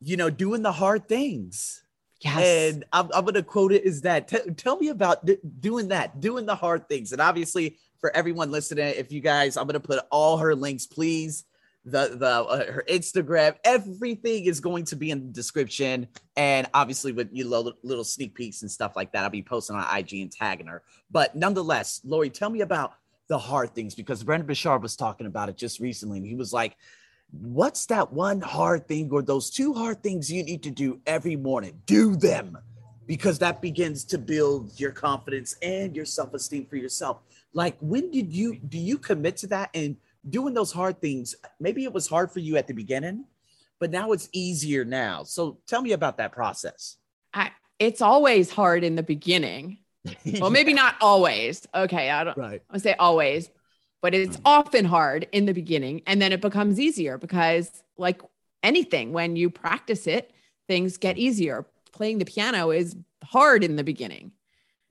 you 0.00 0.16
know, 0.16 0.30
doing 0.30 0.62
the 0.62 0.72
hard 0.72 1.08
things. 1.08 1.82
Yes. 2.20 2.72
And 2.72 2.84
I'm, 2.92 3.10
I'm 3.12 3.26
to 3.26 3.42
quote 3.42 3.72
it 3.72 3.84
is 3.84 4.02
that 4.02 4.28
t- 4.28 4.52
tell 4.56 4.76
me 4.76 4.88
about 4.88 5.26
d- 5.26 5.38
doing 5.60 5.88
that, 5.88 6.20
doing 6.20 6.46
the 6.46 6.54
hard 6.54 6.88
things. 6.88 7.10
And 7.10 7.20
obviously, 7.20 7.78
for 7.98 8.14
everyone 8.14 8.52
listening, 8.52 8.94
if 8.96 9.10
you 9.10 9.20
guys, 9.20 9.56
I'm 9.56 9.66
to 9.68 9.80
put 9.80 10.04
all 10.10 10.36
her 10.38 10.54
links, 10.54 10.86
please 10.86 11.44
the 11.84 12.16
the 12.16 12.26
uh, 12.26 12.72
her 12.72 12.84
Instagram, 12.88 13.56
everything 13.64 14.44
is 14.44 14.60
going 14.60 14.84
to 14.84 14.96
be 14.96 15.10
in 15.10 15.26
the 15.26 15.32
description, 15.32 16.06
and 16.36 16.68
obviously 16.74 17.12
with 17.12 17.28
you 17.32 17.48
know, 17.48 17.72
little 17.82 18.04
sneak 18.04 18.34
peeks 18.34 18.62
and 18.62 18.70
stuff 18.70 18.94
like 18.94 19.12
that, 19.12 19.24
I'll 19.24 19.30
be 19.30 19.42
posting 19.42 19.76
on 19.76 19.98
IG 19.98 20.14
and 20.14 20.30
tagging 20.30 20.68
her. 20.68 20.82
But 21.10 21.34
nonetheless, 21.34 22.00
Lori, 22.04 22.30
tell 22.30 22.50
me 22.50 22.60
about 22.60 22.94
the 23.28 23.38
hard 23.38 23.74
things 23.74 23.94
because 23.94 24.22
Brendon 24.22 24.46
Burchard 24.46 24.82
was 24.82 24.94
talking 24.94 25.26
about 25.26 25.48
it 25.48 25.56
just 25.56 25.80
recently, 25.80 26.18
and 26.18 26.26
he 26.26 26.36
was 26.36 26.52
like, 26.52 26.76
"What's 27.32 27.86
that 27.86 28.12
one 28.12 28.40
hard 28.40 28.86
thing 28.86 29.10
or 29.10 29.22
those 29.22 29.50
two 29.50 29.74
hard 29.74 30.04
things 30.04 30.30
you 30.30 30.44
need 30.44 30.62
to 30.62 30.70
do 30.70 31.00
every 31.06 31.36
morning? 31.36 31.82
Do 31.86 32.14
them." 32.14 32.58
Because 33.04 33.40
that 33.40 33.60
begins 33.60 34.04
to 34.04 34.18
build 34.18 34.78
your 34.78 34.92
confidence 34.92 35.56
and 35.60 35.96
your 35.96 36.04
self 36.04 36.32
esteem 36.32 36.66
for 36.66 36.76
yourself. 36.76 37.18
Like, 37.52 37.76
when 37.80 38.12
did 38.12 38.32
you 38.32 38.56
do 38.56 38.78
you 38.78 38.98
commit 38.98 39.36
to 39.38 39.48
that? 39.48 39.70
And 39.74 39.96
doing 40.28 40.54
those 40.54 40.72
hard 40.72 41.00
things, 41.00 41.34
maybe 41.60 41.84
it 41.84 41.92
was 41.92 42.06
hard 42.06 42.30
for 42.30 42.38
you 42.38 42.56
at 42.56 42.66
the 42.66 42.74
beginning, 42.74 43.24
but 43.80 43.90
now 43.90 44.12
it's 44.12 44.28
easier 44.32 44.84
now. 44.84 45.24
So 45.24 45.58
tell 45.66 45.82
me 45.82 45.92
about 45.92 46.18
that 46.18 46.32
process. 46.32 46.96
I, 47.34 47.50
it's 47.78 48.00
always 48.00 48.50
hard 48.50 48.84
in 48.84 48.94
the 48.94 49.02
beginning. 49.02 49.78
well, 50.40 50.50
maybe 50.50 50.72
not 50.72 50.96
always. 51.00 51.66
Okay. 51.74 52.10
I 52.10 52.24
don't 52.24 52.36
right. 52.36 52.62
I 52.70 52.78
say 52.78 52.94
always, 52.94 53.50
but 54.00 54.14
it's 54.14 54.36
mm. 54.36 54.42
often 54.44 54.84
hard 54.84 55.28
in 55.32 55.46
the 55.46 55.52
beginning. 55.52 56.02
And 56.06 56.20
then 56.20 56.32
it 56.32 56.40
becomes 56.40 56.78
easier 56.80 57.18
because, 57.18 57.70
like 57.96 58.20
anything, 58.62 59.12
when 59.12 59.36
you 59.36 59.50
practice 59.50 60.06
it, 60.06 60.32
things 60.68 60.96
get 60.96 61.18
easier. 61.18 61.66
Playing 61.92 62.18
the 62.18 62.24
piano 62.24 62.70
is 62.70 62.96
hard 63.22 63.64
in 63.64 63.76
the 63.76 63.84
beginning 63.84 64.32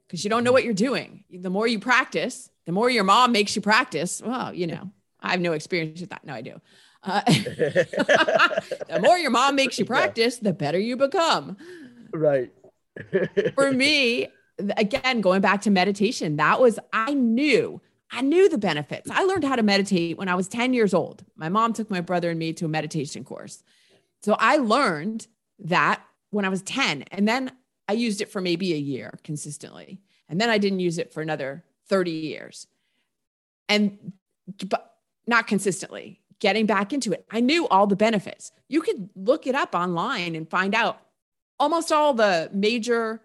because 0.08 0.24
you 0.24 0.30
don't 0.30 0.44
know 0.44 0.52
mm. 0.52 0.54
what 0.54 0.64
you're 0.64 0.74
doing. 0.74 1.24
The 1.30 1.50
more 1.50 1.68
you 1.68 1.80
practice, 1.80 2.50
the 2.66 2.72
more 2.72 2.90
your 2.90 3.04
mom 3.04 3.32
makes 3.32 3.56
you 3.56 3.62
practice. 3.62 4.22
Well, 4.24 4.54
you 4.54 4.68
know, 4.68 4.92
I 5.22 5.32
have 5.32 5.42
no 5.42 5.54
experience 5.54 6.02
with 6.02 6.10
that. 6.10 6.26
No, 6.26 6.34
I 6.34 6.42
do. 6.42 6.60
Uh, 7.04 7.22
the 7.26 9.00
more 9.02 9.18
your 9.18 9.32
mom 9.32 9.56
makes 9.56 9.80
you 9.80 9.86
practice, 9.86 10.38
the 10.38 10.54
better 10.54 10.80
you 10.80 10.98
become. 10.98 11.58
Right. 12.12 12.52
For 13.56 13.72
me, 13.72 14.28
again, 14.78 15.22
going 15.22 15.42
back 15.42 15.62
to 15.64 15.72
meditation, 15.72 16.38
that 16.38 16.60
was, 16.60 16.80
I 16.94 17.14
knew, 17.14 17.82
I 18.12 18.22
knew 18.22 18.50
the 18.50 18.58
benefits. 18.58 19.10
I 19.10 19.24
learned 19.24 19.44
how 19.44 19.56
to 19.56 19.64
meditate 19.64 20.18
when 20.18 20.28
I 20.28 20.36
was 20.36 20.48
10 20.48 20.74
years 20.74 20.94
old. 20.94 21.24
My 21.36 21.50
mom 21.50 21.74
took 21.74 21.90
my 21.90 22.02
brother 22.02 22.30
and 22.30 22.40
me 22.40 22.54
to 22.54 22.66
a 22.66 22.70
meditation 22.70 23.24
course. 23.24 23.64
So 24.24 24.36
I 24.38 24.58
learned 24.58 25.28
that 25.60 26.04
when 26.30 26.46
I 26.46 26.50
was 26.50 26.62
10. 26.62 27.04
And 27.12 27.28
then 27.28 27.52
I 27.88 27.94
used 27.94 28.22
it 28.22 28.30
for 28.30 28.42
maybe 28.42 28.74
a 28.74 28.78
year 28.78 29.18
consistently. 29.24 30.02
And 30.30 30.40
then 30.40 30.50
I 30.50 30.58
didn't 30.58 30.80
use 30.80 30.98
it 30.98 31.14
for 31.14 31.22
another 31.22 31.64
30 31.90 32.12
years. 32.12 32.68
And, 33.68 34.14
but 34.68 34.91
not 35.28 35.48
consistently, 35.48 36.20
getting 36.40 36.66
back 36.66 36.94
into 36.94 37.12
it. 37.12 37.26
I 37.32 37.40
knew 37.40 37.68
all 37.68 37.88
the 37.88 37.96
benefits. 37.96 38.52
You 38.68 38.82
could 38.82 39.10
look 39.16 39.48
it 39.48 39.56
up 39.56 39.76
online 39.76 40.36
and 40.36 40.50
find 40.50 40.74
out 40.76 41.00
almost 41.60 41.92
all 41.92 42.14
the 42.14 42.50
major 42.54 43.22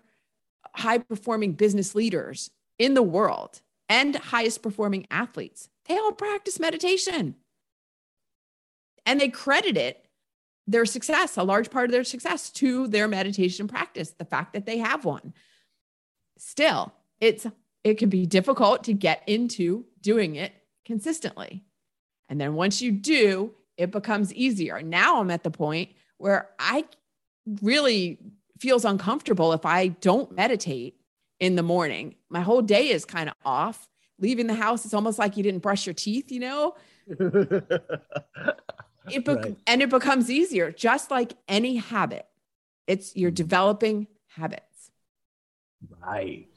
high 0.74 0.98
performing 0.98 1.52
business 1.52 1.94
leaders 1.94 2.50
in 2.78 2.94
the 2.94 3.02
world 3.02 3.62
and 3.88 4.16
highest 4.16 4.62
performing 4.62 5.06
athletes. 5.10 5.68
They 5.86 5.96
all 5.96 6.12
practice 6.12 6.58
meditation. 6.60 7.36
and 9.06 9.20
they 9.20 9.28
credit 9.28 9.76
it 9.76 10.02
their 10.66 10.84
success, 10.84 11.36
a 11.36 11.44
large 11.44 11.70
part 11.70 11.84
of 11.86 11.92
their 11.92 12.02
success 12.02 12.50
to 12.50 12.88
their 12.88 13.06
meditation 13.06 13.68
practice, 13.68 14.10
the 14.10 14.24
fact 14.24 14.52
that 14.52 14.66
they 14.66 14.78
have 14.78 15.04
one. 15.04 15.32
Still, 16.38 16.92
it's 17.20 17.46
it 17.84 17.98
can 17.98 18.08
be 18.08 18.26
difficult 18.26 18.82
to 18.84 18.92
get 18.92 19.22
into 19.28 19.84
doing 20.00 20.34
it 20.34 20.52
consistently. 20.84 21.64
And 22.28 22.40
then 22.40 22.54
once 22.54 22.82
you 22.82 22.92
do, 22.92 23.52
it 23.76 23.90
becomes 23.90 24.32
easier. 24.34 24.82
Now 24.82 25.20
I'm 25.20 25.30
at 25.30 25.42
the 25.42 25.50
point 25.50 25.90
where 26.18 26.50
I 26.58 26.84
really 27.62 28.18
feels 28.58 28.84
uncomfortable 28.84 29.52
if 29.52 29.66
I 29.66 29.88
don't 29.88 30.32
meditate 30.32 30.96
in 31.38 31.56
the 31.56 31.62
morning. 31.62 32.14
My 32.30 32.40
whole 32.40 32.62
day 32.62 32.88
is 32.88 33.04
kind 33.04 33.28
of 33.28 33.34
off. 33.44 33.88
Leaving 34.18 34.46
the 34.46 34.54
house, 34.54 34.86
it's 34.86 34.94
almost 34.94 35.18
like 35.18 35.36
you 35.36 35.42
didn't 35.42 35.60
brush 35.60 35.86
your 35.86 35.92
teeth, 35.92 36.32
you 36.32 36.40
know? 36.40 36.74
it 39.10 39.24
be- 39.24 39.32
right. 39.32 39.56
and 39.66 39.82
it 39.82 39.90
becomes 39.90 40.30
easier 40.30 40.70
just 40.72 41.10
like 41.10 41.34
any 41.48 41.76
habit 41.76 42.26
it's 42.86 43.14
you're 43.14 43.30
mm-hmm. 43.30 43.36
developing 43.36 44.06
habits 44.28 44.90
right 46.04 46.48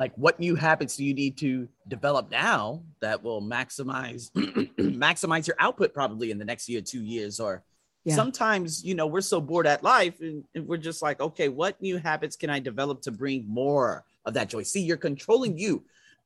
like 0.00 0.12
what 0.16 0.40
new 0.40 0.56
habits 0.56 0.96
do 0.96 1.04
you 1.04 1.14
need 1.14 1.36
to 1.38 1.68
develop 1.86 2.28
now 2.30 2.82
that 3.00 3.22
will 3.22 3.40
maximize 3.40 4.30
maximize 4.78 5.46
your 5.46 5.56
output 5.60 5.94
probably 5.94 6.32
in 6.32 6.38
the 6.38 6.44
next 6.44 6.68
year 6.68 6.80
two 6.80 7.02
years 7.02 7.38
or 7.38 7.62
yeah. 8.04 8.16
sometimes 8.16 8.84
you 8.84 8.94
know 8.94 9.06
we're 9.06 9.20
so 9.20 9.40
bored 9.40 9.66
at 9.66 9.84
life 9.84 10.20
and, 10.20 10.42
and 10.56 10.66
we're 10.66 10.76
just 10.76 11.02
like 11.02 11.20
okay 11.20 11.48
what 11.48 11.80
new 11.80 11.98
habits 11.98 12.34
can 12.34 12.50
i 12.50 12.58
develop 12.58 13.00
to 13.02 13.12
bring 13.12 13.46
more 13.46 14.04
of 14.24 14.34
that 14.34 14.48
joy 14.48 14.62
see 14.62 14.80
you're 14.80 14.96
controlling 14.96 15.56
you 15.56 15.84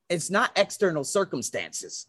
it's 0.08 0.30
not 0.30 0.50
external 0.56 1.04
circumstances 1.04 2.06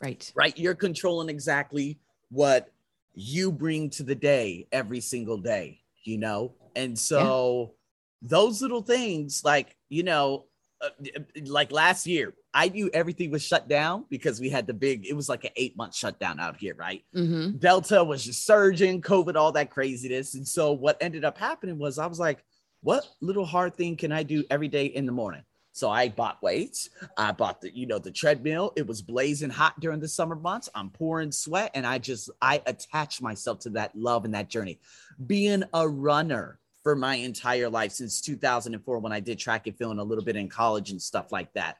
right 0.00 0.32
right 0.34 0.56
you're 0.56 0.74
controlling 0.74 1.28
exactly 1.28 1.98
what 2.30 2.70
you 3.18 3.50
bring 3.50 3.90
to 3.90 4.02
the 4.04 4.14
day 4.14 4.66
every 4.70 5.00
single 5.00 5.38
day, 5.38 5.80
you 6.04 6.18
know? 6.18 6.54
And 6.76 6.96
so 6.96 7.74
yeah. 8.22 8.28
those 8.30 8.62
little 8.62 8.82
things, 8.82 9.42
like, 9.44 9.76
you 9.88 10.04
know, 10.04 10.44
uh, 10.80 10.90
like 11.46 11.72
last 11.72 12.06
year, 12.06 12.34
I 12.54 12.68
knew 12.68 12.90
everything 12.92 13.30
was 13.30 13.42
shut 13.42 13.68
down 13.68 14.04
because 14.10 14.40
we 14.40 14.48
had 14.48 14.66
the 14.66 14.74
big, 14.74 15.06
it 15.06 15.14
was 15.14 15.28
like 15.28 15.44
an 15.44 15.50
eight 15.56 15.76
month 15.76 15.94
shutdown 15.94 16.38
out 16.40 16.56
here, 16.56 16.74
right? 16.74 17.04
Mm-hmm. 17.14 17.58
Delta 17.58 18.02
was 18.02 18.24
just 18.24 18.46
surging, 18.46 19.00
COVID, 19.02 19.36
all 19.36 19.52
that 19.52 19.70
craziness. 19.70 20.34
And 20.34 20.46
so 20.46 20.72
what 20.72 20.96
ended 21.00 21.24
up 21.24 21.38
happening 21.38 21.78
was 21.78 21.98
I 21.98 22.06
was 22.06 22.18
like, 22.20 22.44
what 22.82 23.04
little 23.20 23.44
hard 23.44 23.74
thing 23.74 23.96
can 23.96 24.12
I 24.12 24.22
do 24.22 24.44
every 24.50 24.68
day 24.68 24.86
in 24.86 25.06
the 25.06 25.12
morning? 25.12 25.42
So 25.72 25.90
I 25.90 26.08
bought 26.08 26.42
weights. 26.42 26.90
I 27.16 27.30
bought 27.32 27.60
the, 27.60 27.76
you 27.76 27.86
know, 27.86 27.98
the 27.98 28.10
treadmill. 28.10 28.72
It 28.76 28.86
was 28.86 29.00
blazing 29.00 29.50
hot 29.50 29.78
during 29.78 30.00
the 30.00 30.08
summer 30.08 30.34
months. 30.34 30.68
I'm 30.74 30.90
pouring 30.90 31.30
sweat 31.30 31.70
and 31.74 31.86
I 31.86 31.98
just, 31.98 32.30
I 32.42 32.62
attached 32.66 33.22
myself 33.22 33.60
to 33.60 33.70
that 33.70 33.94
love 33.94 34.24
and 34.24 34.34
that 34.34 34.48
journey. 34.48 34.80
Being 35.24 35.62
a 35.74 35.88
runner 35.88 36.58
for 36.88 36.96
my 36.96 37.16
entire 37.16 37.68
life 37.68 37.92
since 37.92 38.18
2004 38.22 38.98
when 38.98 39.12
I 39.12 39.20
did 39.20 39.38
track 39.38 39.66
and 39.66 39.76
field 39.76 39.90
and 39.90 40.00
a 40.00 40.02
little 40.02 40.24
bit 40.24 40.36
in 40.36 40.48
college 40.48 40.90
and 40.90 41.02
stuff 41.02 41.30
like 41.32 41.52
that. 41.52 41.76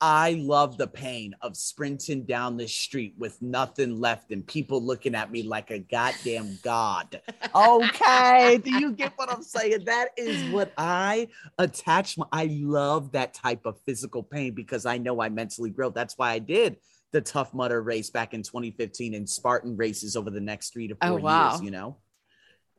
I 0.00 0.34
love 0.38 0.78
the 0.78 0.86
pain 0.86 1.34
of 1.42 1.56
sprinting 1.56 2.26
down 2.26 2.56
the 2.56 2.68
street 2.68 3.14
with 3.18 3.42
nothing 3.42 4.00
left 4.00 4.30
and 4.30 4.46
people 4.46 4.80
looking 4.80 5.16
at 5.16 5.32
me 5.32 5.42
like 5.42 5.72
a 5.72 5.80
goddamn 5.80 6.60
god. 6.62 7.20
Okay, 7.52 8.60
do 8.62 8.70
you 8.78 8.92
get 8.92 9.14
what 9.16 9.32
I'm 9.32 9.42
saying? 9.42 9.84
That 9.86 10.10
is 10.16 10.48
what 10.52 10.72
I 10.78 11.26
attach. 11.58 12.16
My, 12.16 12.26
I 12.30 12.48
love 12.62 13.10
that 13.10 13.34
type 13.34 13.66
of 13.66 13.80
physical 13.84 14.22
pain 14.22 14.54
because 14.54 14.86
I 14.86 14.96
know 14.96 15.20
I 15.20 15.28
mentally 15.28 15.70
grow. 15.70 15.90
That's 15.90 16.16
why 16.16 16.30
I 16.30 16.38
did 16.38 16.76
the 17.10 17.20
Tough 17.20 17.52
Mudder 17.52 17.82
race 17.82 18.10
back 18.10 18.32
in 18.32 18.44
2015 18.44 19.14
and 19.14 19.28
Spartan 19.28 19.76
races 19.76 20.14
over 20.14 20.30
the 20.30 20.40
next 20.40 20.72
three 20.72 20.86
to 20.86 20.94
four 20.94 21.10
oh, 21.10 21.16
wow. 21.16 21.50
years. 21.50 21.62
You 21.62 21.72
know. 21.72 21.96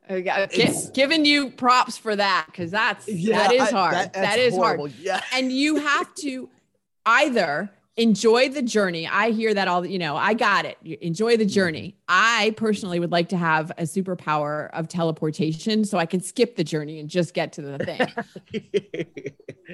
It's, 0.08 0.90
giving 0.90 1.24
you 1.24 1.50
props 1.50 1.96
for 1.96 2.14
that 2.14 2.46
because 2.46 2.70
that's 2.70 3.08
yeah, 3.08 3.38
that 3.38 3.52
is 3.52 3.70
hard. 3.70 3.94
I, 3.94 4.02
that, 4.02 4.12
that 4.12 4.38
is 4.38 4.54
horrible. 4.54 4.88
hard. 4.88 5.00
Yeah. 5.00 5.20
And 5.34 5.50
you 5.50 5.76
have 5.76 6.14
to 6.16 6.48
either 7.06 7.70
enjoy 7.96 8.48
the 8.48 8.62
journey. 8.62 9.06
I 9.06 9.30
hear 9.30 9.54
that 9.54 9.68
all, 9.68 9.86
you 9.86 9.98
know, 9.98 10.16
I 10.16 10.34
got 10.34 10.64
it. 10.64 10.78
Enjoy 11.00 11.36
the 11.36 11.46
journey. 11.46 11.96
I 12.08 12.54
personally 12.56 12.98
would 12.98 13.12
like 13.12 13.28
to 13.30 13.36
have 13.36 13.70
a 13.78 13.82
superpower 13.82 14.70
of 14.72 14.88
teleportation 14.88 15.84
so 15.84 15.98
I 15.98 16.06
can 16.06 16.20
skip 16.20 16.56
the 16.56 16.64
journey 16.64 16.98
and 16.98 17.08
just 17.08 17.34
get 17.34 17.52
to 17.54 17.62
the 17.62 17.78
thing. 17.78 19.20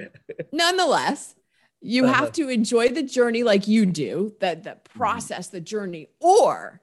Nonetheless, 0.52 1.34
you 1.80 2.04
uh-huh. 2.04 2.14
have 2.14 2.32
to 2.32 2.48
enjoy 2.48 2.88
the 2.88 3.02
journey 3.02 3.42
like 3.42 3.66
you 3.66 3.86
do, 3.86 4.34
that 4.40 4.64
the 4.64 4.76
process, 4.94 5.48
the 5.48 5.60
journey, 5.60 6.08
or 6.20 6.79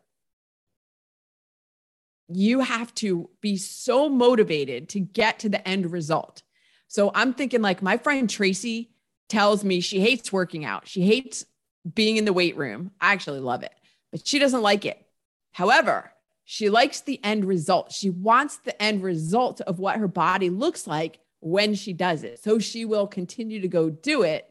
you 2.30 2.60
have 2.60 2.94
to 2.96 3.30
be 3.42 3.58
so 3.58 4.10
motivated 4.10 4.90
to 4.90 5.00
get 5.00 5.40
to 5.40 5.50
the 5.50 5.66
end 5.68 5.92
result. 5.92 6.44
So 6.88 7.12
I'm 7.14 7.34
thinking 7.34 7.62
like 7.62 7.82
my 7.82 7.98
friend 7.98 8.30
Tracy 8.30 8.92
tells 9.30 9.64
me 9.64 9.80
she 9.82 10.00
hates 10.00 10.32
working 10.32 10.66
out. 10.66 10.88
She 10.88 11.02
hates 11.02 11.46
being 11.94 12.18
in 12.18 12.26
the 12.26 12.34
weight 12.34 12.58
room. 12.58 12.92
I 13.00 13.14
actually 13.14 13.40
love 13.40 13.64
it, 13.64 13.74
but 14.12 14.28
she 14.28 14.40
doesn't 14.40 14.62
like 14.62 14.86
it. 14.86 15.06
However, 15.52 16.12
she 16.46 16.70
likes 16.70 17.02
the 17.02 17.20
end 17.24 17.46
result. 17.46 17.92
She 17.92 18.10
wants 18.10 18.58
the 18.58 18.82
end 18.82 19.04
result 19.04 19.60
of 19.62 19.80
what 19.80 19.98
her 19.98 20.08
body 20.08 20.50
looks 20.50 20.88
like 20.88 21.20
when 21.40 21.76
she 21.76 21.94
does 21.94 22.24
it. 22.24 22.42
So 22.42 22.60
she 22.60 22.86
will 22.86 23.08
continue 23.08 23.62
to 23.62 23.68
go 23.68 23.90
do 23.90 24.24
it 24.24 24.50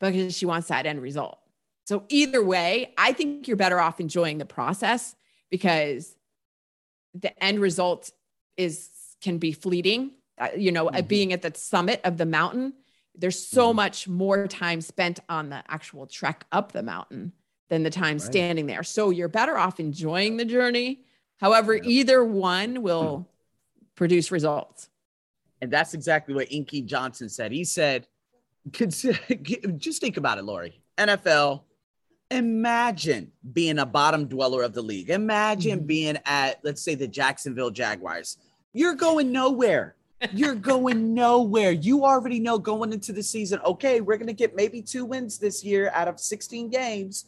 because 0.00 0.36
she 0.36 0.46
wants 0.46 0.68
that 0.68 0.86
end 0.86 1.00
result. 1.00 1.38
So 1.84 2.04
either 2.08 2.42
way, 2.42 2.92
I 2.98 3.12
think 3.12 3.48
you're 3.48 3.56
better 3.56 3.80
off 3.80 4.00
enjoying 4.00 4.38
the 4.38 4.44
process 4.44 5.14
because 5.50 6.14
the 7.14 7.42
end 7.42 7.60
result 7.60 8.10
is 8.56 8.90
can 9.20 9.38
be 9.38 9.52
fleeting. 9.52 10.12
Uh, 10.38 10.48
you 10.56 10.70
know, 10.70 10.86
mm-hmm. 10.86 11.06
being 11.06 11.32
at 11.32 11.42
the 11.42 11.52
summit 11.54 12.00
of 12.04 12.16
the 12.16 12.26
mountain 12.26 12.72
there's 13.18 13.38
so 13.44 13.68
mm-hmm. 13.68 13.76
much 13.76 14.08
more 14.08 14.46
time 14.46 14.80
spent 14.80 15.20
on 15.28 15.50
the 15.50 15.62
actual 15.68 16.06
trek 16.06 16.46
up 16.52 16.72
the 16.72 16.82
mountain 16.82 17.32
than 17.68 17.82
the 17.82 17.90
time 17.90 18.16
right. 18.16 18.22
standing 18.22 18.66
there. 18.66 18.82
So 18.82 19.10
you're 19.10 19.28
better 19.28 19.58
off 19.58 19.80
enjoying 19.80 20.36
the 20.36 20.44
journey. 20.44 21.00
However, 21.38 21.74
yep. 21.74 21.84
either 21.84 22.24
one 22.24 22.82
will 22.82 23.28
produce 23.96 24.30
results. 24.30 24.88
And 25.60 25.70
that's 25.70 25.92
exactly 25.92 26.34
what 26.34 26.50
Inky 26.50 26.82
Johnson 26.82 27.28
said. 27.28 27.50
He 27.50 27.64
said, 27.64 28.06
just 28.70 30.00
think 30.00 30.16
about 30.16 30.38
it, 30.38 30.44
Lori. 30.44 30.80
NFL, 30.96 31.62
imagine 32.30 33.32
being 33.52 33.78
a 33.78 33.86
bottom 33.86 34.26
dweller 34.26 34.62
of 34.62 34.74
the 34.74 34.82
league. 34.82 35.10
Imagine 35.10 35.78
mm-hmm. 35.78 35.86
being 35.86 36.18
at, 36.24 36.60
let's 36.62 36.82
say, 36.82 36.94
the 36.94 37.08
Jacksonville 37.08 37.70
Jaguars. 37.70 38.38
You're 38.72 38.94
going 38.94 39.32
nowhere. 39.32 39.96
You're 40.32 40.54
going 40.54 41.14
nowhere. 41.14 41.72
You 41.72 42.04
already 42.04 42.40
know 42.40 42.58
going 42.58 42.92
into 42.92 43.12
the 43.12 43.22
season, 43.22 43.60
okay, 43.64 44.00
we're 44.00 44.16
going 44.16 44.26
to 44.26 44.32
get 44.32 44.54
maybe 44.54 44.82
two 44.82 45.04
wins 45.04 45.38
this 45.38 45.64
year 45.64 45.90
out 45.94 46.08
of 46.08 46.20
16 46.20 46.68
games. 46.68 47.24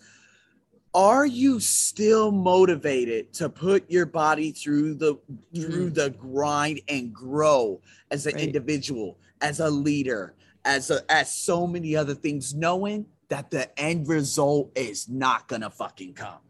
Are 0.92 1.24
you 1.24 1.60
still 1.60 2.32
motivated 2.32 3.32
to 3.34 3.48
put 3.48 3.88
your 3.88 4.06
body 4.06 4.50
through 4.50 4.94
the 4.94 5.14
through 5.54 5.90
mm. 5.90 5.94
the 5.94 6.10
grind 6.10 6.80
and 6.88 7.14
grow 7.14 7.80
as 8.10 8.26
an 8.26 8.34
right. 8.34 8.42
individual, 8.42 9.16
as 9.40 9.60
a 9.60 9.70
leader, 9.70 10.34
as 10.64 10.90
a, 10.90 11.00
as 11.08 11.32
so 11.32 11.64
many 11.64 11.94
other 11.94 12.14
things 12.14 12.54
knowing 12.54 13.06
that 13.30 13.50
the 13.50 13.78
end 13.80 14.08
result 14.08 14.70
is 14.76 15.08
not 15.08 15.48
to 15.48 15.70
fucking 15.70 16.14
come. 16.14 16.40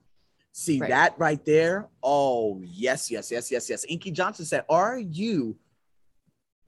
See 0.52 0.80
right. 0.80 0.90
that 0.90 1.14
right 1.18 1.42
there? 1.44 1.88
Oh, 2.02 2.60
yes, 2.64 3.10
yes, 3.10 3.30
yes, 3.30 3.50
yes, 3.50 3.70
yes. 3.70 3.84
Inky 3.88 4.10
Johnson 4.10 4.44
said, 4.44 4.64
"Are 4.68 4.98
you 4.98 5.56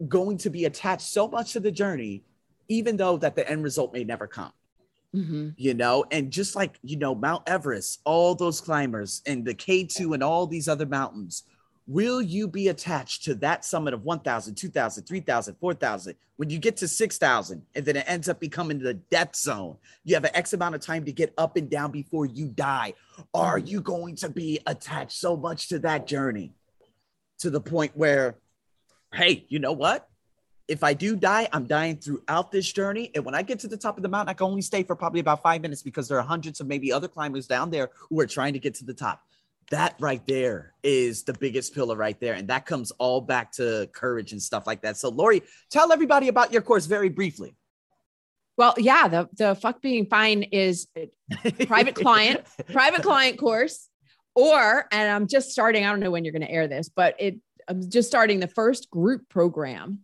going 0.09 0.37
to 0.39 0.51
be 0.51 0.65
attached 0.65 1.07
so 1.07 1.29
much 1.29 1.53
to 1.53 1.61
the 1.61 1.71
journey, 1.71 2.25
even 2.69 2.97
though 2.97 3.17
that 3.19 3.37
the 3.37 3.49
end 3.49 3.63
result 3.63 3.93
may 3.93 4.05
never 4.05 4.27
come. 4.27 4.53
Mm-hmm. 5.15 5.51
You 5.57 5.75
know, 5.75 6.05
and 6.11 6.31
just 6.31 6.57
like, 6.57 6.79
you 6.83 6.97
know, 6.97 7.15
Mount 7.15 7.43
Everest, 7.47 8.01
all 8.05 8.35
those 8.35 8.63
climbers 8.63 9.21
and 9.27 9.45
the 9.45 9.55
K2 9.55 10.15
and 10.15 10.23
all 10.23 10.47
these 10.47 10.69
other 10.69 10.87
mountains, 10.87 11.43
will 11.87 12.23
you 12.23 12.47
be 12.47 12.69
attached 12.69 13.25
to 13.25 13.35
that 13.37 13.65
summit 13.65 13.95
of 13.95 14.05
1,000, 14.05 14.55
2,000, 14.55 15.05
3,000, 15.05 15.55
4,000? 15.55 16.15
When 16.37 16.51
you 16.51 16.59
get 16.59 16.77
to 16.79 16.89
6,000 16.89 17.63
and 17.75 17.85
then 17.85 17.97
it 17.97 18.05
ends 18.07 18.29
up 18.29 18.41
becoming 18.41 18.79
the 18.79 18.95
death 18.95 19.35
zone, 19.37 19.77
you 20.05 20.15
have 20.15 20.25
an 20.25 20.35
X 20.35 20.53
amount 20.53 20.75
of 20.75 20.81
time 20.81 21.05
to 21.05 21.13
get 21.13 21.33
up 21.39 21.57
and 21.57 21.69
down 21.69 21.91
before 21.91 22.27
you 22.27 22.49
die. 22.49 22.95
Are 23.35 23.59
you 23.59 23.81
going 23.81 24.17
to 24.17 24.29
be 24.29 24.61
attached 24.67 25.19
so 25.19 25.37
much 25.37 25.69
to 25.69 25.79
that 25.81 26.07
journey 26.07 26.53
to 27.39 27.51
the 27.51 27.61
point 27.61 27.97
where 27.97 28.37
hey, 29.15 29.45
you 29.49 29.59
know 29.59 29.73
what? 29.73 30.09
If 30.69 30.83
I 30.83 30.95
do 30.95 31.17
die, 31.17 31.49
I'm 31.53 31.67
dying 31.67 31.97
throughout 31.97 32.51
this 32.51 32.73
journey. 32.73 33.11
And 33.15 33.25
when 33.25 33.35
I 33.35 33.43
get 33.43 33.59
to 33.61 33.69
the 33.69 33.77
top 33.77 33.97
of 33.97 34.03
the 34.03 34.09
mountain, 34.09 34.31
I 34.31 34.35
can 34.35 34.47
only 34.47 34.63
stay 34.63 34.85
for 34.85 34.97
probably 34.97 35.21
about 35.21 35.43
five 35.43 35.61
minutes 35.61 35.83
because 35.83 36.09
there 36.09 36.19
are 36.19 36.23
hundreds 36.23 36.61
of 36.61 36.67
maybe 36.67 36.93
other 36.93 37.09
climbers 37.09 37.47
down 37.47 37.71
there 37.71 37.91
who 38.09 38.19
are 38.21 38.27
trying 38.27 38.55
to 38.55 38.59
get 38.59 38.75
to 38.77 38.85
the 38.85 38.95
top. 38.95 39.23
That 39.71 39.97
right 40.01 40.25
there 40.27 40.75
is 40.83 41.23
the 41.23 41.33
biggest 41.33 41.75
pillar 41.75 41.97
right 41.97 42.19
there. 42.21 42.35
And 42.35 42.49
that 42.49 42.67
comes 42.67 42.91
all 42.93 43.21
back 43.21 43.53
to 43.53 43.89
courage 43.93 44.33
and 44.33 44.43
stuff 44.43 44.67
like 44.67 44.83
that. 44.83 44.97
So, 44.97 45.09
Lori, 45.09 45.43
tell 45.71 45.93
everybody 45.93 46.29
about 46.29 46.53
your 46.53 46.63
course 46.63 46.87
very 46.87 47.09
briefly. 47.09 47.57
Well, 48.59 48.75
yeah, 48.77 49.09
the 49.09 49.29
the 49.33 49.55
fuck 49.55 49.81
being 49.81 50.07
fine 50.07 50.43
is 50.43 50.89
private 51.67 51.95
client, 51.95 52.45
private 52.73 53.03
client 53.03 53.39
course 53.39 53.89
or 54.35 54.87
and 54.93 55.11
I'm 55.11 55.27
just 55.27 55.51
starting. 55.51 55.85
I 55.85 55.91
don't 55.91 56.01
know 56.01 56.11
when 56.11 56.25
you're 56.25 56.33
going 56.33 56.43
to 56.43 56.51
air 56.51 56.69
this, 56.69 56.89
but 56.89 57.15
it 57.19 57.37
I'm 57.69 57.89
just 57.89 58.09
starting 58.09 58.41
the 58.41 58.49
first 58.49 58.91
group 58.91 59.29
program 59.29 60.01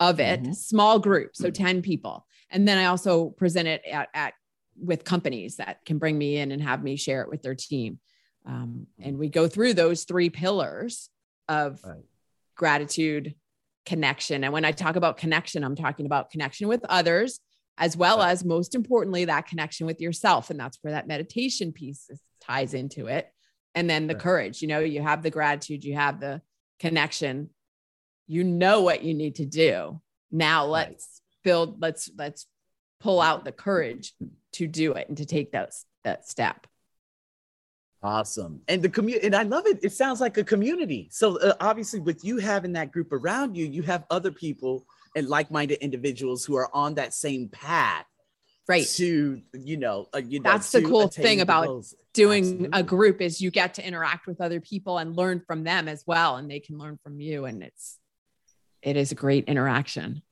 of 0.00 0.20
it, 0.20 0.42
mm-hmm. 0.42 0.52
small 0.52 0.98
group, 0.98 1.36
so 1.36 1.50
10 1.50 1.82
people. 1.82 2.26
And 2.50 2.66
then 2.66 2.78
I 2.78 2.86
also 2.86 3.30
present 3.30 3.68
it 3.68 3.82
at, 3.90 4.08
at 4.14 4.34
with 4.80 5.04
companies 5.04 5.56
that 5.56 5.84
can 5.84 5.98
bring 5.98 6.16
me 6.16 6.38
in 6.38 6.52
and 6.52 6.62
have 6.62 6.82
me 6.82 6.96
share 6.96 7.22
it 7.22 7.28
with 7.28 7.42
their 7.42 7.54
team. 7.54 8.00
Um, 8.46 8.86
and 8.98 9.18
we 9.18 9.28
go 9.28 9.48
through 9.48 9.74
those 9.74 10.04
three 10.04 10.30
pillars 10.30 11.10
of 11.48 11.80
right. 11.84 12.02
gratitude, 12.56 13.34
connection. 13.86 14.44
And 14.44 14.52
when 14.52 14.64
I 14.64 14.72
talk 14.72 14.96
about 14.96 15.16
connection, 15.16 15.64
I'm 15.64 15.76
talking 15.76 16.06
about 16.06 16.30
connection 16.30 16.68
with 16.68 16.84
others, 16.88 17.40
as 17.78 17.96
well 17.96 18.18
right. 18.18 18.30
as 18.30 18.44
most 18.44 18.74
importantly, 18.74 19.26
that 19.26 19.46
connection 19.46 19.86
with 19.86 20.00
yourself. 20.00 20.50
And 20.50 20.58
that's 20.58 20.78
where 20.82 20.92
that 20.92 21.06
meditation 21.06 21.72
piece 21.72 22.10
ties 22.40 22.74
into 22.74 23.06
it. 23.06 23.28
And 23.74 23.88
then 23.88 24.06
the 24.06 24.14
right. 24.14 24.22
courage, 24.22 24.60
you 24.60 24.68
know, 24.68 24.80
you 24.80 25.02
have 25.02 25.22
the 25.22 25.30
gratitude, 25.30 25.84
you 25.84 25.94
have 25.94 26.20
the 26.20 26.42
connection, 26.78 27.50
you 28.26 28.44
know 28.44 28.82
what 28.82 29.02
you 29.02 29.14
need 29.14 29.36
to 29.36 29.46
do. 29.46 30.00
Now 30.30 30.66
let's 30.66 31.22
build, 31.42 31.80
let's, 31.80 32.10
let's 32.16 32.46
pull 33.00 33.20
out 33.20 33.44
the 33.44 33.52
courage 33.52 34.14
to 34.52 34.66
do 34.66 34.92
it 34.92 35.08
and 35.08 35.16
to 35.16 35.24
take 35.24 35.52
that, 35.52 35.72
that 36.04 36.28
step. 36.28 36.66
Awesome. 38.02 38.60
And 38.66 38.82
the 38.82 38.88
community, 38.88 39.26
and 39.26 39.36
I 39.36 39.44
love 39.44 39.66
it. 39.66 39.78
It 39.82 39.92
sounds 39.92 40.20
like 40.20 40.36
a 40.36 40.44
community. 40.44 41.08
So 41.12 41.38
uh, 41.38 41.54
obviously, 41.60 42.00
with 42.00 42.24
you 42.24 42.38
having 42.38 42.72
that 42.72 42.90
group 42.90 43.12
around 43.12 43.56
you, 43.56 43.64
you 43.66 43.82
have 43.82 44.04
other 44.10 44.32
people 44.32 44.84
and 45.14 45.28
like-minded 45.28 45.78
individuals 45.78 46.44
who 46.44 46.56
are 46.56 46.68
on 46.74 46.94
that 46.94 47.14
same 47.14 47.48
path. 47.48 48.06
Right. 48.68 48.86
To 48.94 49.40
you 49.54 49.76
know, 49.76 50.08
uh, 50.14 50.18
you 50.18 50.40
know, 50.40 50.50
that's 50.50 50.70
the 50.72 50.82
cool 50.82 51.08
thing 51.08 51.40
about 51.40 51.66
goals. 51.66 51.94
doing 52.12 52.44
Absolutely. 52.44 52.80
a 52.80 52.82
group 52.82 53.20
is 53.20 53.40
you 53.40 53.50
get 53.50 53.74
to 53.74 53.86
interact 53.86 54.26
with 54.26 54.40
other 54.40 54.60
people 54.60 54.98
and 54.98 55.16
learn 55.16 55.40
from 55.46 55.64
them 55.64 55.88
as 55.88 56.04
well, 56.06 56.36
and 56.36 56.50
they 56.50 56.60
can 56.60 56.78
learn 56.78 56.98
from 57.02 57.20
you, 57.20 57.44
and 57.44 57.62
it's 57.62 57.98
it 58.82 58.96
is 58.96 59.12
a 59.12 59.16
great 59.16 59.44
interaction. 59.46 60.22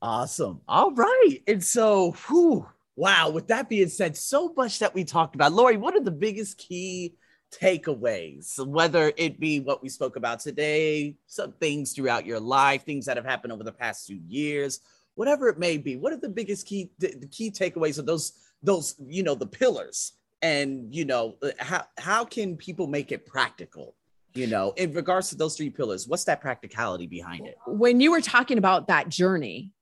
Awesome. 0.00 0.60
All 0.68 0.92
right. 0.92 1.38
And 1.46 1.64
so, 1.64 2.12
whew, 2.28 2.66
Wow. 2.98 3.30
With 3.30 3.46
that 3.46 3.68
being 3.68 3.88
said, 3.88 4.16
so 4.16 4.52
much 4.56 4.80
that 4.80 4.92
we 4.92 5.04
talked 5.04 5.36
about. 5.36 5.52
Lori, 5.52 5.76
what 5.76 5.94
are 5.94 6.02
the 6.02 6.10
biggest 6.10 6.58
key 6.58 7.14
takeaways, 7.52 8.58
whether 8.66 9.12
it 9.16 9.38
be 9.38 9.60
what 9.60 9.84
we 9.84 9.88
spoke 9.88 10.16
about 10.16 10.40
today, 10.40 11.14
some 11.28 11.52
things 11.52 11.92
throughout 11.92 12.26
your 12.26 12.40
life, 12.40 12.84
things 12.84 13.06
that 13.06 13.16
have 13.16 13.24
happened 13.24 13.52
over 13.52 13.62
the 13.62 13.70
past 13.70 14.08
few 14.08 14.20
years, 14.26 14.80
whatever 15.14 15.48
it 15.48 15.60
may 15.60 15.78
be? 15.78 15.94
What 15.94 16.12
are 16.12 16.16
the 16.16 16.28
biggest 16.28 16.66
key 16.66 16.90
the 16.98 17.28
key 17.30 17.52
takeaways 17.52 18.00
of 18.00 18.06
those 18.06 18.32
those 18.64 18.96
you 19.06 19.22
know 19.22 19.36
the 19.36 19.46
pillars? 19.46 20.14
And 20.42 20.92
you 20.92 21.04
know 21.04 21.36
uh, 21.40 21.50
how 21.60 21.84
how 21.98 22.24
can 22.24 22.56
people 22.56 22.88
make 22.88 23.12
it 23.12 23.26
practical? 23.26 23.94
You 24.34 24.48
know, 24.48 24.72
in 24.76 24.92
regards 24.92 25.28
to 25.30 25.36
those 25.36 25.56
three 25.56 25.70
pillars, 25.70 26.08
what's 26.08 26.24
that 26.24 26.40
practicality 26.40 27.06
behind 27.06 27.46
it? 27.46 27.56
When 27.64 28.00
you 28.00 28.10
were 28.10 28.20
talking 28.20 28.58
about 28.58 28.88
that 28.88 29.08
journey, 29.08 29.72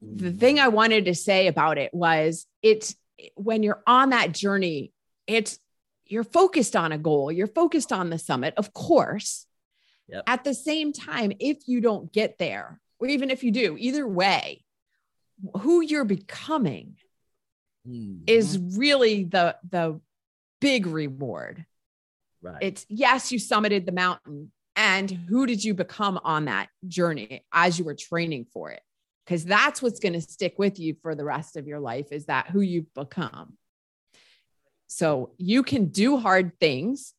the 0.00 0.32
thing 0.32 0.58
I 0.58 0.68
wanted 0.68 1.06
to 1.06 1.14
say 1.14 1.46
about 1.48 1.78
it 1.78 1.92
was 1.92 2.46
it's 2.62 2.94
when 3.34 3.62
you're 3.62 3.82
on 3.86 4.10
that 4.10 4.32
journey, 4.32 4.92
it's 5.26 5.58
you're 6.06 6.24
focused 6.24 6.76
on 6.76 6.92
a 6.92 6.98
goal, 6.98 7.30
you're 7.32 7.46
focused 7.46 7.92
on 7.92 8.10
the 8.10 8.18
summit, 8.18 8.54
of 8.56 8.72
course. 8.72 9.46
Yep. 10.08 10.24
At 10.26 10.44
the 10.44 10.54
same 10.54 10.92
time, 10.92 11.32
if 11.38 11.68
you 11.68 11.80
don't 11.80 12.10
get 12.12 12.38
there, 12.38 12.80
or 12.98 13.08
even 13.08 13.30
if 13.30 13.44
you 13.44 13.50
do, 13.50 13.76
either 13.78 14.06
way, 14.06 14.64
who 15.60 15.82
you're 15.82 16.04
becoming 16.04 16.96
mm-hmm. 17.86 18.22
is 18.26 18.58
really 18.58 19.24
the 19.24 19.56
the 19.68 20.00
big 20.60 20.86
reward. 20.86 21.66
Right. 22.40 22.58
It's 22.62 22.86
yes, 22.88 23.32
you 23.32 23.38
summited 23.38 23.84
the 23.84 23.92
mountain, 23.92 24.50
and 24.76 25.10
who 25.10 25.44
did 25.44 25.62
you 25.62 25.74
become 25.74 26.18
on 26.24 26.46
that 26.46 26.68
journey 26.86 27.44
as 27.52 27.78
you 27.78 27.84
were 27.84 27.94
training 27.94 28.46
for 28.52 28.70
it? 28.70 28.80
Because 29.28 29.44
that's 29.44 29.82
what's 29.82 30.00
going 30.00 30.14
to 30.14 30.22
stick 30.22 30.54
with 30.56 30.78
you 30.78 30.96
for 31.02 31.14
the 31.14 31.24
rest 31.24 31.58
of 31.58 31.66
your 31.66 31.80
life 31.80 32.12
is 32.12 32.24
that 32.26 32.46
who 32.48 32.62
you've 32.62 32.92
become. 32.94 33.58
So 34.86 35.32
you 35.36 35.62
can 35.62 35.88
do 35.88 36.16
hard 36.16 36.58
things. 36.58 37.12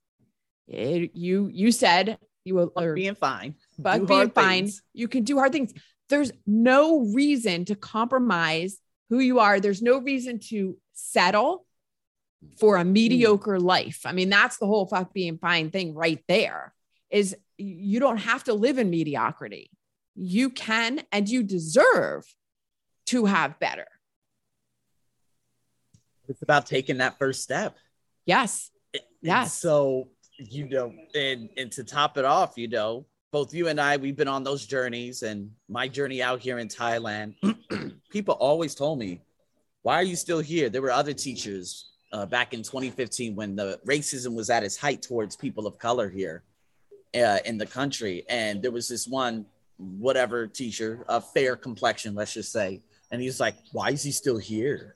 It, 0.68 1.12
you 1.14 1.49
you 1.53 1.72
said 1.72 2.18
you 2.43 2.55
will 2.55 2.72
or, 2.76 2.95
being 2.95 3.14
fine, 3.14 3.55
but 3.78 4.07
being 4.07 4.32
fine. 4.32 4.64
Things. 4.66 4.82
You 4.91 5.07
can 5.07 5.24
do 5.24 5.38
hard 5.38 5.51
things. 5.51 5.72
There's 6.10 6.32
no 6.47 7.01
reason 7.14 7.66
to 7.66 7.76
compromise 7.76 8.80
who 9.12 9.20
you 9.20 9.38
are. 9.38 9.60
There's 9.60 9.84
no 9.84 9.99
reason 9.99 10.39
to 10.49 10.78
settle 10.93 11.68
for 12.57 12.78
a 12.78 12.86
mediocre 12.86 13.60
life. 13.60 14.01
I 14.05 14.14
mean, 14.14 14.30
that's 14.30 14.57
the 14.57 14.66
whole 14.66 14.88
fuck 14.88 15.14
being 15.14 15.38
fine 15.38 15.70
thing 15.70 15.93
right 15.93 16.24
there. 16.28 16.74
Is 17.12 17.36
you 17.57 17.99
don't 17.99 18.18
have 18.18 18.45
to 18.45 18.55
live 18.55 18.80
in 18.80 18.89
mediocrity 18.89 19.70
you 20.16 20.49
can 20.49 21.01
and 21.12 21.30
you 21.30 21.43
deserve 21.43 22.26
to 23.07 23.26
have 23.26 23.60
better. 23.60 23.88
It's 26.28 26.41
about 26.41 26.68
taking 26.68 26.97
that 26.97 27.18
first 27.18 27.41
step. 27.41 27.76
Yes. 28.26 28.70
Yes. 29.22 29.53
so, 29.53 30.10
you 30.38 30.70
know, 30.70 30.93
and 31.16 31.49
and 31.57 31.72
to 31.74 31.84
top 31.84 32.18
it 32.18 32.26
off, 32.26 32.53
you 32.55 32.68
know, 32.68 33.05
both 33.32 33.53
you 33.53 33.68
and 33.68 33.80
I, 33.80 33.97
we've 33.97 34.16
been 34.16 34.28
on 34.28 34.43
those 34.43 34.66
journeys, 34.66 35.24
and 35.24 35.51
my 35.68 35.88
journey 35.88 36.22
out 36.22 36.39
here 36.39 36.60
in 36.60 36.68
Thailand, 36.68 37.36
people 38.10 38.36
always 38.36 38.74
told 38.76 38.99
me, 38.99 39.22
"Why 39.82 39.95
are 39.95 40.03
you 40.03 40.16
still 40.16 40.39
here?" 40.39 40.70
There 40.70 40.82
were 40.82 40.91
other 40.91 41.14
teachers 41.14 41.91
uh, 42.14 42.26
back 42.26 42.53
in 42.53 42.64
2015 42.64 43.36
when 43.36 43.55
the 43.55 43.80
racism 43.86 44.36
was 44.36 44.49
at 44.49 44.64
its 44.64 44.78
height 44.78 45.01
towards 45.01 45.36
people 45.36 45.68
of 45.68 45.78
color 45.78 46.10
here 46.10 46.43
uh, 47.16 47.39
in 47.45 47.57
the 47.57 47.66
country, 47.66 48.26
and 48.30 48.62
there 48.62 48.72
was 48.72 48.88
this 48.88 49.07
one 49.07 49.45
whatever 49.80 50.45
teacher, 50.45 51.05
a 51.07 51.21
fair 51.21 51.55
complexion, 51.55 52.13
let's 52.13 52.34
just 52.34 52.51
say. 52.51 52.82
And 53.11 53.21
he's 53.21 53.39
like, 53.39 53.55
why 53.71 53.89
is 53.89 54.03
he 54.03 54.11
still 54.11 54.38
here? 54.38 54.95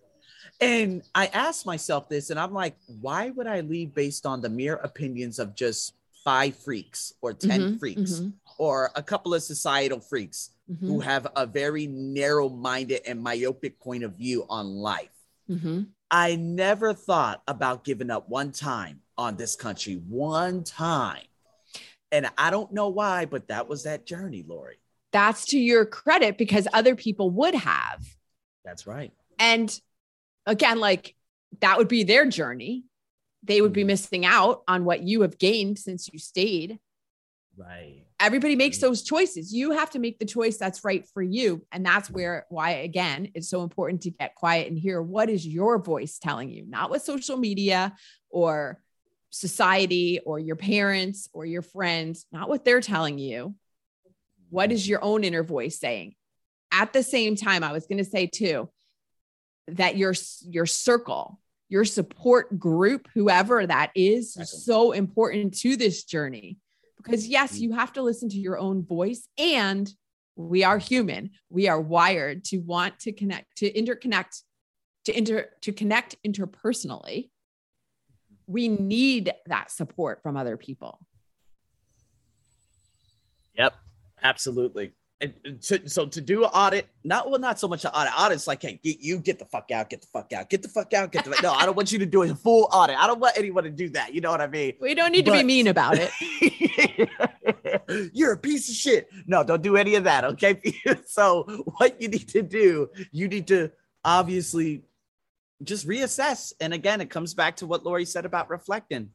And 0.61 1.01
I 1.15 1.27
asked 1.27 1.65
myself 1.65 2.09
this, 2.09 2.29
and 2.29 2.39
I'm 2.39 2.53
like, 2.53 2.75
why 3.01 3.31
would 3.31 3.47
I 3.47 3.61
leave 3.61 3.93
based 3.93 4.25
on 4.25 4.41
the 4.41 4.49
mere 4.49 4.75
opinions 4.75 5.39
of 5.39 5.55
just 5.55 5.93
five 6.23 6.55
freaks 6.55 7.13
or 7.21 7.33
10 7.33 7.59
mm-hmm, 7.59 7.77
freaks 7.77 8.13
mm-hmm. 8.13 8.29
or 8.57 8.91
a 8.95 9.03
couple 9.03 9.33
of 9.33 9.43
societal 9.43 9.99
freaks 9.99 10.51
mm-hmm. 10.71 10.87
who 10.87 10.99
have 10.99 11.27
a 11.35 11.45
very 11.45 11.87
narrow 11.87 12.49
minded 12.49 13.01
and 13.05 13.21
myopic 13.21 13.79
point 13.79 14.03
of 14.03 14.15
view 14.15 14.45
on 14.49 14.67
life? 14.67 15.09
Mm-hmm. 15.49 15.83
I 16.11 16.35
never 16.35 16.93
thought 16.93 17.41
about 17.47 17.83
giving 17.83 18.11
up 18.11 18.29
one 18.29 18.51
time 18.51 19.01
on 19.17 19.35
this 19.35 19.55
country, 19.55 19.95
one 20.07 20.63
time 20.63 21.23
and 22.13 22.29
I 22.37 22.51
don't 22.51 22.71
know 22.71 22.89
why, 22.89 23.25
but 23.25 23.47
that 23.47 23.67
was 23.67 23.83
that 23.83 24.05
journey, 24.05 24.45
Lori. 24.47 24.77
That's 25.11 25.47
to 25.47 25.59
your 25.59 25.83
credit 25.85 26.37
because 26.37 26.67
other 26.71 26.95
people 26.95 27.31
would 27.31 27.55
have. 27.55 28.05
That's 28.63 28.85
right. 28.85 29.11
And 29.39 29.77
again, 30.45 30.79
like 30.79 31.15
that 31.59 31.79
would 31.79 31.87
be 31.87 32.03
their 32.03 32.27
journey. 32.27 32.85
They 33.41 33.61
would 33.61 33.73
be 33.73 33.81
mm-hmm. 33.81 33.87
missing 33.87 34.25
out 34.25 34.61
on 34.67 34.85
what 34.85 35.01
you 35.01 35.21
have 35.21 35.39
gained 35.39 35.79
since 35.79 36.07
you 36.13 36.19
stayed. 36.19 36.79
Right. 37.57 38.03
Everybody 38.19 38.55
makes 38.55 38.77
those 38.77 39.01
choices. 39.01 39.51
You 39.51 39.71
have 39.71 39.89
to 39.91 39.99
make 39.99 40.19
the 40.19 40.25
choice 40.25 40.57
that's 40.57 40.85
right 40.85 41.05
for 41.13 41.21
you. 41.21 41.65
And 41.71 41.83
that's 41.83 42.11
where, 42.11 42.45
why, 42.49 42.71
again, 42.71 43.31
it's 43.33 43.49
so 43.49 43.63
important 43.63 44.03
to 44.03 44.11
get 44.11 44.35
quiet 44.35 44.69
and 44.69 44.77
hear 44.77 45.01
what 45.01 45.29
is 45.29 45.45
your 45.45 45.79
voice 45.79 46.19
telling 46.19 46.49
you, 46.49 46.63
not 46.67 46.91
with 46.91 47.01
social 47.01 47.37
media 47.37 47.95
or 48.29 48.79
society 49.33 50.19
or 50.27 50.37
your 50.37 50.55
parents 50.55 51.27
or 51.33 51.43
your 51.43 51.63
friends, 51.63 52.27
not 52.31 52.47
what 52.47 52.63
they're 52.63 52.81
telling 52.81 53.17
you. 53.17 53.55
What 54.51 54.71
is 54.71 54.87
your 54.87 55.03
own 55.03 55.23
inner 55.23 55.43
voice 55.43 55.79
saying? 55.79 56.13
At 56.71 56.93
the 56.93 57.01
same 57.01 57.35
time, 57.35 57.63
I 57.63 57.71
was 57.71 57.87
going 57.87 57.97
to 57.97 58.05
say 58.05 58.27
too 58.27 58.69
that 59.69 59.97
your 59.97 60.13
your 60.43 60.67
circle, 60.67 61.39
your 61.67 61.83
support 61.83 62.59
group, 62.59 63.07
whoever 63.15 63.65
that 63.65 63.91
is, 63.95 64.37
is 64.37 64.65
so 64.65 64.91
important 64.91 65.57
to 65.59 65.75
this 65.77 66.03
journey. 66.03 66.59
Because 66.97 67.27
yes, 67.27 67.57
mm. 67.57 67.61
you 67.61 67.71
have 67.73 67.93
to 67.93 68.03
listen 68.03 68.29
to 68.29 68.39
your 68.39 68.59
own 68.59 68.85
voice 68.85 69.27
and 69.37 69.91
we 70.35 70.63
are 70.63 70.77
human. 70.77 71.31
We 71.49 71.67
are 71.67 71.81
wired 71.81 72.43
to 72.45 72.59
want 72.59 72.99
to 73.01 73.11
connect, 73.11 73.57
to 73.57 73.71
interconnect, 73.71 74.41
to 75.05 75.17
inter 75.17 75.49
to 75.61 75.71
connect 75.71 76.17
interpersonally 76.23 77.29
we 78.47 78.67
need 78.67 79.33
that 79.47 79.71
support 79.71 80.21
from 80.21 80.37
other 80.37 80.57
people. 80.57 80.99
Yep, 83.57 83.73
absolutely. 84.21 84.93
And 85.21 85.61
to, 85.61 85.87
so 85.87 86.05
to 86.05 86.19
do 86.19 86.43
an 86.43 86.49
audit, 86.53 86.87
not 87.05 87.29
well, 87.29 87.39
not 87.39 87.57
so 87.57 87.67
much 87.67 87.85
an 87.85 87.91
audit. 87.91 88.13
Audit's 88.19 88.45
like, 88.45 88.61
hey, 88.61 88.79
get, 88.83 88.99
you 88.99 89.19
get 89.19 89.39
the 89.39 89.45
fuck 89.45 89.71
out, 89.71 89.89
get 89.89 90.01
the 90.01 90.07
fuck 90.07 90.33
out, 90.33 90.49
get 90.49 90.61
the 90.61 90.67
fuck 90.67 90.93
out, 90.93 91.13
get 91.13 91.23
the 91.23 91.39
no. 91.41 91.53
I 91.53 91.65
don't 91.65 91.77
want 91.77 91.93
you 91.93 91.99
to 91.99 92.05
do 92.05 92.23
a 92.23 92.35
full 92.35 92.67
audit. 92.73 92.97
I 92.97 93.07
don't 93.07 93.19
want 93.19 93.37
anyone 93.37 93.63
to 93.63 93.69
do 93.69 93.87
that. 93.89 94.13
You 94.13 94.19
know 94.19 94.31
what 94.31 94.41
I 94.41 94.47
mean? 94.47 94.73
We 94.81 94.95
don't 94.95 95.13
need 95.13 95.25
but, 95.25 95.31
to 95.31 95.37
be 95.37 95.43
mean 95.43 95.67
about 95.67 95.97
it. 95.97 96.11
You're 98.13 98.33
a 98.33 98.37
piece 98.37 98.67
of 98.67 98.75
shit. 98.75 99.09
No, 99.25 99.43
don't 99.43 99.61
do 99.61 99.77
any 99.77 99.95
of 99.95 100.03
that. 100.03 100.25
Okay. 100.25 100.59
so 101.05 101.43
what 101.77 102.01
you 102.01 102.09
need 102.09 102.27
to 102.29 102.41
do, 102.41 102.89
you 103.11 103.29
need 103.29 103.47
to 103.47 103.71
obviously 104.03 104.83
just 105.63 105.87
reassess. 105.87 106.53
And 106.59 106.73
again, 106.73 107.01
it 107.01 107.09
comes 107.09 107.33
back 107.33 107.57
to 107.57 107.67
what 107.67 107.85
Lori 107.85 108.05
said 108.05 108.25
about 108.25 108.49
reflecting. 108.49 109.09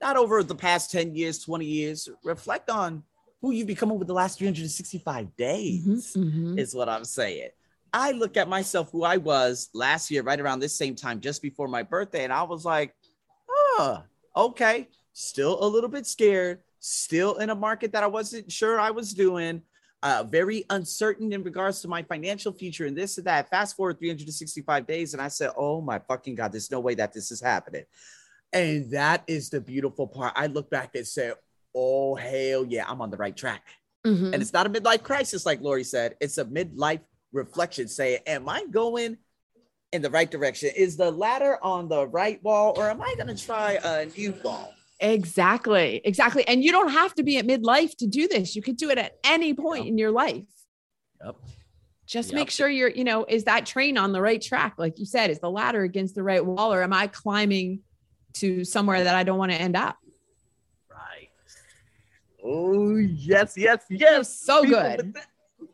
not 0.00 0.16
over 0.16 0.42
the 0.42 0.54
past 0.54 0.90
10 0.92 1.14
years, 1.14 1.40
20 1.40 1.64
years. 1.64 2.08
Reflect 2.24 2.70
on 2.70 3.02
who 3.40 3.52
you've 3.52 3.66
become 3.66 3.92
over 3.92 4.04
the 4.04 4.12
last 4.12 4.38
365 4.38 5.36
days, 5.36 5.86
mm-hmm, 5.86 6.20
mm-hmm. 6.20 6.58
is 6.58 6.74
what 6.74 6.88
I'm 6.88 7.04
saying. 7.04 7.50
I 7.92 8.12
look 8.12 8.36
at 8.36 8.48
myself 8.48 8.90
who 8.90 9.04
I 9.04 9.16
was 9.16 9.70
last 9.72 10.10
year, 10.10 10.22
right 10.22 10.38
around 10.38 10.60
this 10.60 10.76
same 10.76 10.94
time, 10.94 11.20
just 11.20 11.40
before 11.40 11.68
my 11.68 11.82
birthday, 11.82 12.24
and 12.24 12.32
I 12.32 12.42
was 12.42 12.64
like, 12.64 12.94
oh, 13.48 14.02
okay, 14.36 14.88
still 15.12 15.62
a 15.64 15.66
little 15.66 15.88
bit 15.88 16.06
scared, 16.06 16.60
still 16.80 17.36
in 17.36 17.50
a 17.50 17.54
market 17.54 17.92
that 17.92 18.04
I 18.04 18.08
wasn't 18.08 18.52
sure 18.52 18.78
I 18.78 18.90
was 18.90 19.14
doing, 19.14 19.62
uh, 20.02 20.24
very 20.28 20.64
uncertain 20.70 21.32
in 21.32 21.42
regards 21.42 21.80
to 21.82 21.88
my 21.88 22.02
financial 22.02 22.52
future 22.52 22.86
and 22.86 22.96
this 22.96 23.18
and 23.18 23.26
that. 23.26 23.50
Fast 23.50 23.76
forward 23.76 23.98
365 23.98 24.86
days, 24.86 25.12
and 25.12 25.22
I 25.22 25.28
said, 25.28 25.50
oh 25.56 25.80
my 25.80 25.98
fucking 25.98 26.36
God, 26.36 26.52
there's 26.52 26.70
no 26.70 26.80
way 26.80 26.94
that 26.94 27.12
this 27.12 27.30
is 27.30 27.40
happening. 27.40 27.84
And 28.52 28.90
that 28.92 29.24
is 29.26 29.50
the 29.50 29.60
beautiful 29.60 30.06
part. 30.06 30.32
I 30.36 30.46
look 30.46 30.70
back 30.70 30.94
and 30.94 31.06
say, 31.06 31.32
oh, 31.74 32.14
hell 32.14 32.64
yeah, 32.64 32.84
I'm 32.88 33.00
on 33.00 33.10
the 33.10 33.16
right 33.16 33.36
track. 33.36 33.62
Mm-hmm. 34.06 34.32
And 34.32 34.42
it's 34.42 34.52
not 34.52 34.66
a 34.66 34.70
midlife 34.70 35.02
crisis, 35.02 35.44
like 35.44 35.60
Lori 35.60 35.84
said, 35.84 36.14
it's 36.20 36.38
a 36.38 36.44
midlife 36.44 37.00
reflection 37.32 37.88
saying, 37.88 38.20
Am 38.26 38.48
I 38.48 38.64
going 38.70 39.18
in 39.92 40.02
the 40.02 40.10
right 40.10 40.30
direction? 40.30 40.70
Is 40.76 40.96
the 40.96 41.10
ladder 41.10 41.58
on 41.62 41.88
the 41.88 42.06
right 42.06 42.42
wall, 42.42 42.74
or 42.76 42.88
am 42.88 43.02
I 43.02 43.14
going 43.16 43.34
to 43.34 43.46
try 43.46 43.78
a 43.82 44.06
new 44.06 44.34
wall? 44.44 44.72
Exactly. 45.00 46.00
Exactly. 46.04 46.46
And 46.46 46.62
you 46.64 46.72
don't 46.72 46.90
have 46.90 47.14
to 47.14 47.22
be 47.22 47.38
at 47.38 47.46
midlife 47.46 47.96
to 47.98 48.06
do 48.06 48.26
this. 48.26 48.56
You 48.56 48.62
could 48.62 48.76
do 48.76 48.90
it 48.90 48.98
at 48.98 49.18
any 49.24 49.54
point 49.54 49.84
yep. 49.84 49.92
in 49.92 49.98
your 49.98 50.10
life. 50.10 50.44
Yep. 51.24 51.36
Just 52.06 52.30
yep. 52.30 52.36
make 52.36 52.50
sure 52.50 52.68
you're, 52.68 52.90
you 52.90 53.04
know, 53.04 53.24
is 53.28 53.44
that 53.44 53.66
train 53.66 53.98
on 53.98 54.12
the 54.12 54.20
right 54.20 54.40
track? 54.40 54.74
Like 54.78 54.98
you 54.98 55.04
said, 55.04 55.30
is 55.30 55.40
the 55.40 55.50
ladder 55.50 55.82
against 55.82 56.14
the 56.14 56.22
right 56.22 56.44
wall, 56.44 56.72
or 56.72 56.82
am 56.82 56.92
I 56.92 57.06
climbing 57.06 57.80
to 58.34 58.64
somewhere 58.64 59.04
that 59.04 59.14
I 59.14 59.24
don't 59.24 59.38
want 59.38 59.52
to 59.52 59.60
end 59.60 59.76
up? 59.76 59.98
Right. 60.90 61.28
Oh, 62.42 62.96
yes, 62.96 63.56
yes, 63.56 63.84
yes. 63.90 64.34
So 64.40 64.62
people 64.62 64.80
good 64.80 65.14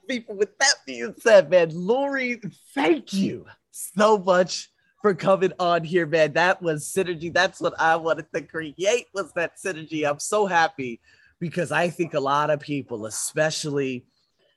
people, 0.09 0.35
with 0.37 0.57
that 0.59 0.75
being 0.87 1.15
said, 1.19 1.51
man, 1.51 1.71
Lori, 1.73 2.41
thank 2.75 3.13
you 3.13 3.47
so 3.71 4.19
much 4.19 4.71
for 5.05 5.13
coming 5.13 5.53
on 5.61 5.85
here, 5.85 6.07
man. 6.07 6.33
That 6.33 6.63
was 6.63 6.87
synergy. 6.87 7.31
That's 7.31 7.61
what 7.61 7.79
I 7.79 7.95
wanted 7.97 8.25
to 8.33 8.41
create 8.41 9.07
was 9.13 9.35
that 9.35 9.59
synergy. 9.63 10.09
I'm 10.09 10.19
so 10.19 10.47
happy 10.47 10.99
because 11.39 11.71
I 11.71 11.91
think 11.91 12.15
a 12.15 12.21
lot 12.21 12.49
of 12.49 12.61
people, 12.61 13.05
especially 13.05 14.07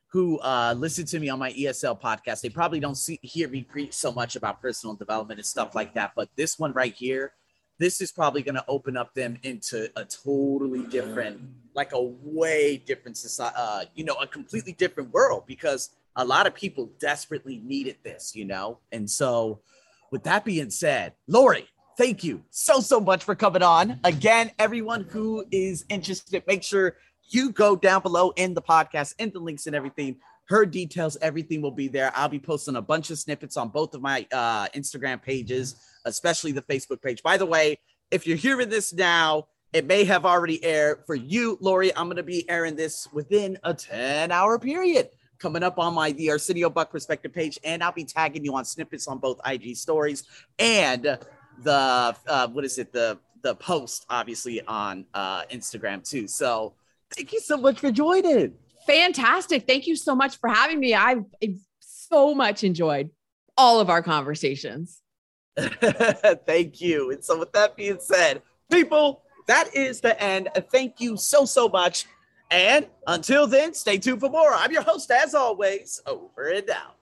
who 0.09 0.39
uh, 0.39 0.73
listen 0.77 1.05
to 1.07 1.19
me 1.19 1.27
on 1.27 1.37
my 1.37 1.51
ESL 1.51 1.99
podcast, 1.99 2.39
they 2.39 2.47
probably 2.47 2.79
don't 2.79 2.95
see 2.95 3.19
hear 3.21 3.49
me 3.49 3.61
preach 3.61 3.91
so 3.91 4.09
much 4.13 4.37
about 4.37 4.61
personal 4.61 4.95
development 4.95 5.37
and 5.37 5.45
stuff 5.45 5.75
like 5.75 5.93
that. 5.95 6.13
But 6.15 6.29
this 6.37 6.57
one 6.57 6.71
right 6.71 6.93
here, 6.93 7.33
this 7.77 7.99
is 7.99 8.13
probably 8.13 8.41
going 8.41 8.55
to 8.55 8.63
open 8.69 8.95
up 8.95 9.13
them 9.13 9.37
into 9.43 9.89
a 9.97 10.05
totally 10.05 10.83
different 10.83 11.41
like 11.73 11.91
a 11.91 12.01
way 12.01 12.77
different 12.77 13.17
society, 13.17 13.53
uh, 13.59 13.83
you 13.95 14.05
know, 14.05 14.15
a 14.21 14.27
completely 14.27 14.71
different 14.71 15.11
world 15.11 15.43
because 15.45 15.89
a 16.15 16.23
lot 16.23 16.47
of 16.47 16.55
people 16.55 16.89
desperately 17.01 17.61
needed 17.65 17.97
this, 18.05 18.33
you 18.33 18.45
know? 18.45 18.79
And 18.93 19.09
so, 19.09 19.59
with 20.11 20.23
that 20.23 20.45
being 20.45 20.69
said, 20.69 21.13
Lori, 21.27 21.67
thank 21.97 22.23
you 22.23 22.43
so, 22.49 22.79
so 22.79 22.99
much 22.99 23.23
for 23.23 23.35
coming 23.35 23.63
on. 23.63 23.99
Again, 24.03 24.51
everyone 24.59 25.03
who 25.03 25.45
is 25.51 25.85
interested, 25.89 26.43
make 26.47 26.63
sure 26.63 26.95
you 27.29 27.51
go 27.51 27.75
down 27.75 28.01
below 28.01 28.31
in 28.31 28.53
the 28.53 28.61
podcast, 28.61 29.15
in 29.19 29.31
the 29.31 29.39
links 29.39 29.67
and 29.67 29.75
everything. 29.75 30.17
Her 30.45 30.65
details, 30.65 31.17
everything 31.21 31.61
will 31.61 31.71
be 31.71 31.89
there. 31.89 32.11
I'll 32.15 32.29
be 32.29 32.39
posting 32.39 32.77
a 32.77 32.81
bunch 32.81 33.09
of 33.09 33.19
snippets 33.19 33.57
on 33.57 33.69
both 33.69 33.93
of 33.93 34.01
my 34.01 34.25
uh, 34.31 34.67
Instagram 34.69 35.21
pages, 35.21 35.75
especially 36.05 36.53
the 36.53 36.61
Facebook 36.61 37.01
page. 37.01 37.21
By 37.21 37.37
the 37.37 37.45
way, 37.45 37.79
if 38.11 38.25
you're 38.25 38.37
hearing 38.37 38.69
this 38.69 38.93
now, 38.93 39.47
it 39.73 39.85
may 39.85 40.05
have 40.05 40.25
already 40.25 40.63
aired 40.63 41.03
for 41.05 41.15
you, 41.15 41.57
Lori. 41.59 41.93
I'm 41.95 42.05
going 42.05 42.15
to 42.15 42.23
be 42.23 42.49
airing 42.49 42.77
this 42.77 43.07
within 43.11 43.57
a 43.63 43.73
10 43.73 44.31
hour 44.31 44.57
period 44.57 45.09
coming 45.39 45.63
up 45.63 45.79
on 45.79 45.93
my 45.93 46.11
the 46.11 46.29
Arsenio 46.29 46.69
Buck 46.69 46.91
perspective 46.91 47.33
page, 47.33 47.59
and 47.63 47.83
I'll 47.83 47.91
be 47.91 48.05
tagging 48.05 48.43
you 48.43 48.55
on 48.55 48.65
snippets 48.65 49.07
on 49.07 49.17
both 49.19 49.39
IG 49.45 49.75
stories 49.75 50.23
and 50.59 51.17
the 51.63 52.15
uh, 52.27 52.47
what 52.47 52.65
is 52.65 52.77
it 52.77 52.91
the 52.93 53.17
the 53.41 53.55
post 53.55 54.05
obviously 54.09 54.61
on 54.61 55.05
uh, 55.13 55.43
Instagram 55.45 56.07
too. 56.07 56.27
So 56.27 56.73
thank 57.15 57.33
you 57.33 57.39
so 57.39 57.57
much 57.57 57.79
for 57.79 57.91
joining. 57.91 58.53
Fantastic! 58.85 59.67
Thank 59.67 59.87
you 59.87 59.95
so 59.95 60.15
much 60.15 60.37
for 60.37 60.49
having 60.49 60.79
me. 60.79 60.93
I've, 60.93 61.25
I've 61.43 61.59
so 61.79 62.33
much 62.33 62.63
enjoyed 62.63 63.09
all 63.57 63.79
of 63.79 63.89
our 63.89 64.01
conversations. 64.01 65.01
thank 65.57 66.79
you. 66.79 67.11
And 67.11 67.23
so 67.23 67.39
with 67.39 67.51
that 67.53 67.75
being 67.75 67.97
said, 67.99 68.43
people 68.71 69.23
that 69.47 69.73
is 69.73 70.01
the 70.01 70.21
end. 70.21 70.49
Thank 70.71 70.99
you 70.99 71.17
so, 71.17 71.45
so 71.45 71.67
much. 71.69 72.05
And 72.49 72.87
until 73.07 73.47
then, 73.47 73.73
stay 73.73 73.97
tuned 73.97 74.19
for 74.19 74.29
more. 74.29 74.53
I'm 74.53 74.71
your 74.71 74.83
host, 74.83 75.11
as 75.11 75.35
always, 75.35 76.01
over 76.05 76.49
and 76.49 76.69
out. 76.69 76.96